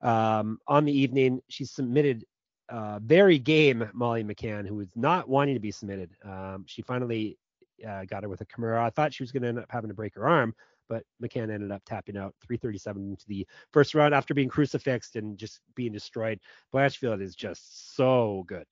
Um, 0.02 0.58
on 0.68 0.84
the 0.84 0.92
evening, 0.92 1.40
she 1.48 1.64
submitted 1.64 2.24
uh, 2.68 2.98
very 3.02 3.38
game 3.38 3.88
Molly 3.94 4.22
McCann, 4.22 4.68
who 4.68 4.76
was 4.76 4.90
not 4.94 5.28
wanting 5.30 5.54
to 5.54 5.60
be 5.60 5.70
submitted. 5.70 6.10
Um, 6.22 6.64
she 6.66 6.82
finally 6.82 7.38
uh, 7.86 8.04
got 8.04 8.22
her 8.22 8.28
with 8.28 8.40
a 8.40 8.46
Kimura. 8.46 8.80
I 8.80 8.90
thought 8.90 9.12
she 9.12 9.22
was 9.22 9.32
going 9.32 9.42
to 9.42 9.48
end 9.48 9.58
up 9.58 9.66
having 9.70 9.88
to 9.88 9.94
break 9.94 10.14
her 10.14 10.26
arm, 10.26 10.54
but 10.88 11.04
McCann 11.22 11.50
ended 11.50 11.70
up 11.70 11.82
tapping 11.84 12.16
out 12.16 12.34
337 12.46 13.10
into 13.10 13.26
the 13.26 13.46
first 13.72 13.94
round 13.94 14.14
after 14.14 14.34
being 14.34 14.48
crucifixed 14.48 15.16
and 15.16 15.36
just 15.38 15.60
being 15.74 15.92
destroyed. 15.92 16.40
Blanchfield 16.72 17.22
is 17.22 17.34
just 17.34 17.96
so 17.96 18.44
good. 18.46 18.66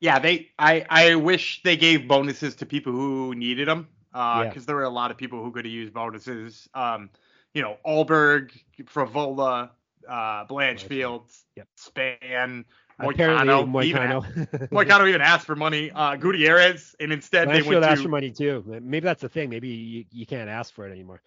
Yeah, 0.00 0.18
they. 0.18 0.48
I 0.58 0.86
I 0.88 1.14
wish 1.16 1.62
they 1.62 1.76
gave 1.76 2.08
bonuses 2.08 2.54
to 2.56 2.66
people 2.66 2.92
who 2.92 3.34
needed 3.34 3.68
them, 3.68 3.88
because 4.12 4.54
Yeah. 4.56 4.62
there 4.66 4.76
were 4.76 4.84
a 4.84 4.88
lot 4.90 5.10
of 5.10 5.18
people 5.18 5.42
who 5.42 5.52
could 5.52 5.66
have 5.66 5.72
used 5.72 5.92
bonuses. 5.92 6.68
Um, 6.74 7.10
you 7.52 7.60
know, 7.62 7.76
Alberg, 7.86 8.52
Frevola, 8.84 9.70
uh, 10.08 10.46
Blanchfield, 10.46 11.30
Yep. 11.56 11.68
Spann, 11.76 12.64
Apparently, 13.00 13.48
Moicano. 13.48 13.84
Even 13.84 14.02
Moicano. 14.02 14.68
Moicano 14.70 15.08
even 15.08 15.20
asked 15.20 15.46
for 15.46 15.56
money. 15.56 15.90
Uh, 15.90 16.16
Gutierrez, 16.16 16.94
and 17.00 17.12
instead 17.12 17.48
they 17.48 17.62
went 17.62 17.84
asked 17.84 18.02
for 18.02 18.08
money 18.08 18.30
too. 18.30 18.62
Maybe 18.66 19.00
that's 19.04 19.22
the 19.22 19.28
thing. 19.28 19.50
Maybe 19.50 19.68
you, 19.68 20.04
you 20.10 20.26
can't 20.26 20.48
ask 20.48 20.72
for 20.74 20.86
it 20.86 20.92
anymore. 20.92 21.20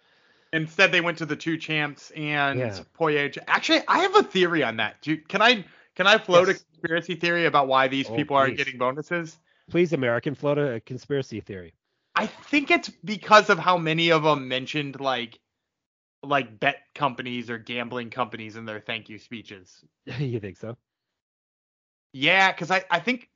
instead 0.52 0.92
they 0.92 1.00
went 1.00 1.18
to 1.18 1.26
the 1.26 1.36
two 1.36 1.56
champs 1.58 2.10
and 2.12 2.58
Yeah. 2.58 2.80
Poirier. 2.94 3.30
Actually, 3.46 3.82
I 3.88 3.98
have 4.00 4.14
a 4.16 4.22
theory 4.22 4.62
on 4.62 4.76
that. 4.78 5.00
Do 5.02 5.12
you, 5.12 5.18
can 5.18 5.42
I 5.42 5.64
can 5.96 6.06
I 6.06 6.18
float 6.18 6.48
Yes. 6.48 6.60
a 6.60 6.64
conspiracy 6.72 7.14
theory 7.16 7.46
about 7.46 7.68
why 7.68 7.88
these 7.88 8.08
Oh, 8.08 8.16
people 8.16 8.36
aren't 8.36 8.56
getting 8.56 8.78
bonuses? 8.78 9.36
Please, 9.70 9.92
American, 9.92 10.34
float 10.34 10.58
a, 10.58 10.74
a 10.74 10.80
conspiracy 10.80 11.40
theory. 11.40 11.74
I 12.14 12.26
think 12.26 12.70
it's 12.70 12.88
because 13.04 13.50
of 13.50 13.58
how 13.58 13.76
many 13.78 14.10
of 14.10 14.22
them 14.22 14.46
mentioned 14.48 15.00
like 15.00 15.38
like 16.22 16.58
bet 16.58 16.76
companies 16.94 17.50
or 17.50 17.58
gambling 17.58 18.10
companies 18.10 18.56
in 18.56 18.64
their 18.64 18.80
thank 18.80 19.08
you 19.08 19.18
speeches. 19.18 19.84
you 20.18 20.40
think 20.40 20.56
so? 20.56 20.76
Yeah, 22.14 22.52
because 22.52 22.70
I 22.70 22.84
I 22.90 23.00
think 23.00 23.28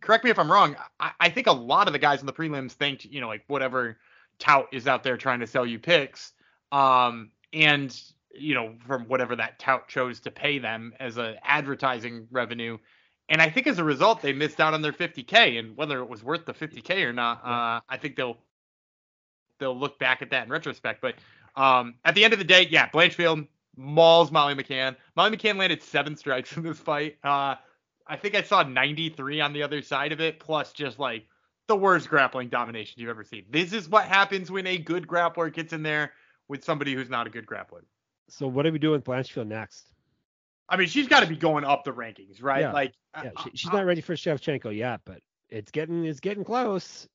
correct 0.00 0.24
me 0.24 0.30
if 0.30 0.38
I'm 0.38 0.50
wrong. 0.50 0.76
I, 1.00 1.10
I 1.18 1.28
think 1.28 1.48
a 1.48 1.52
lot 1.52 1.88
of 1.88 1.92
the 1.92 1.98
guys 1.98 2.20
in 2.20 2.26
the 2.26 2.32
prelims 2.32 2.72
thanked 2.72 3.04
you 3.04 3.20
know 3.20 3.26
like 3.26 3.42
whatever 3.48 3.98
tout 4.38 4.68
is 4.72 4.86
out 4.86 5.02
there 5.02 5.16
trying 5.16 5.40
to 5.40 5.48
sell 5.48 5.66
you 5.66 5.80
picks, 5.80 6.32
um, 6.70 7.32
and 7.52 8.00
you 8.32 8.54
know 8.54 8.74
from 8.86 9.06
whatever 9.08 9.34
that 9.34 9.58
tout 9.58 9.88
chose 9.88 10.20
to 10.20 10.30
pay 10.30 10.60
them 10.60 10.94
as 11.00 11.18
a 11.18 11.36
advertising 11.42 12.28
revenue, 12.30 12.78
and 13.28 13.42
I 13.42 13.50
think 13.50 13.66
as 13.66 13.80
a 13.80 13.84
result 13.84 14.22
they 14.22 14.32
missed 14.32 14.60
out 14.60 14.74
on 14.74 14.80
their 14.80 14.92
50k, 14.92 15.58
and 15.58 15.76
whether 15.76 15.98
it 15.98 16.08
was 16.08 16.22
worth 16.22 16.46
the 16.46 16.54
50k 16.54 17.02
or 17.02 17.12
not, 17.12 17.44
uh, 17.44 17.80
I 17.88 17.96
think 17.98 18.14
they'll 18.14 18.38
they'll 19.58 19.76
look 19.76 19.98
back 19.98 20.22
at 20.22 20.30
that 20.30 20.44
in 20.44 20.50
retrospect. 20.50 21.00
But 21.00 21.16
um, 21.56 21.96
at 22.04 22.14
the 22.14 22.22
end 22.22 22.32
of 22.32 22.38
the 22.38 22.44
day, 22.44 22.68
yeah, 22.70 22.88
Blanchfield 22.90 23.48
mauls 23.76 24.30
Molly 24.30 24.54
McCann. 24.54 24.94
Molly 25.16 25.36
McCann 25.36 25.56
landed 25.56 25.82
seven 25.82 26.16
strikes 26.16 26.56
in 26.56 26.62
this 26.62 26.78
fight. 26.78 27.16
Uh, 27.24 27.56
I 28.06 28.16
think 28.16 28.34
I 28.34 28.42
saw 28.42 28.62
93 28.62 29.40
on 29.40 29.52
the 29.52 29.62
other 29.62 29.82
side 29.82 30.12
of 30.12 30.20
it, 30.20 30.38
plus 30.38 30.72
just 30.72 30.98
like 30.98 31.26
the 31.68 31.76
worst 31.76 32.08
grappling 32.08 32.48
domination 32.48 33.00
you've 33.00 33.10
ever 33.10 33.24
seen. 33.24 33.44
This 33.50 33.72
is 33.72 33.88
what 33.88 34.04
happens 34.04 34.50
when 34.50 34.66
a 34.66 34.76
good 34.76 35.06
grappler 35.06 35.52
gets 35.52 35.72
in 35.72 35.82
there 35.82 36.12
with 36.48 36.62
somebody 36.64 36.94
who's 36.94 37.08
not 37.08 37.26
a 37.26 37.30
good 37.30 37.46
grappler. 37.46 37.82
So 38.28 38.46
what 38.46 38.66
are 38.66 38.72
we 38.72 38.78
doing 38.78 38.94
with 38.94 39.04
Blanchfield 39.04 39.46
next? 39.46 39.90
I 40.68 40.76
mean, 40.76 40.88
she's 40.88 41.08
got 41.08 41.20
to 41.20 41.26
be 41.26 41.36
going 41.36 41.64
up 41.64 41.84
the 41.84 41.92
rankings, 41.92 42.42
right? 42.42 42.62
Yeah. 42.62 42.72
Like, 42.72 42.92
Yeah, 43.22 43.30
I- 43.36 43.50
she's 43.54 43.70
I- 43.70 43.76
not 43.76 43.86
ready 43.86 44.00
for 44.00 44.14
Shevchenko 44.14 44.76
yet, 44.76 45.00
but 45.04 45.20
it's 45.48 45.70
getting 45.70 46.04
it's 46.04 46.20
getting 46.20 46.44
close. 46.44 47.06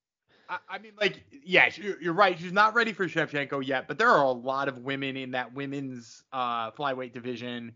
I, 0.50 0.58
I 0.68 0.78
mean, 0.80 0.94
like, 1.00 1.24
yeah, 1.44 1.70
you're 2.02 2.14
right. 2.14 2.38
She's 2.40 2.52
not 2.52 2.74
ready 2.74 2.94
for 2.94 3.06
Shevchenko 3.08 3.66
yet, 3.66 3.88
but 3.88 3.98
there 4.00 4.10
are 4.10 4.24
a 4.24 4.32
lot 4.32 4.68
of 4.68 4.80
women 4.80 5.16
in 5.18 5.32
that 5.32 5.54
women's 5.54 6.24
uh, 6.34 6.72
flyweight 6.72 7.14
division 7.14 7.74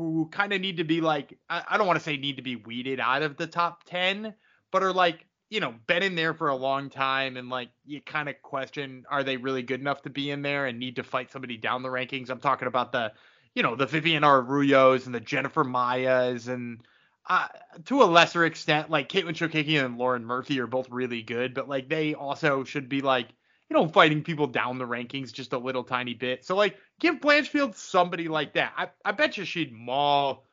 who 0.00 0.28
kind 0.30 0.54
of 0.54 0.62
need 0.62 0.78
to 0.78 0.84
be 0.84 1.02
like, 1.02 1.38
I, 1.50 1.62
I 1.68 1.76
don't 1.76 1.86
want 1.86 1.98
to 1.98 2.02
say 2.02 2.16
need 2.16 2.36
to 2.36 2.42
be 2.42 2.56
weeded 2.56 3.00
out 3.00 3.22
of 3.22 3.36
the 3.36 3.46
top 3.46 3.84
10, 3.84 4.34
but 4.70 4.82
are 4.82 4.94
like, 4.94 5.26
you 5.50 5.60
know, 5.60 5.74
been 5.86 6.02
in 6.02 6.14
there 6.14 6.32
for 6.32 6.48
a 6.48 6.56
long 6.56 6.88
time 6.88 7.36
and 7.36 7.50
like 7.50 7.68
you 7.84 8.00
kind 8.00 8.28
of 8.28 8.40
question, 8.40 9.04
are 9.10 9.22
they 9.22 9.36
really 9.36 9.62
good 9.62 9.80
enough 9.80 10.00
to 10.02 10.10
be 10.10 10.30
in 10.30 10.40
there 10.40 10.66
and 10.66 10.78
need 10.78 10.96
to 10.96 11.02
fight 11.02 11.30
somebody 11.30 11.58
down 11.58 11.82
the 11.82 11.90
rankings? 11.90 12.30
I'm 12.30 12.40
talking 12.40 12.68
about 12.68 12.92
the, 12.92 13.12
you 13.54 13.62
know, 13.62 13.76
the 13.76 13.84
Vivian 13.84 14.22
Arroyos 14.22 15.04
and 15.04 15.14
the 15.14 15.20
Jennifer 15.20 15.64
Maias 15.64 16.48
and 16.48 16.80
uh, 17.28 17.48
to 17.84 18.02
a 18.02 18.04
lesser 18.04 18.46
extent, 18.46 18.88
like 18.88 19.10
Katlyn 19.10 19.34
Chookagian 19.34 19.84
and 19.84 19.98
Lauren 19.98 20.24
Murphy 20.24 20.60
are 20.60 20.66
both 20.66 20.88
really 20.88 21.20
good, 21.20 21.52
but 21.52 21.68
like 21.68 21.90
they 21.90 22.14
also 22.14 22.64
should 22.64 22.88
be 22.88 23.02
like, 23.02 23.28
you 23.70 23.76
know, 23.76 23.86
fighting 23.88 24.22
people 24.22 24.48
down 24.48 24.78
the 24.78 24.86
rankings 24.86 25.32
just 25.32 25.52
a 25.52 25.58
little 25.58 25.84
tiny 25.84 26.12
bit. 26.12 26.44
So 26.44 26.56
like, 26.56 26.76
give 26.98 27.16
Blanchfield 27.16 27.76
somebody 27.76 28.28
like 28.28 28.54
that. 28.54 28.72
I, 28.76 28.88
I 29.04 29.12
bet 29.12 29.36
you 29.36 29.44
she'd 29.44 29.72
maul, 29.72 30.44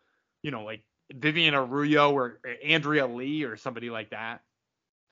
you 0.44 0.52
know, 0.52 0.64
like 0.64 0.84
Vivian 1.14 1.56
Arroyo 1.56 2.12
or, 2.12 2.40
or 2.46 2.56
Andrea 2.64 3.08
Lee 3.08 3.44
or 3.44 3.58
somebody 3.58 3.90
like 3.90 4.12
that. 4.12 4.42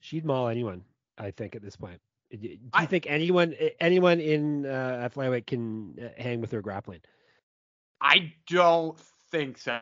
She'd 0.02 0.24
maul 0.24 0.48
anyone, 0.50 0.84
I 1.18 1.32
think, 1.32 1.56
at 1.56 1.64
this 1.64 1.76
point. 1.76 2.00
Do 2.32 2.48
you 2.48 2.60
I- 2.74 2.86
think 2.86 3.08
anyone 3.08 3.56
anyone 3.80 4.20
in 4.20 4.66
uh, 4.66 5.10
flyweight 5.14 5.48
can 5.48 5.96
uh, 6.00 6.22
hang 6.22 6.42
with 6.42 6.52
her 6.52 6.62
grappling? 6.62 7.00
I 8.02 8.34
don't 8.48 9.00
think 9.32 9.58
so. 9.58 9.80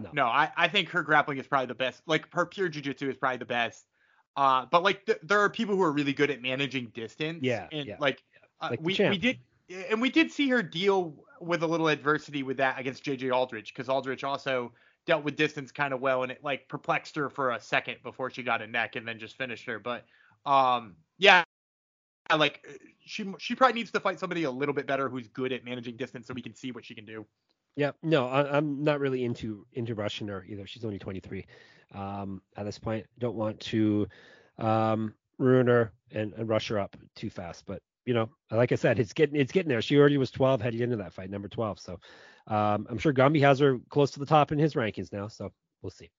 No. 0.00 0.10
No, 0.12 0.26
I, 0.26 0.50
I 0.56 0.68
think 0.68 0.90
her 0.90 1.02
grappling 1.02 1.38
is 1.38 1.46
probably 1.46 1.66
the 1.66 1.74
best. 1.74 2.02
Like 2.06 2.32
her 2.34 2.46
pure 2.46 2.70
jujitsu 2.70 3.10
is 3.10 3.16
probably 3.16 3.38
the 3.38 3.46
best. 3.46 3.84
Uh, 4.36 4.66
but 4.70 4.82
like 4.82 5.04
th- 5.06 5.18
there 5.22 5.40
are 5.40 5.50
people 5.50 5.76
who 5.76 5.82
are 5.82 5.92
really 5.92 6.12
good 6.12 6.30
at 6.30 6.40
managing 6.40 6.86
distance. 6.94 7.40
Yeah, 7.42 7.68
And 7.70 7.86
yeah. 7.86 7.96
like, 7.98 8.22
uh, 8.60 8.68
Like 8.70 8.80
we 8.82 8.96
we 8.98 9.18
did 9.18 9.38
and 9.90 10.00
we 10.00 10.10
did 10.10 10.30
see 10.30 10.48
her 10.48 10.62
deal 10.62 11.24
with 11.40 11.62
a 11.62 11.66
little 11.66 11.88
adversity 11.88 12.42
with 12.42 12.56
that 12.58 12.78
against 12.78 13.04
JJ 13.04 13.32
Aldrich 13.32 13.74
because 13.74 13.88
Aldrich 13.88 14.24
also 14.24 14.72
dealt 15.06 15.24
with 15.24 15.36
distance 15.36 15.72
kind 15.72 15.92
of 15.92 16.00
well 16.00 16.22
and 16.22 16.30
it 16.30 16.38
like 16.42 16.68
perplexed 16.68 17.16
her 17.16 17.28
for 17.28 17.50
a 17.50 17.60
second 17.60 17.96
before 18.02 18.30
she 18.30 18.42
got 18.42 18.62
a 18.62 18.66
neck 18.66 18.96
and 18.96 19.06
then 19.06 19.18
just 19.18 19.36
finished 19.36 19.66
her. 19.66 19.78
But 19.78 20.04
um, 20.46 20.96
yeah, 21.18 21.44
like 22.34 22.64
she 23.04 23.26
she 23.38 23.54
probably 23.54 23.74
needs 23.74 23.90
to 23.90 24.00
fight 24.00 24.20
somebody 24.20 24.44
a 24.44 24.50
little 24.50 24.74
bit 24.74 24.86
better 24.86 25.08
who's 25.08 25.28
good 25.28 25.52
at 25.52 25.64
managing 25.64 25.96
distance 25.96 26.26
so 26.26 26.34
we 26.34 26.42
can 26.42 26.54
see 26.54 26.72
what 26.72 26.84
she 26.84 26.94
can 26.94 27.04
do. 27.04 27.26
Yeah, 27.76 27.92
no, 28.02 28.28
I, 28.28 28.56
I'm 28.56 28.84
not 28.84 29.00
really 29.00 29.24
into 29.24 29.66
into 29.72 29.94
rushing 29.94 30.28
her 30.28 30.44
either. 30.48 30.66
She's 30.66 30.84
only 30.84 30.98
23 30.98 31.46
um, 31.94 32.42
at 32.56 32.64
this 32.64 32.78
point. 32.78 33.06
Don't 33.18 33.36
want 33.36 33.60
to 33.60 34.06
um, 34.58 35.14
ruin 35.38 35.66
her 35.68 35.92
and, 36.10 36.34
and 36.34 36.48
rush 36.48 36.68
her 36.68 36.78
up 36.78 36.96
too 37.14 37.30
fast. 37.30 37.64
But 37.66 37.82
you 38.04 38.14
know, 38.14 38.28
like 38.50 38.72
I 38.72 38.74
said, 38.74 38.98
it's 38.98 39.12
getting 39.14 39.36
it's 39.36 39.52
getting 39.52 39.70
there. 39.70 39.80
She 39.80 39.96
already 39.98 40.18
was 40.18 40.30
12 40.30 40.60
heading 40.60 40.80
into 40.80 40.96
that 40.96 41.14
fight, 41.14 41.30
number 41.30 41.48
12. 41.48 41.78
So 41.78 42.00
um, 42.46 42.86
I'm 42.90 42.98
sure 42.98 43.12
Gumby 43.12 43.40
has 43.40 43.58
her 43.60 43.78
close 43.88 44.10
to 44.12 44.20
the 44.20 44.26
top 44.26 44.52
in 44.52 44.58
his 44.58 44.74
rankings 44.74 45.12
now. 45.12 45.28
So 45.28 45.50
we'll 45.80 45.90
see. 45.90 46.10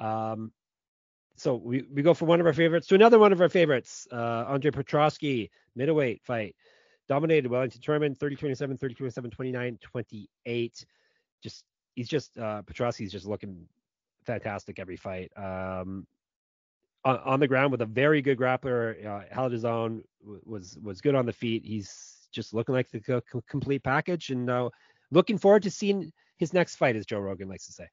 Um, 0.00 0.52
so 1.36 1.54
we, 1.54 1.84
we 1.92 2.02
go 2.02 2.12
from 2.14 2.28
one 2.28 2.40
of 2.40 2.46
our 2.46 2.52
favorites 2.52 2.88
to 2.88 2.94
another 2.94 3.18
one 3.18 3.32
of 3.32 3.40
our 3.40 3.48
favorites. 3.48 4.06
Uh, 4.10 4.44
Andre 4.48 4.70
Petroski, 4.70 5.50
middleweight 5.76 6.22
fight 6.24 6.56
dominated 7.08 7.48
Wellington 7.48 7.80
Turman 7.80 8.16
30 8.16 8.36
27 8.36 8.76
30 8.76 8.94
27 8.94 9.30
29 9.30 9.78
28 9.80 10.86
just 11.42 11.64
he's 11.94 12.08
just 12.08 12.38
uh 12.38 12.62
Petroski's 12.62 13.12
just 13.12 13.26
looking 13.26 13.66
fantastic 14.24 14.78
every 14.78 14.96
fight. 14.96 15.30
Um 15.36 16.06
on, 17.04 17.18
on 17.18 17.40
the 17.40 17.48
ground 17.48 17.72
with 17.72 17.82
a 17.82 17.86
very 17.86 18.22
good 18.22 18.38
grappler 18.38 19.04
uh, 19.04 19.24
held 19.30 19.52
his 19.52 19.64
own 19.64 20.02
was 20.44 20.78
was 20.82 21.00
good 21.00 21.14
on 21.14 21.26
the 21.26 21.32
feet. 21.32 21.64
He's 21.64 22.28
just 22.32 22.54
looking 22.54 22.74
like 22.74 22.90
the 22.90 23.00
co- 23.00 23.42
complete 23.48 23.82
package 23.82 24.30
and 24.30 24.48
uh, 24.48 24.70
looking 25.10 25.38
forward 25.38 25.62
to 25.64 25.70
seeing 25.70 26.12
his 26.36 26.52
next 26.52 26.76
fight 26.76 26.96
as 26.96 27.06
Joe 27.06 27.18
Rogan 27.18 27.48
likes 27.48 27.66
to 27.66 27.72
say. 27.72 27.88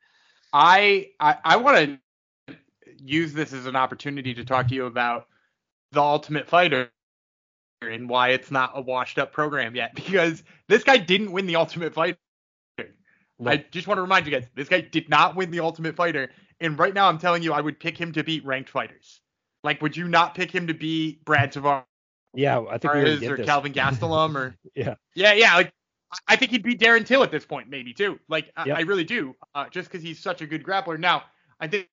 I 0.54 1.10
I, 1.19 1.38
I 1.43 1.58
want 1.58 2.00
to 2.48 2.56
use 2.98 3.34
this 3.34 3.54
as 3.54 3.65
an 3.65 3.76
opportunity 3.76 4.34
to 4.34 4.43
talk 4.43 4.67
to 4.69 4.76
you 4.76 4.86
about 4.86 5.28
the 5.91 6.02
Ultimate 6.02 6.48
Fighter 6.48 6.91
and 7.82 8.10
why 8.10 8.30
it's 8.30 8.52
not 8.52 8.72
a 8.76 8.82
washed 8.82 9.18
up 9.18 9.32
program 9.32 9.76
yet 9.76 9.96
because 9.96 10.44
this 10.68 10.84
guy 10.84 10.98
didn't 10.98 11.32
win 11.32 11.46
the 11.46 11.56
Ultimate 11.56 11.94
Fighter. 11.94 12.18
No. 13.42 13.52
I 13.52 13.65
just 13.72 13.88
want 13.88 13.98
to 14.00 14.02
remind 14.02 14.26
you 14.26 14.34
guys, 14.34 14.50
this 14.56 14.68
guy 14.68 14.82
did 14.82 15.08
not 15.10 15.36
win 15.38 15.50
the 15.50 15.62
Ultimate 15.62 15.96
Fighter, 15.96 16.30
and 16.60 16.78
right 16.78 16.94
now 16.94 17.08
I'm 17.08 17.18
telling 17.18 17.42
you, 17.42 17.54
I 17.54 17.62
would 17.62 17.80
pick 17.80 17.98
him 17.98 18.12
to 18.13 18.24
beat 18.24 18.46
ranked 18.46 18.70
fighters. 18.70 19.22
Like, 19.63 19.82
would 19.82 19.96
you 19.96 20.10
not 20.10 20.36
pick 20.36 20.52
him 20.52 20.68
to 20.68 20.74
beat 20.74 21.24
Brad 21.26 21.54
Tavares 21.54 21.84
yeah 22.36 22.60
I 22.70 22.78
think 22.78 22.94
we 22.94 23.28
or 23.28 23.38
this. 23.38 23.46
Calvin 23.48 23.74
Gastelum 23.74 24.36
or 24.36 24.56
yeah 24.76 24.94
yeah, 25.15 25.34
yeah. 25.34 25.56
Like 25.56 25.68
I- 25.68 25.72
I 26.28 26.36
think 26.36 26.50
he'd 26.52 26.63
beat 26.63 26.80
Darren 26.80 27.06
Till 27.06 27.22
at 27.22 27.30
this 27.32 27.46
point, 27.46 27.70
maybe 27.70 27.94
too. 27.94 28.20
Like 28.30 28.52
I, 28.58 28.65
Yep. 28.65 28.78
I 28.78 28.82
really 28.82 29.04
do, 29.04 29.36
uh, 29.54 29.65
just 29.70 29.89
because 29.92 30.04
he's 30.04 30.20
such 30.20 30.42
a 30.42 30.48
good 30.48 30.63
grappler. 30.63 31.00
Now 31.00 31.24
I 31.60 31.68
think 31.68 31.88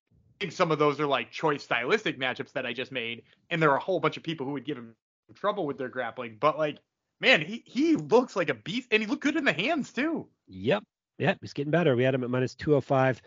some 0.49 0.71
of 0.71 0.79
those 0.79 0.99
are 0.99 1.05
like 1.07 1.31
choice 1.31 1.63
stylistic 1.63 2.19
matchups 2.19 2.51
that 2.53 2.65
I 2.65 2.73
just 2.73 2.91
made, 2.91 3.21
and 3.51 3.61
there 3.61 3.71
are 3.71 3.77
a 3.77 3.81
whole 3.81 3.99
bunch 3.99 4.17
of 4.17 4.23
people 4.23 4.45
who 4.45 4.53
would 4.53 4.65
give 4.65 4.77
him 4.77 4.95
trouble 5.33 5.65
with 5.65 5.77
their 5.77 5.89
grappling. 5.89 6.37
But 6.39 6.57
like, 6.57 6.79
man, 7.19 7.41
he 7.41 7.63
he 7.65 7.95
looks 7.95 8.35
like 8.35 8.49
a 8.49 8.53
beast, 8.53 8.87
and 8.91 9.01
he 9.01 9.07
looked 9.07 9.23
good 9.23 9.37
in 9.37 9.45
the 9.45 9.53
hands 9.53 9.91
too. 9.91 10.27
Yep. 10.47 10.83
Yep. 11.19 11.37
He's 11.41 11.53
getting 11.53 11.71
better. 11.71 11.95
We 11.95 12.03
had 12.03 12.13
him 12.13 12.23
at 12.23 12.29
minus 12.29 12.55
205. 12.55 13.21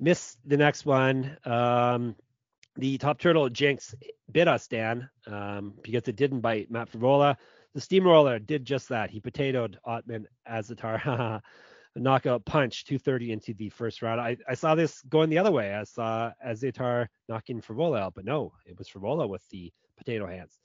Missed 0.00 0.38
the 0.46 0.56
next 0.56 0.86
one. 0.86 1.36
Um, 1.44 2.14
the 2.76 2.96
top 2.98 3.18
turtle 3.18 3.48
Jinx 3.48 3.94
bit 4.30 4.46
us, 4.48 4.68
Dan, 4.68 5.10
um, 5.26 5.74
because 5.82 6.06
it 6.06 6.16
didn't 6.16 6.40
bite 6.40 6.70
Matt 6.70 6.90
Frevola. 6.90 7.36
The 7.74 7.80
steamroller 7.80 8.38
did 8.38 8.64
just 8.64 8.88
that. 8.90 9.10
He 9.10 9.20
potatoed 9.20 9.76
Ottman 9.86 10.24
Azaitar. 10.48 11.42
a 11.98 12.00
knockout 12.00 12.44
punch, 12.44 12.84
230 12.84 13.32
into 13.32 13.54
the 13.54 13.68
first 13.68 14.02
round. 14.02 14.20
I, 14.20 14.36
I 14.48 14.54
saw 14.54 14.74
this 14.74 15.02
going 15.02 15.30
the 15.30 15.38
other 15.38 15.50
way. 15.50 15.74
I 15.74 15.84
saw 15.84 16.32
Azaitar 16.44 17.08
knocking 17.28 17.60
Frevola 17.60 18.00
out, 18.00 18.14
but 18.14 18.24
no, 18.24 18.52
it 18.66 18.78
was 18.78 18.88
Frevola 18.88 19.28
with 19.28 19.46
the 19.50 19.72
potato 19.96 20.26
hands. 20.26 20.57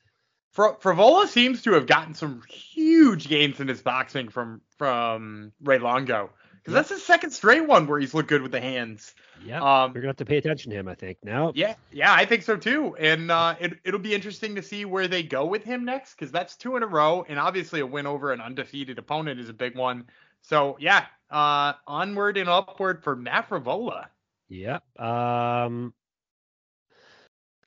Fr- 0.53 0.77
Frevola 0.79 1.27
seems 1.27 1.63
to 1.63 1.73
have 1.73 1.87
gotten 1.87 2.13
some 2.13 2.43
huge 2.47 3.27
gains 3.27 3.59
in 3.59 3.67
his 3.67 3.81
boxing 3.81 4.29
from 4.29 4.61
from 4.77 5.51
Ray 5.61 5.79
Longo, 5.79 6.29
because 6.53 6.73
that's 6.73 6.89
his 6.89 7.03
second 7.03 7.31
straight 7.31 7.67
one 7.67 7.87
where 7.87 7.99
he's 7.99 8.13
looked 8.13 8.29
good 8.29 8.43
with 8.43 8.51
the 8.51 8.61
hands. 8.61 9.15
Yeah. 9.43 9.57
Um, 9.57 9.91
We're 9.91 10.01
gonna 10.01 10.07
have 10.09 10.17
to 10.17 10.25
pay 10.25 10.37
attention 10.37 10.71
to 10.71 10.77
him, 10.77 10.87
I 10.87 10.95
think. 10.95 11.17
Now, 11.23 11.51
Yeah, 11.55 11.73
yeah, 11.91 12.13
I 12.13 12.25
think 12.25 12.43
so 12.43 12.55
too. 12.55 12.95
And 12.97 13.31
uh, 13.31 13.55
it, 13.59 13.79
it'll 13.83 13.99
be 13.99 14.13
interesting 14.13 14.55
to 14.55 14.61
see 14.61 14.85
where 14.85 15.07
they 15.07 15.23
go 15.23 15.45
with 15.45 15.63
him 15.63 15.85
next, 15.85 16.13
because 16.15 16.31
that's 16.31 16.55
two 16.55 16.75
in 16.75 16.83
a 16.83 16.87
row, 16.87 17.25
and 17.27 17.39
obviously 17.39 17.79
a 17.79 17.85
win 17.85 18.05
over 18.05 18.31
an 18.31 18.39
undefeated 18.39 18.99
opponent 18.99 19.39
is 19.39 19.49
a 19.49 19.53
big 19.53 19.75
one. 19.75 20.05
So 20.43 20.77
yeah, 20.79 21.05
uh, 21.31 21.73
onward 21.87 22.37
and 22.37 22.47
upward 22.47 23.03
for 23.03 23.15
Matt 23.15 23.49
Frevola. 23.49 24.05
Yep. 24.49 24.83
Um, 24.99 25.93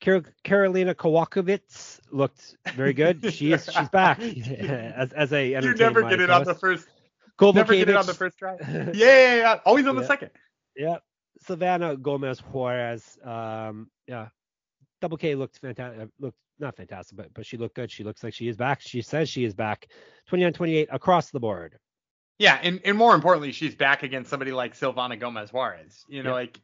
Karolina 0.01 0.93
Kowalkiewicz 0.95 1.99
looked 2.11 2.55
very 2.75 2.93
good. 2.93 3.23
She 3.33 3.51
is 3.53 3.65
she's 3.71 3.89
back 3.89 4.19
as 4.21 5.13
as 5.13 5.33
a 5.33 5.49
You 5.49 5.73
never 5.75 6.03
get 6.03 6.19
it 6.19 6.29
on 6.29 6.43
the 6.43 6.53
first, 6.55 6.87
never 7.41 7.73
get 7.75 7.89
it 7.89 7.95
on 7.95 8.05
the 8.05 8.13
first 8.13 8.37
try. 8.37 8.55
Yeah, 8.61 8.91
yeah, 8.93 9.35
yeah, 9.35 9.59
always 9.65 9.87
on 9.87 9.95
the 9.95 10.01
Yeah. 10.01 10.07
second. 10.07 10.29
Yeah. 10.75 10.97
Savannah 11.41 11.95
Gomez 11.97 12.39
Juarez. 12.39 13.17
Um, 13.23 13.89
yeah. 14.07 14.29
Double 15.01 15.17
K 15.17 15.35
looked 15.35 15.59
fantastic. 15.59 16.09
Looked 16.19 16.37
not 16.59 16.75
fantastic, 16.75 17.15
but 17.17 17.33
but 17.33 17.45
she 17.45 17.57
looked 17.57 17.75
good. 17.75 17.91
She 17.91 18.03
looks 18.03 18.23
like 18.23 18.33
she 18.33 18.47
is 18.47 18.57
back. 18.57 18.81
She 18.81 19.01
says 19.01 19.29
she 19.29 19.43
is 19.45 19.53
back. 19.53 19.87
29-28 20.31 20.87
across 20.91 21.29
the 21.29 21.39
board. 21.39 21.77
Yeah, 22.39 22.59
and, 22.61 22.79
and 22.85 22.95
more 22.97 23.15
importantly, 23.15 23.51
she's 23.51 23.73
back 23.75 24.03
against 24.03 24.29
somebody 24.29 24.51
like 24.51 24.75
Silvana 24.75 25.19
Gomez 25.19 25.51
Juarez. 25.51 26.03
You 26.07 26.21
know, 26.23 26.29
Yeah. 26.29 26.35
like 26.35 26.59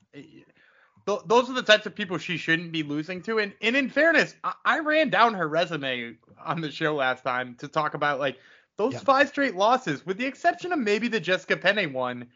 th- 1.06 1.22
those 1.26 1.49
are 1.49 1.54
the 1.54 1.62
types 1.64 1.86
of 1.86 1.95
people 1.95 2.18
she 2.18 2.38
shouldn't 2.38 2.72
be 2.72 2.84
losing 2.84 3.22
to. 3.24 3.39
And, 3.39 3.54
and 3.62 3.76
in 3.76 3.89
fairness, 3.89 4.36
I, 4.43 4.54
I 4.66 4.80
ran 4.80 5.10
down 5.10 5.34
her 5.36 5.47
resume 5.47 6.16
on 6.43 6.62
the 6.62 6.72
show 6.72 6.95
last 6.95 7.24
time 7.24 7.56
to 7.60 7.68
talk 7.68 7.93
about 7.93 8.20
like 8.20 8.38
those 8.78 8.93
Yeah. 8.93 8.99
five 8.99 9.30
straight 9.30 9.56
losses, 9.56 10.06
with 10.06 10.18
the 10.18 10.26
exception 10.26 10.72
of 10.72 10.80
maybe 10.80 11.08
the 11.08 11.20
Jessica 11.20 11.58
Penne 11.58 11.93
one, 11.93 12.28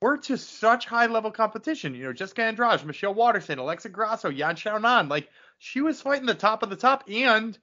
were 0.00 0.16
to 0.16 0.38
such 0.38 0.86
high 0.86 1.06
level 1.06 1.30
competition. 1.30 1.94
You 1.94 2.04
know, 2.04 2.12
Jessica 2.12 2.42
Andrade, 2.42 2.84
Michelle 2.86 3.14
Waterson, 3.14 3.58
Alexa 3.58 3.88
Grasso, 3.90 4.30
Yan 4.30 4.56
Xiaonan. 4.56 5.10
Like 5.10 5.28
she 5.58 5.80
was 5.80 6.00
fighting 6.00 6.26
the 6.26 6.34
top 6.34 6.62
of 6.62 6.70
the 6.70 6.76
top, 6.76 7.04
and 7.10 7.54
a 7.56 7.58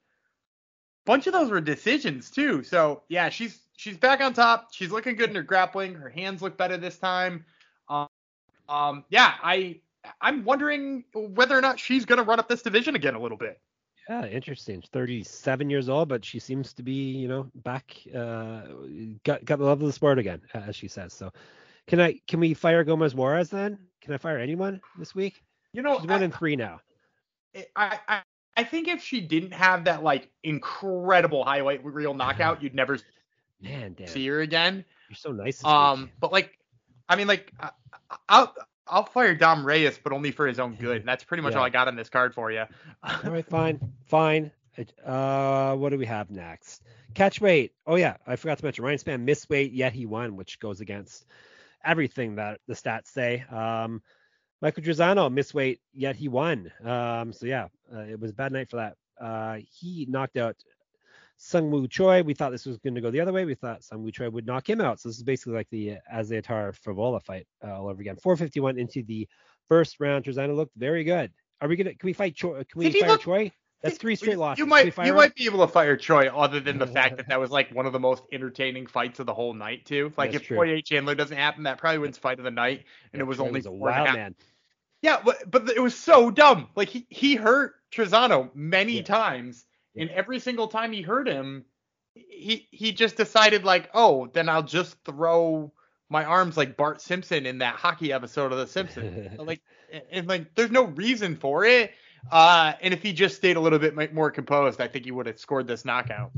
bunch 1.06 1.26
of 1.28 1.34
those 1.34 1.50
were 1.50 1.62
decisions 1.62 2.30
too. 2.30 2.64
So 2.64 3.04
yeah, 3.10 3.30
she's 3.30 3.60
she's 3.76 3.98
back 3.98 4.22
on 4.22 4.34
top. 4.34 4.70
She's 4.72 4.92
looking 4.92 5.16
good 5.16 5.30
in 5.30 5.36
her 5.36 5.42
grappling. 5.44 5.96
Her 5.96 6.10
hands 6.10 6.42
look 6.42 6.58
better 6.58 6.78
this 6.78 6.98
time. 6.98 7.46
Um, 7.90 8.08
um 8.70 9.06
yeah, 9.10 9.34
I 9.42 9.80
I'm 10.22 10.44
wondering 10.44 11.04
whether 11.14 11.58
or 11.58 11.62
not 11.62 11.80
she's 11.80 12.06
gonna 12.06 12.24
run 12.24 12.40
up 12.40 12.48
this 12.48 12.62
division 12.62 12.96
again 12.96 13.16
a 13.16 13.22
little 13.22 13.38
bit. 13.38 13.60
Yeah, 14.10 14.26
interesting. 14.26 14.82
37 14.94 15.70
years 15.70 15.90
old, 15.90 16.08
but 16.08 16.24
she 16.24 16.40
seems 16.40 16.74
to 16.74 16.84
be, 16.84 17.12
you 17.12 17.28
know, 17.28 17.52
back, 17.56 17.94
uh, 18.16 18.62
got 19.24 19.44
got 19.44 19.60
the 19.60 19.66
love 19.66 19.82
of 19.82 19.88
the 19.88 19.94
sport 19.94 20.18
again, 20.18 20.42
as 20.54 20.76
she 20.76 20.88
says. 20.88 21.14
So, 21.14 21.32
can 21.88 22.00
I 22.00 22.20
can 22.28 22.40
we 22.40 22.54
fire 22.54 22.84
Gomez 22.84 23.14
Juarez 23.14 23.50
then? 23.50 23.78
Can 24.02 24.14
I 24.14 24.18
fire 24.18 24.38
anyone 24.38 24.82
this 24.98 25.14
week? 25.14 25.44
You 25.74 25.82
know, 25.82 26.00
she's 26.00 26.08
one 26.08 26.24
in 26.24 26.32
three 26.32 26.56
now. 26.56 26.80
I, 27.76 28.00
I 28.08 28.22
I 28.56 28.64
think 28.64 28.88
if 28.88 29.04
she 29.04 29.22
didn't 29.22 29.54
have 29.54 29.86
that 29.86 30.04
like 30.04 30.30
incredible 30.44 31.44
highlight 31.44 31.86
reel 31.86 32.14
knockout, 32.14 32.64
you'd 32.64 32.74
never 32.74 32.98
man 33.62 33.94
Dan, 33.94 34.08
see 34.08 34.28
her 34.28 34.42
again. 34.42 34.86
You're 35.10 35.16
so 35.16 35.32
nice. 35.32 35.64
Um, 35.64 36.04
week. 36.04 36.12
but 36.20 36.32
like, 36.32 36.58
I 37.08 37.16
mean, 37.16 37.28
like, 37.28 37.52
I'll 38.28 38.54
I'll 38.90 39.06
fire 39.06 39.36
Dom 39.36 39.66
Reyes, 39.66 40.00
but 40.02 40.14
only 40.14 40.32
for 40.32 40.48
his 40.48 40.60
own 40.60 40.76
good. 40.76 40.98
And 40.98 41.08
that's 41.08 41.24
pretty 41.24 41.44
much 41.44 41.54
yeah. 41.54 41.60
all 41.60 41.66
I 41.66 41.70
got 41.70 41.88
on 41.88 41.96
this 41.96 42.10
card 42.10 42.34
for 42.34 42.52
you. 42.52 42.64
all 43.04 43.20
right, 43.32 43.46
fine, 43.46 43.80
fine. 44.06 44.52
Uh, 45.04 45.76
what 45.76 45.90
do 45.90 45.98
we 45.98 46.06
have 46.06 46.30
next? 46.30 46.84
Catch 47.14 47.42
weight. 47.42 47.74
Oh 47.86 47.96
yeah, 47.96 48.18
I 48.28 48.36
forgot 48.36 48.60
to 48.60 48.66
mention 48.66 48.84
Ryan 48.84 49.00
Spann 49.00 49.22
missed 49.22 49.50
weight, 49.50 49.74
yet 49.74 49.94
he 49.94 50.06
won, 50.06 50.36
which 50.36 50.60
goes 50.60 50.82
against 50.82 51.26
everything 51.84 52.36
that 52.36 52.60
the 52.68 52.76
stats 52.76 53.08
say. 53.08 53.44
Um, 53.50 54.02
Michael 54.62 54.84
Trizano 54.84 55.32
missed 55.32 55.54
weight, 55.54 55.80
yet 55.94 56.16
he 56.16 56.28
won. 56.28 56.72
Um, 56.84 57.34
so 57.34 57.46
yeah, 57.46 57.68
uh, 57.94 58.02
it 58.02 58.20
was 58.20 58.32
a 58.32 58.36
bad 58.36 58.52
night 58.52 58.70
for 58.70 58.78
that. 58.78 58.98
Uh, 59.20 59.60
he 59.80 60.06
knocked 60.10 60.38
out 60.38 60.56
Sung 61.38 61.72
Woo 61.72 61.88
Choi. 61.88 62.24
We 62.24 62.34
thought 62.34 62.52
this 62.52 62.66
was 62.66 62.78
going 62.80 62.96
to 62.96 63.02
go 63.02 63.12
the 63.12 63.22
other 63.22 63.32
way. 63.32 63.46
We 63.46 63.56
thought 63.56 63.84
Sung 63.84 64.04
Woo 64.04 64.12
Choi 64.12 64.30
would 64.30 64.46
knock 64.46 64.70
him 64.70 64.82
out. 64.82 65.00
So 65.00 65.10
this 65.10 65.18
is 65.18 65.24
basically 65.24 65.54
like 65.54 65.70
the 65.70 65.98
Azaitar 66.14 66.76
Frevola 66.78 67.22
fight 67.22 67.48
uh, 67.66 67.74
all 67.74 67.88
over 67.88 68.02
again. 68.02 68.18
451 68.18 68.78
into 68.78 69.04
the 69.04 69.28
first 69.68 70.00
round. 70.00 70.26
Trizano 70.26 70.56
looked 70.56 70.76
very 70.76 71.04
good. 71.04 71.32
Are 71.62 71.68
we 71.68 71.76
gonna? 71.76 71.96
Can 71.96 72.08
we 72.08 72.14
fight 72.14 72.36
Choi? 72.36 72.64
Can 72.64 72.80
we 72.80 72.92
fire 72.92 73.10
look, 73.10 73.22
Choi? 73.22 73.52
That's 73.82 73.98
three 73.98 74.16
straight 74.16 74.40
losses. 74.40 74.60
You 74.60 74.66
might 74.66 74.86
you 74.98 75.04
him? 75.04 75.16
might 75.16 75.36
be 75.36 75.46
able 75.46 75.66
to 75.66 75.72
fire 75.72 75.96
Choi, 75.98 76.28
other 76.28 76.60
than 76.60 76.80
the 76.80 76.88
fact 76.88 77.18
that 77.18 77.30
that 77.30 77.40
was 77.40 77.52
like 77.52 77.74
one 77.74 77.86
of 77.86 77.94
the 77.94 78.00
most 78.00 78.24
entertaining 78.32 78.88
fights 78.88 79.20
of 79.20 79.26
the 79.26 79.34
whole 79.34 79.54
night 79.54 79.86
too. 79.86 80.12
Like 80.18 80.32
That's 80.32 80.44
if 80.44 80.48
true. 80.48 80.58
Choi 80.58 80.82
Chandler 80.82 81.16
doesn't 81.16 81.38
happen, 81.38 81.64
that 81.64 81.78
probably 81.78 82.00
wins 82.00 82.18
fight 82.18 82.40
of 82.40 82.44
the 82.44 82.52
night, 82.52 82.86
and 83.14 83.20
yeah, 83.20 83.22
it 83.22 83.28
was 83.28 83.38
Choi 83.38 83.46
only 83.46 83.60
was 83.60 83.66
a 83.68 83.72
wild 83.72 84.14
man. 84.14 84.36
Yeah, 85.04 85.22
but, 85.24 85.50
but 85.50 85.70
it 85.70 85.80
was 85.80 85.96
so 85.96 86.32
dumb. 86.32 86.70
Like 86.76 86.90
he 86.90 87.06
he 87.10 87.36
hurt 87.36 87.76
Trizano 87.92 88.50
many 88.56 88.98
yeah. 88.98 89.04
times, 89.04 89.64
yeah. 89.64 89.67
And 89.98 90.10
every 90.10 90.40
single 90.40 90.68
time 90.68 90.92
he 90.92 91.02
hurt 91.02 91.28
him, 91.28 91.66
he 92.14 92.68
he 92.72 92.92
just 92.92 93.18
decided 93.18 93.64
like, 93.64 93.90
oh, 93.94 94.28
then 94.34 94.50
I'll 94.50 94.64
just 94.64 94.96
throw 95.06 95.72
my 96.10 96.24
arms 96.24 96.58
like 96.58 96.78
Bart 96.78 97.02
Simpson 97.02 97.46
in 97.46 97.60
that 97.60 97.76
hockey 97.76 98.14
episode 98.14 98.52
of 98.52 98.58
The 98.58 98.68
Simpsons. 98.68 99.38
like, 99.40 99.62
and 100.12 100.28
like, 100.28 100.56
there's 100.56 100.72
no 100.72 100.84
reason 100.86 101.36
for 101.36 101.66
it. 101.66 101.92
Uh, 102.32 102.74
and 102.82 102.94
if 102.94 103.02
he 103.02 103.14
just 103.14 103.36
stayed 103.36 103.58
a 103.58 103.60
little 103.60 103.80
bit 103.80 104.14
more 104.14 104.32
composed, 104.32 104.82
I 104.82 104.88
think 104.88 105.06
he 105.06 105.12
would 105.12 105.28
have 105.28 105.40
scored 105.40 105.68
this 105.68 105.86
knockout. 105.86 106.32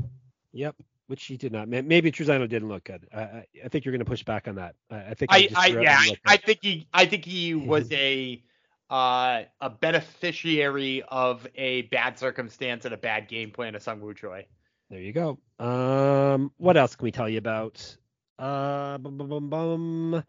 Yep, 0.52 0.76
which 1.06 1.24
he 1.24 1.36
did 1.36 1.52
not. 1.52 1.68
Maybe 1.68 2.12
Trizano 2.12 2.48
didn't 2.48 2.68
look 2.68 2.84
good. 2.84 3.06
I, 3.14 3.44
I 3.64 3.68
think 3.68 3.84
you're 3.84 3.92
going 3.92 4.00
to 4.00 4.04
push 4.04 4.24
back 4.24 4.48
on 4.48 4.56
that. 4.56 4.74
I, 4.90 5.14
think. 5.14 5.32
I, 5.32 5.48
I 5.56 5.66
yeah, 5.68 6.02
I 6.26 6.36
think 6.36 6.58
he, 6.62 6.86
I 6.92 7.06
think 7.06 7.24
he 7.24 7.54
was 7.54 7.90
a. 7.92 8.42
Uh, 8.90 9.44
a 9.60 9.70
beneficiary 9.70 11.02
of 11.08 11.46
a 11.54 11.82
bad 11.82 12.18
circumstance 12.18 12.84
and 12.84 12.92
a 12.92 12.98
bad 12.98 13.28
game 13.28 13.52
plan 13.52 13.76
of 13.76 13.82
Sung 13.82 14.00
Woo 14.00 14.12
Choi. 14.12 14.44
There 14.90 14.98
you 15.00 15.12
go. 15.12 15.38
Um, 15.60 16.50
what 16.56 16.76
else 16.76 16.96
can 16.96 17.04
we 17.04 17.12
tell 17.12 17.28
you 17.28 17.38
about? 17.38 17.96
Uh, 18.38 18.98
bum, 18.98 19.16
bum, 19.16 19.28
bum, 19.28 19.48
bum. 19.48 20.24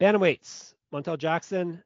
Bantamweights. 0.00 0.74
Montel 0.92 1.16
Jackson 1.18 1.82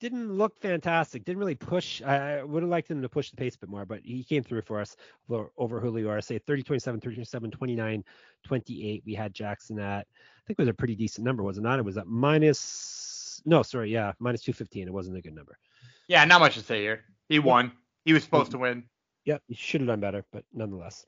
didn't 0.00 0.32
look 0.32 0.58
fantastic. 0.60 1.24
Didn't 1.24 1.38
really 1.38 1.54
push. 1.54 2.02
I, 2.02 2.42
would 2.42 2.62
have 2.62 2.70
liked 2.70 2.90
him 2.90 3.02
to 3.02 3.08
push 3.08 3.30
the 3.30 3.36
pace 3.36 3.54
a 3.54 3.58
bit 3.58 3.68
more, 3.68 3.84
but 3.84 4.00
he 4.02 4.24
came 4.24 4.42
through 4.42 4.62
for 4.62 4.80
us 4.80 4.96
over, 5.28 5.52
over 5.58 5.78
Julio 5.78 6.08
Arce. 6.08 6.32
30 6.44 6.62
27, 6.62 7.00
30 7.00 7.16
27, 7.16 7.50
29 7.50 8.04
28. 8.42 9.02
We 9.04 9.14
had 9.14 9.34
Jackson 9.34 9.78
at, 9.78 10.06
I 10.08 10.42
think 10.46 10.58
it 10.58 10.62
was 10.62 10.68
a 10.68 10.74
pretty 10.74 10.96
decent 10.96 11.24
number, 11.24 11.42
was 11.42 11.58
it 11.58 11.62
not? 11.62 11.78
It 11.78 11.84
was 11.84 11.98
at 11.98 12.06
minus, 12.06 12.58
no, 13.44 13.62
sorry, 13.62 13.92
yeah, 13.92 14.12
minus 14.18 14.42
215. 14.42 14.88
It 14.88 14.92
wasn't 14.92 15.16
a 15.16 15.22
good 15.22 15.34
number. 15.34 15.58
Yeah, 16.08 16.24
not 16.24 16.40
much 16.40 16.54
to 16.54 16.60
say 16.60 16.80
here. 16.80 17.04
He 17.28 17.38
won. 17.38 17.72
He 18.04 18.12
was 18.12 18.24
supposed 18.24 18.50
to 18.52 18.58
win. 18.58 18.84
Yep, 19.24 19.42
he 19.46 19.54
should 19.54 19.82
have 19.82 19.88
done 19.88 20.00
better, 20.00 20.24
but 20.32 20.44
nonetheless 20.52 21.04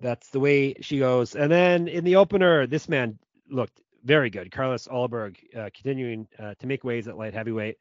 that's 0.00 0.30
the 0.30 0.40
way 0.40 0.74
she 0.80 0.98
goes. 0.98 1.36
And 1.36 1.50
then 1.50 1.88
in 1.88 2.04
the 2.04 2.16
opener, 2.16 2.66
this 2.66 2.88
man 2.88 3.18
looked 3.48 3.80
very 4.04 4.30
good. 4.30 4.50
Carlos 4.50 4.88
Ulberg 4.88 5.36
uh, 5.56 5.70
continuing 5.74 6.26
uh, 6.38 6.54
to 6.58 6.66
make 6.66 6.84
waves 6.84 7.06
at 7.08 7.18
light 7.18 7.34
heavyweight 7.34 7.76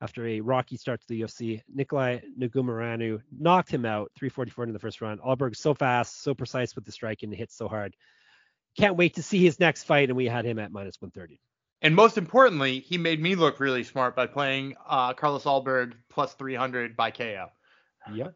after 0.00 0.26
a 0.26 0.40
rocky 0.40 0.76
start 0.76 1.00
to 1.00 1.08
the 1.08 1.20
UFC. 1.22 1.62
Nicolae 1.74 2.22
Negumereanu 2.38 3.20
knocked 3.38 3.70
him 3.70 3.84
out 3.84 4.10
344 4.16 4.64
in 4.64 4.72
the 4.72 4.78
first 4.78 5.00
round. 5.00 5.20
Ulberg 5.20 5.56
so 5.56 5.74
fast, 5.74 6.22
so 6.22 6.34
precise 6.34 6.74
with 6.74 6.84
the 6.84 6.92
strike 6.92 7.22
and 7.22 7.32
hits 7.32 7.56
so 7.56 7.68
hard. 7.68 7.94
Can't 8.76 8.96
wait 8.96 9.14
to 9.16 9.22
see 9.22 9.42
his 9.44 9.60
next 9.60 9.84
fight, 9.84 10.08
and 10.08 10.16
we 10.16 10.26
had 10.26 10.44
him 10.44 10.58
at 10.58 10.72
minus 10.72 11.00
130. 11.00 11.40
And 11.82 11.94
most 11.94 12.18
importantly, 12.18 12.80
he 12.80 12.98
made 12.98 13.22
me 13.22 13.34
look 13.34 13.58
really 13.58 13.84
smart 13.84 14.14
by 14.14 14.26
playing 14.26 14.74
uh, 14.86 15.14
Carlos 15.14 15.44
Ulberg 15.44 15.94
plus 16.10 16.34
300 16.34 16.96
by 16.96 17.10
KO. 17.10 17.48
Yep. 18.12 18.34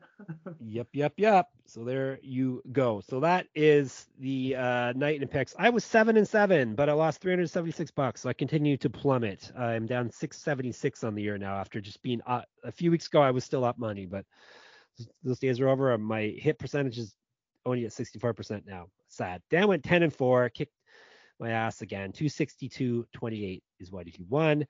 yep, 0.61 0.89
yep, 0.93 1.13
yep. 1.17 1.49
So 1.67 1.85
there 1.85 2.19
you 2.23 2.63
go. 2.71 3.03
So 3.09 3.21
that 3.21 3.47
is 3.55 4.07
the 4.19 4.57
uh, 4.57 4.93
night 4.93 5.21
in 5.21 5.29
picks. 5.29 5.55
I 5.59 5.71
was 5.71 5.85
seven 5.85 6.17
and 6.17 6.29
seven, 6.29 6.75
but 6.75 6.89
I 6.89 6.93
lost 6.93 7.21
376 7.21 7.91
bucks. 7.91 8.23
So 8.23 8.29
I 8.29 8.35
continue 8.35 8.77
to 8.79 8.91
plummet. 8.91 9.51
I'm 9.59 9.87
down 9.87 10.11
676 10.11 11.05
on 11.05 11.15
the 11.15 11.23
year 11.23 11.39
now 11.39 11.57
after 11.57 11.81
just 11.81 12.03
being 12.03 12.21
uh, 12.27 12.43
a 12.63 12.73
few 12.73 12.91
weeks 12.91 13.07
ago. 13.07 13.21
I 13.21 13.31
was 13.31 13.45
still 13.45 13.65
up 13.65 13.79
money, 13.79 14.07
but 14.07 14.25
those 15.23 15.39
days 15.39 15.61
are 15.61 15.69
over. 15.69 15.97
My 15.99 16.35
hit 16.39 16.59
percentage 16.59 16.99
is 16.99 17.15
only 17.67 17.85
at 17.85 17.91
64% 17.91 18.67
now. 18.67 18.89
Sad. 19.09 19.43
Dan 19.51 19.69
went 19.69 19.85
10 19.85 20.03
and 20.03 20.15
four, 20.15 20.49
kicked 20.51 20.73
my 21.41 21.51
ass 21.51 21.83
again. 21.83 22.13
262 22.13 23.07
28 23.13 23.63
is 23.81 23.93
what 23.93 24.07
did 24.07 24.17
he 24.17 24.25
won 24.29 24.67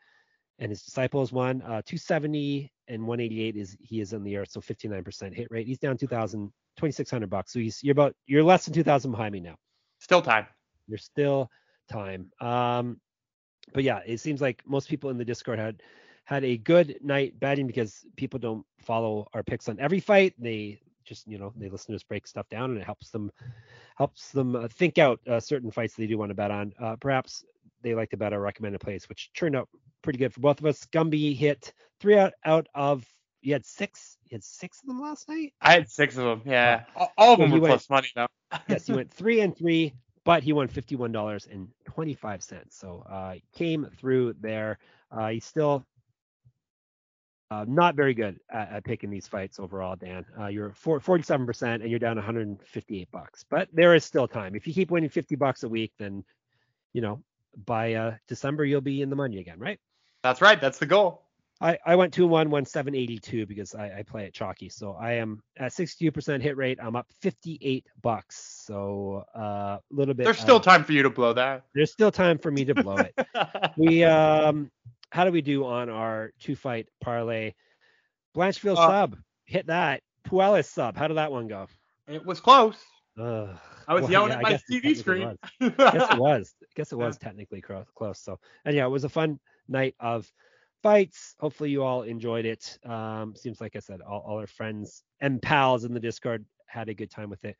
and 0.58 0.70
his 0.70 0.82
disciples 0.82 1.32
won. 1.32 1.62
Uh, 1.62 1.82
270 1.82 2.72
and 2.88 3.06
188 3.06 3.56
is 3.56 3.76
he 3.80 4.00
is 4.00 4.12
in 4.12 4.22
the 4.22 4.34
air, 4.34 4.44
so 4.44 4.60
59% 4.60 5.34
hit 5.34 5.48
rate. 5.50 5.66
He's 5.66 5.78
down 5.78 5.96
2,000, 5.96 6.52
2,600 6.76 7.30
bucks. 7.30 7.52
So 7.52 7.58
he's 7.58 7.82
you're 7.82 7.92
about 7.92 8.14
you're 8.26 8.42
less 8.42 8.64
than 8.64 8.74
2,000 8.74 9.10
behind 9.10 9.32
me 9.32 9.40
now. 9.40 9.56
Still 9.98 10.22
time. 10.22 10.46
You're 10.86 10.98
still 10.98 11.50
time. 11.88 12.30
Um, 12.40 13.00
but 13.72 13.84
yeah, 13.84 14.00
it 14.06 14.18
seems 14.18 14.40
like 14.40 14.62
most 14.66 14.88
people 14.88 15.10
in 15.10 15.18
the 15.18 15.24
Discord 15.24 15.58
had 15.58 15.82
had 16.26 16.44
a 16.44 16.56
good 16.56 16.96
night 17.02 17.38
betting 17.38 17.66
because 17.66 18.04
people 18.16 18.38
don't 18.38 18.64
follow 18.80 19.26
our 19.34 19.42
picks 19.42 19.68
on 19.68 19.78
every 19.80 20.00
fight. 20.00 20.34
They 20.38 20.80
just 21.04 21.26
you 21.26 21.38
know 21.38 21.52
they 21.56 21.68
listen 21.68 21.92
to 21.92 21.96
us 21.96 22.02
break 22.02 22.26
stuff 22.26 22.48
down 22.48 22.70
and 22.70 22.80
it 22.80 22.84
helps 22.84 23.10
them 23.10 23.30
helps 23.96 24.30
them 24.30 24.56
uh, 24.56 24.68
think 24.68 24.98
out 24.98 25.20
uh, 25.28 25.40
certain 25.40 25.70
fights 25.70 25.94
they 25.94 26.06
do 26.06 26.18
want 26.18 26.30
to 26.30 26.34
bet 26.34 26.50
on. 26.50 26.72
Uh, 26.80 26.96
perhaps 26.96 27.44
they 27.82 27.94
like 27.94 28.10
to 28.10 28.16
bet 28.16 28.32
our 28.32 28.40
recommended 28.40 28.80
plays, 28.80 29.08
which 29.08 29.30
turned 29.34 29.56
out 29.56 29.68
pretty 30.02 30.18
good 30.18 30.32
for 30.32 30.40
both 30.40 30.58
of 30.58 30.66
us. 30.66 30.86
Gumby 30.92 31.36
hit 31.36 31.72
three 32.00 32.16
out, 32.16 32.32
out 32.44 32.66
of 32.74 33.04
you 33.42 33.52
had 33.52 33.64
six. 33.64 34.16
You 34.24 34.36
had 34.36 34.44
six 34.44 34.80
of 34.80 34.88
them 34.88 35.00
last 35.00 35.28
night. 35.28 35.52
I 35.60 35.72
had 35.72 35.88
six 35.88 36.16
of 36.16 36.24
them. 36.24 36.42
Yeah, 36.46 36.84
all, 36.96 37.12
all 37.16 37.32
of 37.34 37.40
them 37.40 37.50
were 37.50 37.60
went, 37.60 37.72
plus 37.72 37.90
money 37.90 38.08
though. 38.16 38.26
yes, 38.68 38.86
he 38.86 38.92
went 38.92 39.12
three 39.12 39.40
and 39.40 39.56
three, 39.56 39.92
but 40.24 40.42
he 40.42 40.52
won 40.52 40.68
fifty-one 40.68 41.12
dollars 41.12 41.46
and 41.50 41.68
twenty-five 41.84 42.42
cents. 42.42 42.76
So 42.78 43.04
uh, 43.08 43.34
came 43.54 43.86
through 43.98 44.34
there. 44.40 44.78
Uh, 45.12 45.28
he's 45.28 45.44
still 45.44 45.84
uh, 47.50 47.64
not 47.68 47.94
very 47.94 48.14
good 48.14 48.40
at, 48.50 48.72
at, 48.72 48.84
picking 48.84 49.10
these 49.10 49.28
fights 49.28 49.58
overall, 49.58 49.96
Dan. 49.96 50.24
Uh, 50.38 50.46
you're 50.46 50.70
47% 50.70 51.74
and 51.74 51.90
you're 51.90 51.98
down 51.98 52.16
158 52.16 53.10
bucks, 53.12 53.44
but 53.48 53.68
there 53.72 53.94
is 53.94 54.04
still 54.04 54.26
time. 54.26 54.54
If 54.54 54.66
you 54.66 54.74
keep 54.74 54.90
winning 54.90 55.10
50 55.10 55.36
bucks 55.36 55.62
a 55.62 55.68
week, 55.68 55.92
then 55.98 56.24
you 56.92 57.02
know 57.02 57.22
by 57.66 57.94
uh, 57.94 58.14
December 58.28 58.64
you'll 58.64 58.80
be 58.80 59.02
in 59.02 59.10
the 59.10 59.16
money 59.16 59.38
again, 59.38 59.58
right? 59.58 59.78
That's 60.22 60.40
right. 60.40 60.60
That's 60.60 60.78
the 60.78 60.86
goal. 60.86 61.24
I, 61.60 61.78
I 61.86 61.94
went 61.94 62.12
2 62.12 62.26
1, 62.26 62.50
won 62.50 62.64
782 62.64 63.46
because 63.46 63.74
I, 63.74 63.98
I 63.98 64.02
play 64.02 64.24
it 64.24 64.34
chalky. 64.34 64.68
So 64.68 64.96
I 65.00 65.12
am 65.12 65.40
at 65.56 65.72
62% 65.72 66.42
hit 66.42 66.56
rate. 66.56 66.78
I'm 66.82 66.96
up 66.96 67.06
58 67.20 67.86
bucks. 68.02 68.64
So 68.66 69.24
uh, 69.36 69.40
a 69.40 69.42
uh, 69.42 69.78
little 69.90 70.14
bit. 70.14 70.24
There's 70.24 70.38
still 70.38 70.56
uh, 70.56 70.60
time 70.60 70.82
for 70.82 70.92
you 70.92 71.04
to 71.04 71.10
blow 71.10 71.32
that. 71.34 71.64
There's 71.74 71.92
still 71.92 72.10
time 72.10 72.38
for 72.38 72.50
me 72.50 72.64
to 72.64 72.74
blow 72.74 72.96
it. 72.96 73.14
we 73.76 74.02
um, 74.02 74.70
how 75.14 75.24
do 75.24 75.30
we 75.30 75.42
do 75.42 75.64
on 75.64 75.88
our 75.88 76.32
two 76.40 76.56
fight 76.56 76.88
parlay? 77.00 77.52
Blanchfield 78.36 78.76
uh, 78.76 78.88
sub, 78.88 79.16
hit 79.44 79.68
that. 79.68 80.02
Puelles 80.28 80.64
sub, 80.66 80.96
how 80.96 81.06
did 81.06 81.18
that 81.18 81.30
one 81.30 81.46
go? 81.46 81.68
It 82.08 82.26
was 82.26 82.40
close. 82.40 82.76
Uh, 83.16 83.54
I 83.86 83.94
was 83.94 84.02
well, 84.02 84.10
yelling 84.10 84.30
yeah, 84.30 84.36
at 84.38 84.42
my 84.42 84.60
TV 84.68 84.96
screen. 84.96 85.38
yes, 85.60 86.12
it 86.12 86.18
was. 86.18 86.54
I 86.60 86.66
guess 86.74 86.90
it 86.90 86.96
was 86.96 87.16
yeah. 87.22 87.28
technically 87.28 87.62
close. 87.62 88.18
So, 88.18 88.40
and 88.64 88.74
yeah, 88.74 88.86
it 88.86 88.88
was 88.88 89.04
a 89.04 89.08
fun 89.08 89.38
night 89.68 89.94
of 90.00 90.28
fights. 90.82 91.36
Hopefully, 91.38 91.70
you 91.70 91.84
all 91.84 92.02
enjoyed 92.02 92.44
it. 92.44 92.76
Um, 92.84 93.36
seems 93.36 93.60
like 93.60 93.76
I 93.76 93.80
said, 93.80 94.00
all, 94.00 94.24
all 94.26 94.38
our 94.38 94.48
friends 94.48 95.04
and 95.20 95.40
pals 95.40 95.84
in 95.84 95.94
the 95.94 96.00
Discord 96.00 96.44
had 96.66 96.88
a 96.88 96.94
good 96.94 97.10
time 97.12 97.30
with 97.30 97.44
it. 97.44 97.56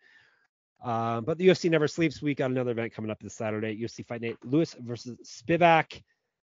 Um, 0.83 1.25
but 1.25 1.39
the 1.39 1.47
UFC 1.47 1.71
never 1.71 1.87
sleeps. 1.87 2.21
We 2.21 2.35
got 2.35 2.51
another 2.51 2.73
event 2.73 2.95
coming 2.95 3.13
up 3.13 3.21
this 3.21 3.35
Saturday. 3.35 3.81
UFC 3.81 4.05
Fight 4.05 4.23
Night: 4.23 4.39
Lewis 4.43 4.75
versus 4.81 5.17
Spivak. 5.23 6.03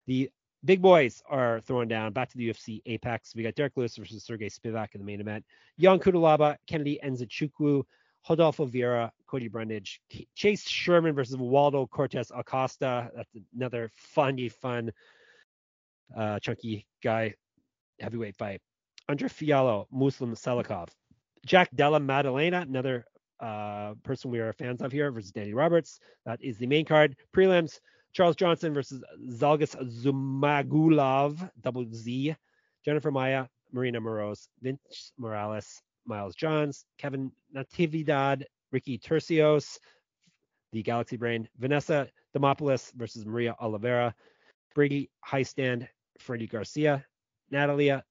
The 0.05 0.29
big 0.63 0.81
boys 0.81 1.21
are 1.29 1.61
throwing 1.61 1.87
down. 1.87 2.13
Back 2.13 2.29
to 2.29 2.37
the 2.37 2.49
UFC 2.49 2.81
Apex. 2.85 3.35
We 3.35 3.43
got 3.43 3.55
Derrick 3.55 3.73
Lewis 3.75 3.95
versus 3.95 4.23
Sergey 4.23 4.49
Spivak 4.49 4.93
in 4.93 4.99
the 4.99 5.05
main 5.05 5.21
event. 5.21 5.45
Ion 5.81 5.99
Cutelaba, 5.99 6.57
Kennedy 6.67 6.99
Nzechukwu, 7.03 7.83
Rodolfo 8.29 8.67
Vieira, 8.67 9.09
Cody 9.27 9.47
Brundage, 9.47 10.01
Chase 10.35 10.67
Sherman 10.67 11.15
versus 11.15 11.37
Waldo 11.37 11.87
Cortes 11.87 12.31
Acosta. 12.35 13.11
That's 13.15 13.31
another 13.55 13.89
funny, 13.95 14.49
fun, 14.49 14.91
uh, 16.15 16.39
chunky 16.39 16.85
guy 17.03 17.33
heavyweight 17.99 18.35
fight. 18.35 18.61
Andre 19.09 19.27
Fialho, 19.27 19.85
Muslim 19.91 20.35
Salikhov, 20.35 20.89
Jack 21.45 21.69
Della 21.73 21.99
Maddalena, 21.99 22.61
another 22.61 23.05
uh, 23.39 23.93
person 24.03 24.29
we 24.29 24.39
are 24.39 24.53
fans 24.53 24.81
of 24.81 24.91
here, 24.91 25.11
versus 25.11 25.31
Danny 25.31 25.53
Roberts. 25.53 25.99
That 26.25 26.41
is 26.41 26.57
the 26.57 26.67
main 26.67 26.85
card. 26.85 27.15
Prelims, 27.35 27.79
Charles 28.13 28.35
Johnson 28.35 28.73
versus 28.73 29.03
Zhalgas 29.29 29.75
Zhumagulov, 30.03 31.49
double 31.61 31.85
Z. 31.93 32.35
Jennifer 32.83 33.11
Maia, 33.11 33.47
Marina 33.71 34.01
Moroz, 34.01 34.47
Vince 34.61 35.13
Morales, 35.17 35.81
Miles 36.05 36.35
Johns, 36.35 36.85
Kevin 36.97 37.31
Natividad, 37.55 38.43
Ricky 38.71 38.97
Turcios, 38.97 39.77
the 40.71 40.81
Galaxy 40.81 41.17
Brain, 41.17 41.47
Vanessa 41.57 42.07
Demopoulos 42.35 42.91
versus 42.93 43.25
Maria 43.25 43.55
Oliveira, 43.61 44.15
Brady 44.73 45.09
Hiestand, 45.25 45.87
Freddie 46.19 46.47
Garcia, 46.47 47.05
Natalia 47.49 48.03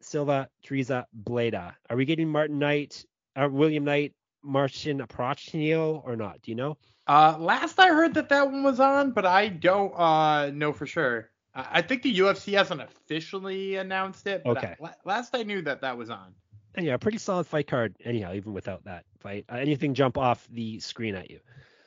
Silva, 0.00 0.48
Teresa 0.62 1.06
Bleda. 1.24 1.74
Are 1.90 1.96
we 1.96 2.04
getting 2.04 2.28
Martin 2.28 2.58
Knight, 2.58 3.04
uh, 3.36 3.48
William 3.50 3.84
Knight, 3.84 4.14
Marcin 4.42 4.98
Prachnio 4.98 6.02
or 6.04 6.16
not? 6.16 6.40
Do 6.42 6.50
you 6.50 6.56
know? 6.56 6.76
Uh, 7.08 7.36
last 7.38 7.80
I 7.80 7.88
heard 7.88 8.14
that 8.14 8.28
that 8.28 8.50
one 8.50 8.62
was 8.62 8.80
on, 8.80 9.12
but 9.12 9.24
I 9.24 9.48
don't 9.48 9.92
uh, 9.98 10.50
know 10.52 10.72
for 10.72 10.86
sure. 10.86 11.30
I 11.54 11.82
think 11.82 12.02
the 12.02 12.18
UFC 12.18 12.56
hasn't 12.56 12.80
officially 12.80 13.76
announced 13.76 14.26
it. 14.26 14.42
okay. 14.46 14.76
I, 14.82 14.90
last 15.04 15.34
I 15.34 15.42
knew 15.42 15.62
that 15.62 15.80
that 15.80 15.96
was 15.96 16.10
on. 16.10 16.34
And 16.74 16.86
yeah, 16.86 16.96
pretty 16.98 17.18
solid 17.18 17.46
fight 17.46 17.66
card. 17.66 17.96
Anyhow, 18.04 18.34
even 18.34 18.52
without 18.52 18.84
that 18.84 19.04
fight, 19.18 19.46
uh, 19.50 19.56
anything 19.56 19.94
jump 19.94 20.18
off 20.18 20.46
the 20.52 20.78
screen 20.78 21.16
at 21.16 21.30
you? 21.30 21.40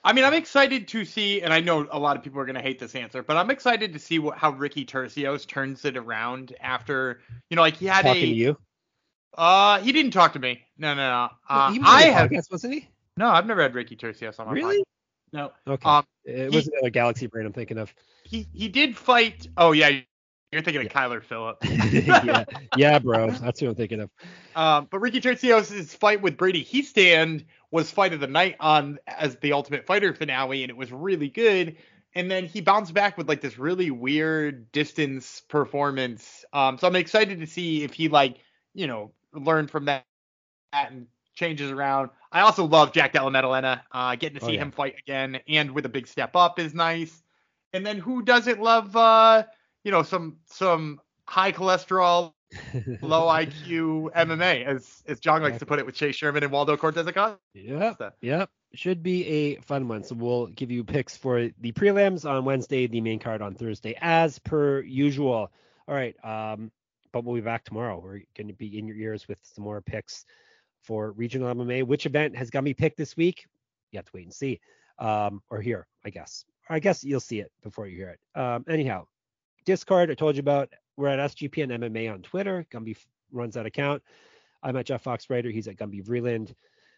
I 0.04 0.14
mean, 0.14 0.26
I'm 0.26 0.34
excited 0.34 0.88
to 0.90 1.06
see, 1.06 1.42
and 1.42 1.54
I 1.54 1.60
know 1.60 1.88
a 1.90 2.00
lot 2.00 2.18
of 2.18 2.24
people 2.24 2.42
are 2.42 2.46
going 2.46 2.56
to 2.56 2.62
hate 2.62 2.80
this 2.80 2.96
answer, 2.96 3.22
but 3.22 3.38
I'm 3.38 3.52
excited 3.52 3.94
to 3.94 4.00
see 4.00 4.18
what, 4.18 4.38
how 4.38 4.50
Ricky 4.50 4.84
Turcios 4.84 5.48
turns 5.48 5.86
it 5.86 5.96
around 5.96 6.56
after, 6.60 7.22
you 7.50 7.56
know, 7.56 7.62
like 7.62 7.78
he 7.78 7.86
had 7.86 8.04
Talking 8.04 8.24
a. 8.24 8.26
To 8.26 8.34
you? 8.34 8.58
Uh, 9.38 9.80
he 9.80 9.92
didn't 9.92 10.12
talk 10.12 10.34
to 10.34 10.40
me. 10.40 10.64
No, 10.78 10.96
no, 10.96 11.08
no. 11.08 11.30
Uh, 11.48 11.78
I 11.84 12.04
have. 12.06 12.32
Podcast, 12.32 12.52
wasn't 12.52 12.74
he? 12.74 12.90
No, 13.16 13.30
I've 13.30 13.46
never 13.46 13.62
had 13.62 13.76
Ricky 13.76 13.96
Turcios 13.96 14.40
on 14.40 14.48
my 14.48 14.54
Really? 14.54 14.80
Podcast. 14.80 14.84
No. 15.34 15.52
Okay. 15.68 15.90
Um, 15.90 16.06
it 16.26 16.54
was 16.54 16.66
he, 16.66 16.72
another 16.74 16.90
Galaxy 16.90 17.28
brain 17.28 17.46
I'm 17.46 17.54
thinking 17.54 17.78
of. 17.78 17.94
He 18.24 18.48
he 18.54 18.68
did 18.68 18.98
fight. 18.98 19.48
Oh 19.58 19.72
yeah, 19.72 20.02
you're 20.52 20.62
thinking 20.62 20.86
of 20.86 20.92
Kyler 20.92 21.24
Phillips. 21.24 21.66
yeah, 21.94 22.44
yeah, 22.76 23.00
bro. 23.00 23.32
That's 23.42 23.60
who 23.60 23.70
I'm 23.70 23.76
thinking 23.76 24.02
of. 24.02 24.10
Um, 24.56 24.88
but 24.92 25.00
Ricky 25.00 25.22
Turcios' 25.22 25.96
fight 25.96 26.22
with 26.22 26.38
Brady 26.38 26.64
Hiestand 26.64 27.46
was 27.72 27.90
fight 27.90 28.12
of 28.12 28.20
the 28.20 28.28
night 28.28 28.58
on 28.60 29.00
as 29.08 29.38
the 29.38 29.54
Ultimate 29.54 29.86
Fighter 29.86 30.14
finale, 30.14 30.64
and 30.64 30.70
it 30.70 30.76
was 30.76 30.92
really 30.92 31.30
good. 31.30 31.78
And 32.14 32.30
then 32.30 32.46
he 32.46 32.60
bounced 32.60 32.94
back 32.94 33.18
with 33.18 33.30
like 33.30 33.40
this 33.40 33.58
really 33.58 33.90
weird 33.90 34.70
distance 34.74 35.42
performance. 35.48 36.44
Um, 36.52 36.78
so 36.78 36.88
I'm 36.88 36.98
excited 36.98 37.40
to 37.40 37.48
see 37.48 37.84
if 37.84 37.94
he 37.94 38.10
like, 38.10 38.38
you 38.74 38.88
know, 38.88 39.14
learned 39.34 39.72
from 39.72 39.86
that 39.86 40.04
and 40.74 41.08
changes 41.36 41.72
around. 41.72 42.10
I 42.32 42.42
also 42.42 42.66
love 42.66 42.94
Jack 42.94 43.14
Della 43.14 43.30
Maddalena. 43.32 43.84
Uh, 43.92 44.16
getting 44.16 44.40
to 44.40 44.46
oh, 44.46 44.48
see 44.48 44.54
oh, 44.54 44.56
yeah. 44.56 44.62
him 44.62 44.72
fight 44.72 44.96
again 45.00 45.40
and 45.48 45.72
with 45.72 45.86
a 45.86 45.90
big 45.90 46.08
step 46.08 46.36
up 46.36 46.60
is 46.60 46.74
nice. 46.74 47.22
And 47.74 47.86
then 47.86 47.98
who 47.98 48.22
doesn't 48.22 48.62
love 48.62 48.96
uh, 48.96 49.44
you 49.84 49.92
know, 49.92 50.04
some 50.04 50.38
some 50.46 51.00
high 51.28 51.52
cholesterol, 51.52 52.34
low 53.02 53.28
IQ 53.28 54.14
MMA, 54.14 54.66
as 54.66 55.04
as 55.08 55.20
John 55.20 55.42
likes 55.42 55.60
to 55.60 55.66
put 55.66 55.80
it 55.80 55.86
with 55.86 55.96
Chase 55.96 56.16
Sherman 56.16 56.44
and 56.44 56.52
Waldo 56.52 56.78
Cortes 56.78 57.06
Acosta. 57.08 57.40
Yep. 57.54 58.16
Yep. 58.22 58.50
Should 58.74 59.04
be 59.04 59.26
a 59.28 59.56
fun 59.58 59.88
one. 59.88 60.04
So 60.04 60.16
we'll 60.16 60.48
give 60.48 60.72
you 60.72 60.84
picks 60.84 61.18
for 61.18 61.50
the 61.60 61.72
prelims 61.74 62.30
on 62.30 62.46
Wednesday, 62.46 62.88
the 62.88 63.02
main 63.02 63.20
card 63.20 63.42
on 63.42 63.54
Thursday, 63.56 63.98
as 64.02 64.40
per 64.40 64.82
usual. 64.82 65.52
All 65.88 65.96
right. 65.96 66.16
Um, 66.24 66.72
but 67.12 67.26
we'll 67.26 67.36
be 67.36 67.42
back 67.42 67.66
tomorrow. 67.66 68.00
We're 68.02 68.22
going 68.38 68.48
to 68.48 68.54
be 68.54 68.80
in 68.80 68.88
your 68.88 68.96
ears 68.96 69.28
with 69.28 69.40
some 69.44 69.66
more 69.66 69.82
picks 69.82 70.26
for 70.84 71.12
regional 71.12 71.54
MMA. 71.54 71.84
Which 71.84 72.06
event 72.06 72.36
has 72.36 72.54
me 72.54 72.74
picked 72.74 72.98
this 72.98 73.16
week? 73.16 73.46
You 73.92 73.98
have 73.98 74.06
to 74.06 74.12
wait 74.14 74.26
and 74.26 74.34
see. 74.34 74.60
Um, 75.00 75.42
or 75.50 75.62
here, 75.62 75.88
I 76.06 76.10
guess. 76.10 76.46
I 76.70 76.80
guess 76.80 77.04
you'll 77.04 77.20
see 77.20 77.40
it 77.40 77.52
before 77.64 77.88
you 77.88 77.98
hear 77.98 78.10
it. 78.10 78.40
Um, 78.40 78.64
anyhow, 78.70 79.06
Discord, 79.66 80.12
I 80.12 80.14
told 80.14 80.36
you 80.36 80.42
about. 80.42 80.70
We're 80.98 81.08
at 81.08 81.20
SGPN 81.32 81.72
MMA 81.72 82.14
on 82.14 82.22
Twitter. 82.22 82.66
Gumby 82.72 82.98
runs 83.32 83.56
that 83.56 83.66
account. 83.66 84.04
I'm 84.62 84.76
at 84.76 84.86
Jeff 84.86 85.02
Fox 85.02 85.30
Writer. 85.30 85.50
He's 85.50 85.68
at 85.68 85.78
Gumby 85.78 86.06
Vreeland. 86.06 86.54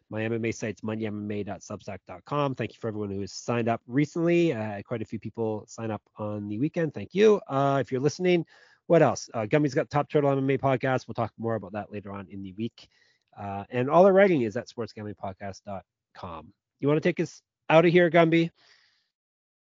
My 0.10 0.22
MMA 0.22 0.54
site's 0.54 0.82
mondaymma.substack.com. 0.82 2.56
Thank 2.56 2.74
you 2.74 2.78
for 2.80 2.88
everyone 2.88 3.10
who 3.10 3.22
has 3.22 3.32
signed 3.32 3.70
up 3.70 3.82
recently. 3.88 4.54
Uh, 4.54 4.82
quite 4.86 5.02
a 5.02 5.06
few 5.06 5.20
people 5.20 5.64
sign 5.68 5.90
up 5.90 6.02
on 6.18 6.50
the 6.50 6.60
weekend. 6.60 6.94
Thank 6.94 7.14
you. 7.14 7.40
Uh, 7.48 7.80
if 7.80 7.92
you're 7.92 8.02
listening, 8.02 8.46
what 8.88 9.02
else? 9.02 9.30
Uh, 9.34 9.42
Gummy's 9.42 9.74
got 9.74 9.90
Top 9.90 10.10
Turtle 10.10 10.30
MMA 10.36 10.60
podcast. 10.60 11.08
We'll 11.08 11.16
talk 11.16 11.32
more 11.38 11.56
about 11.56 11.72
that 11.74 11.92
later 11.92 12.12
on 12.12 12.28
in 12.30 12.44
the 12.44 12.54
week. 12.54 12.90
Uh, 13.38 13.64
and 13.70 13.90
all 13.90 14.06
our 14.06 14.14
writing 14.14 14.42
is 14.42 14.58
at 14.58 14.68
sportsgamblingpodcast.com. 14.68 16.54
You 16.80 16.88
want 16.88 17.02
to 17.02 17.10
take 17.10 17.20
us 17.20 17.42
out 17.70 17.86
of 17.86 17.92
here, 17.92 18.10
Gumby? 18.10 18.52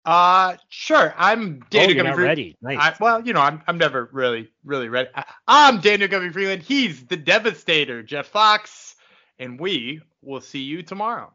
Uh, 0.06 0.56
sure. 0.70 1.14
I'm 1.18 1.60
Daniel 1.70 2.08
oh, 2.08 2.12
Gumby 2.12 2.18
ready. 2.18 2.58
Nice. 2.62 2.78
I, 2.80 2.96
well, 3.00 3.26
you 3.26 3.34
know, 3.34 3.42
I'm 3.42 3.62
I'm 3.68 3.78
never 3.78 4.10
really 4.12 4.50
really 4.64 4.90
ready. 4.90 5.10
I, 5.48 5.70
am 5.70 5.82
Daniel 5.82 6.10
Gumby 6.10 6.32
Freeland. 6.32 6.64
He's 6.64 7.06
the 7.06 7.18
Devastator, 7.18 8.02
Jeff 8.02 8.28
Fox, 8.28 8.96
and 9.38 9.60
we 9.60 10.02
will 10.22 10.42
see 10.42 10.62
you 10.62 10.84
tomorrow. 10.84 11.34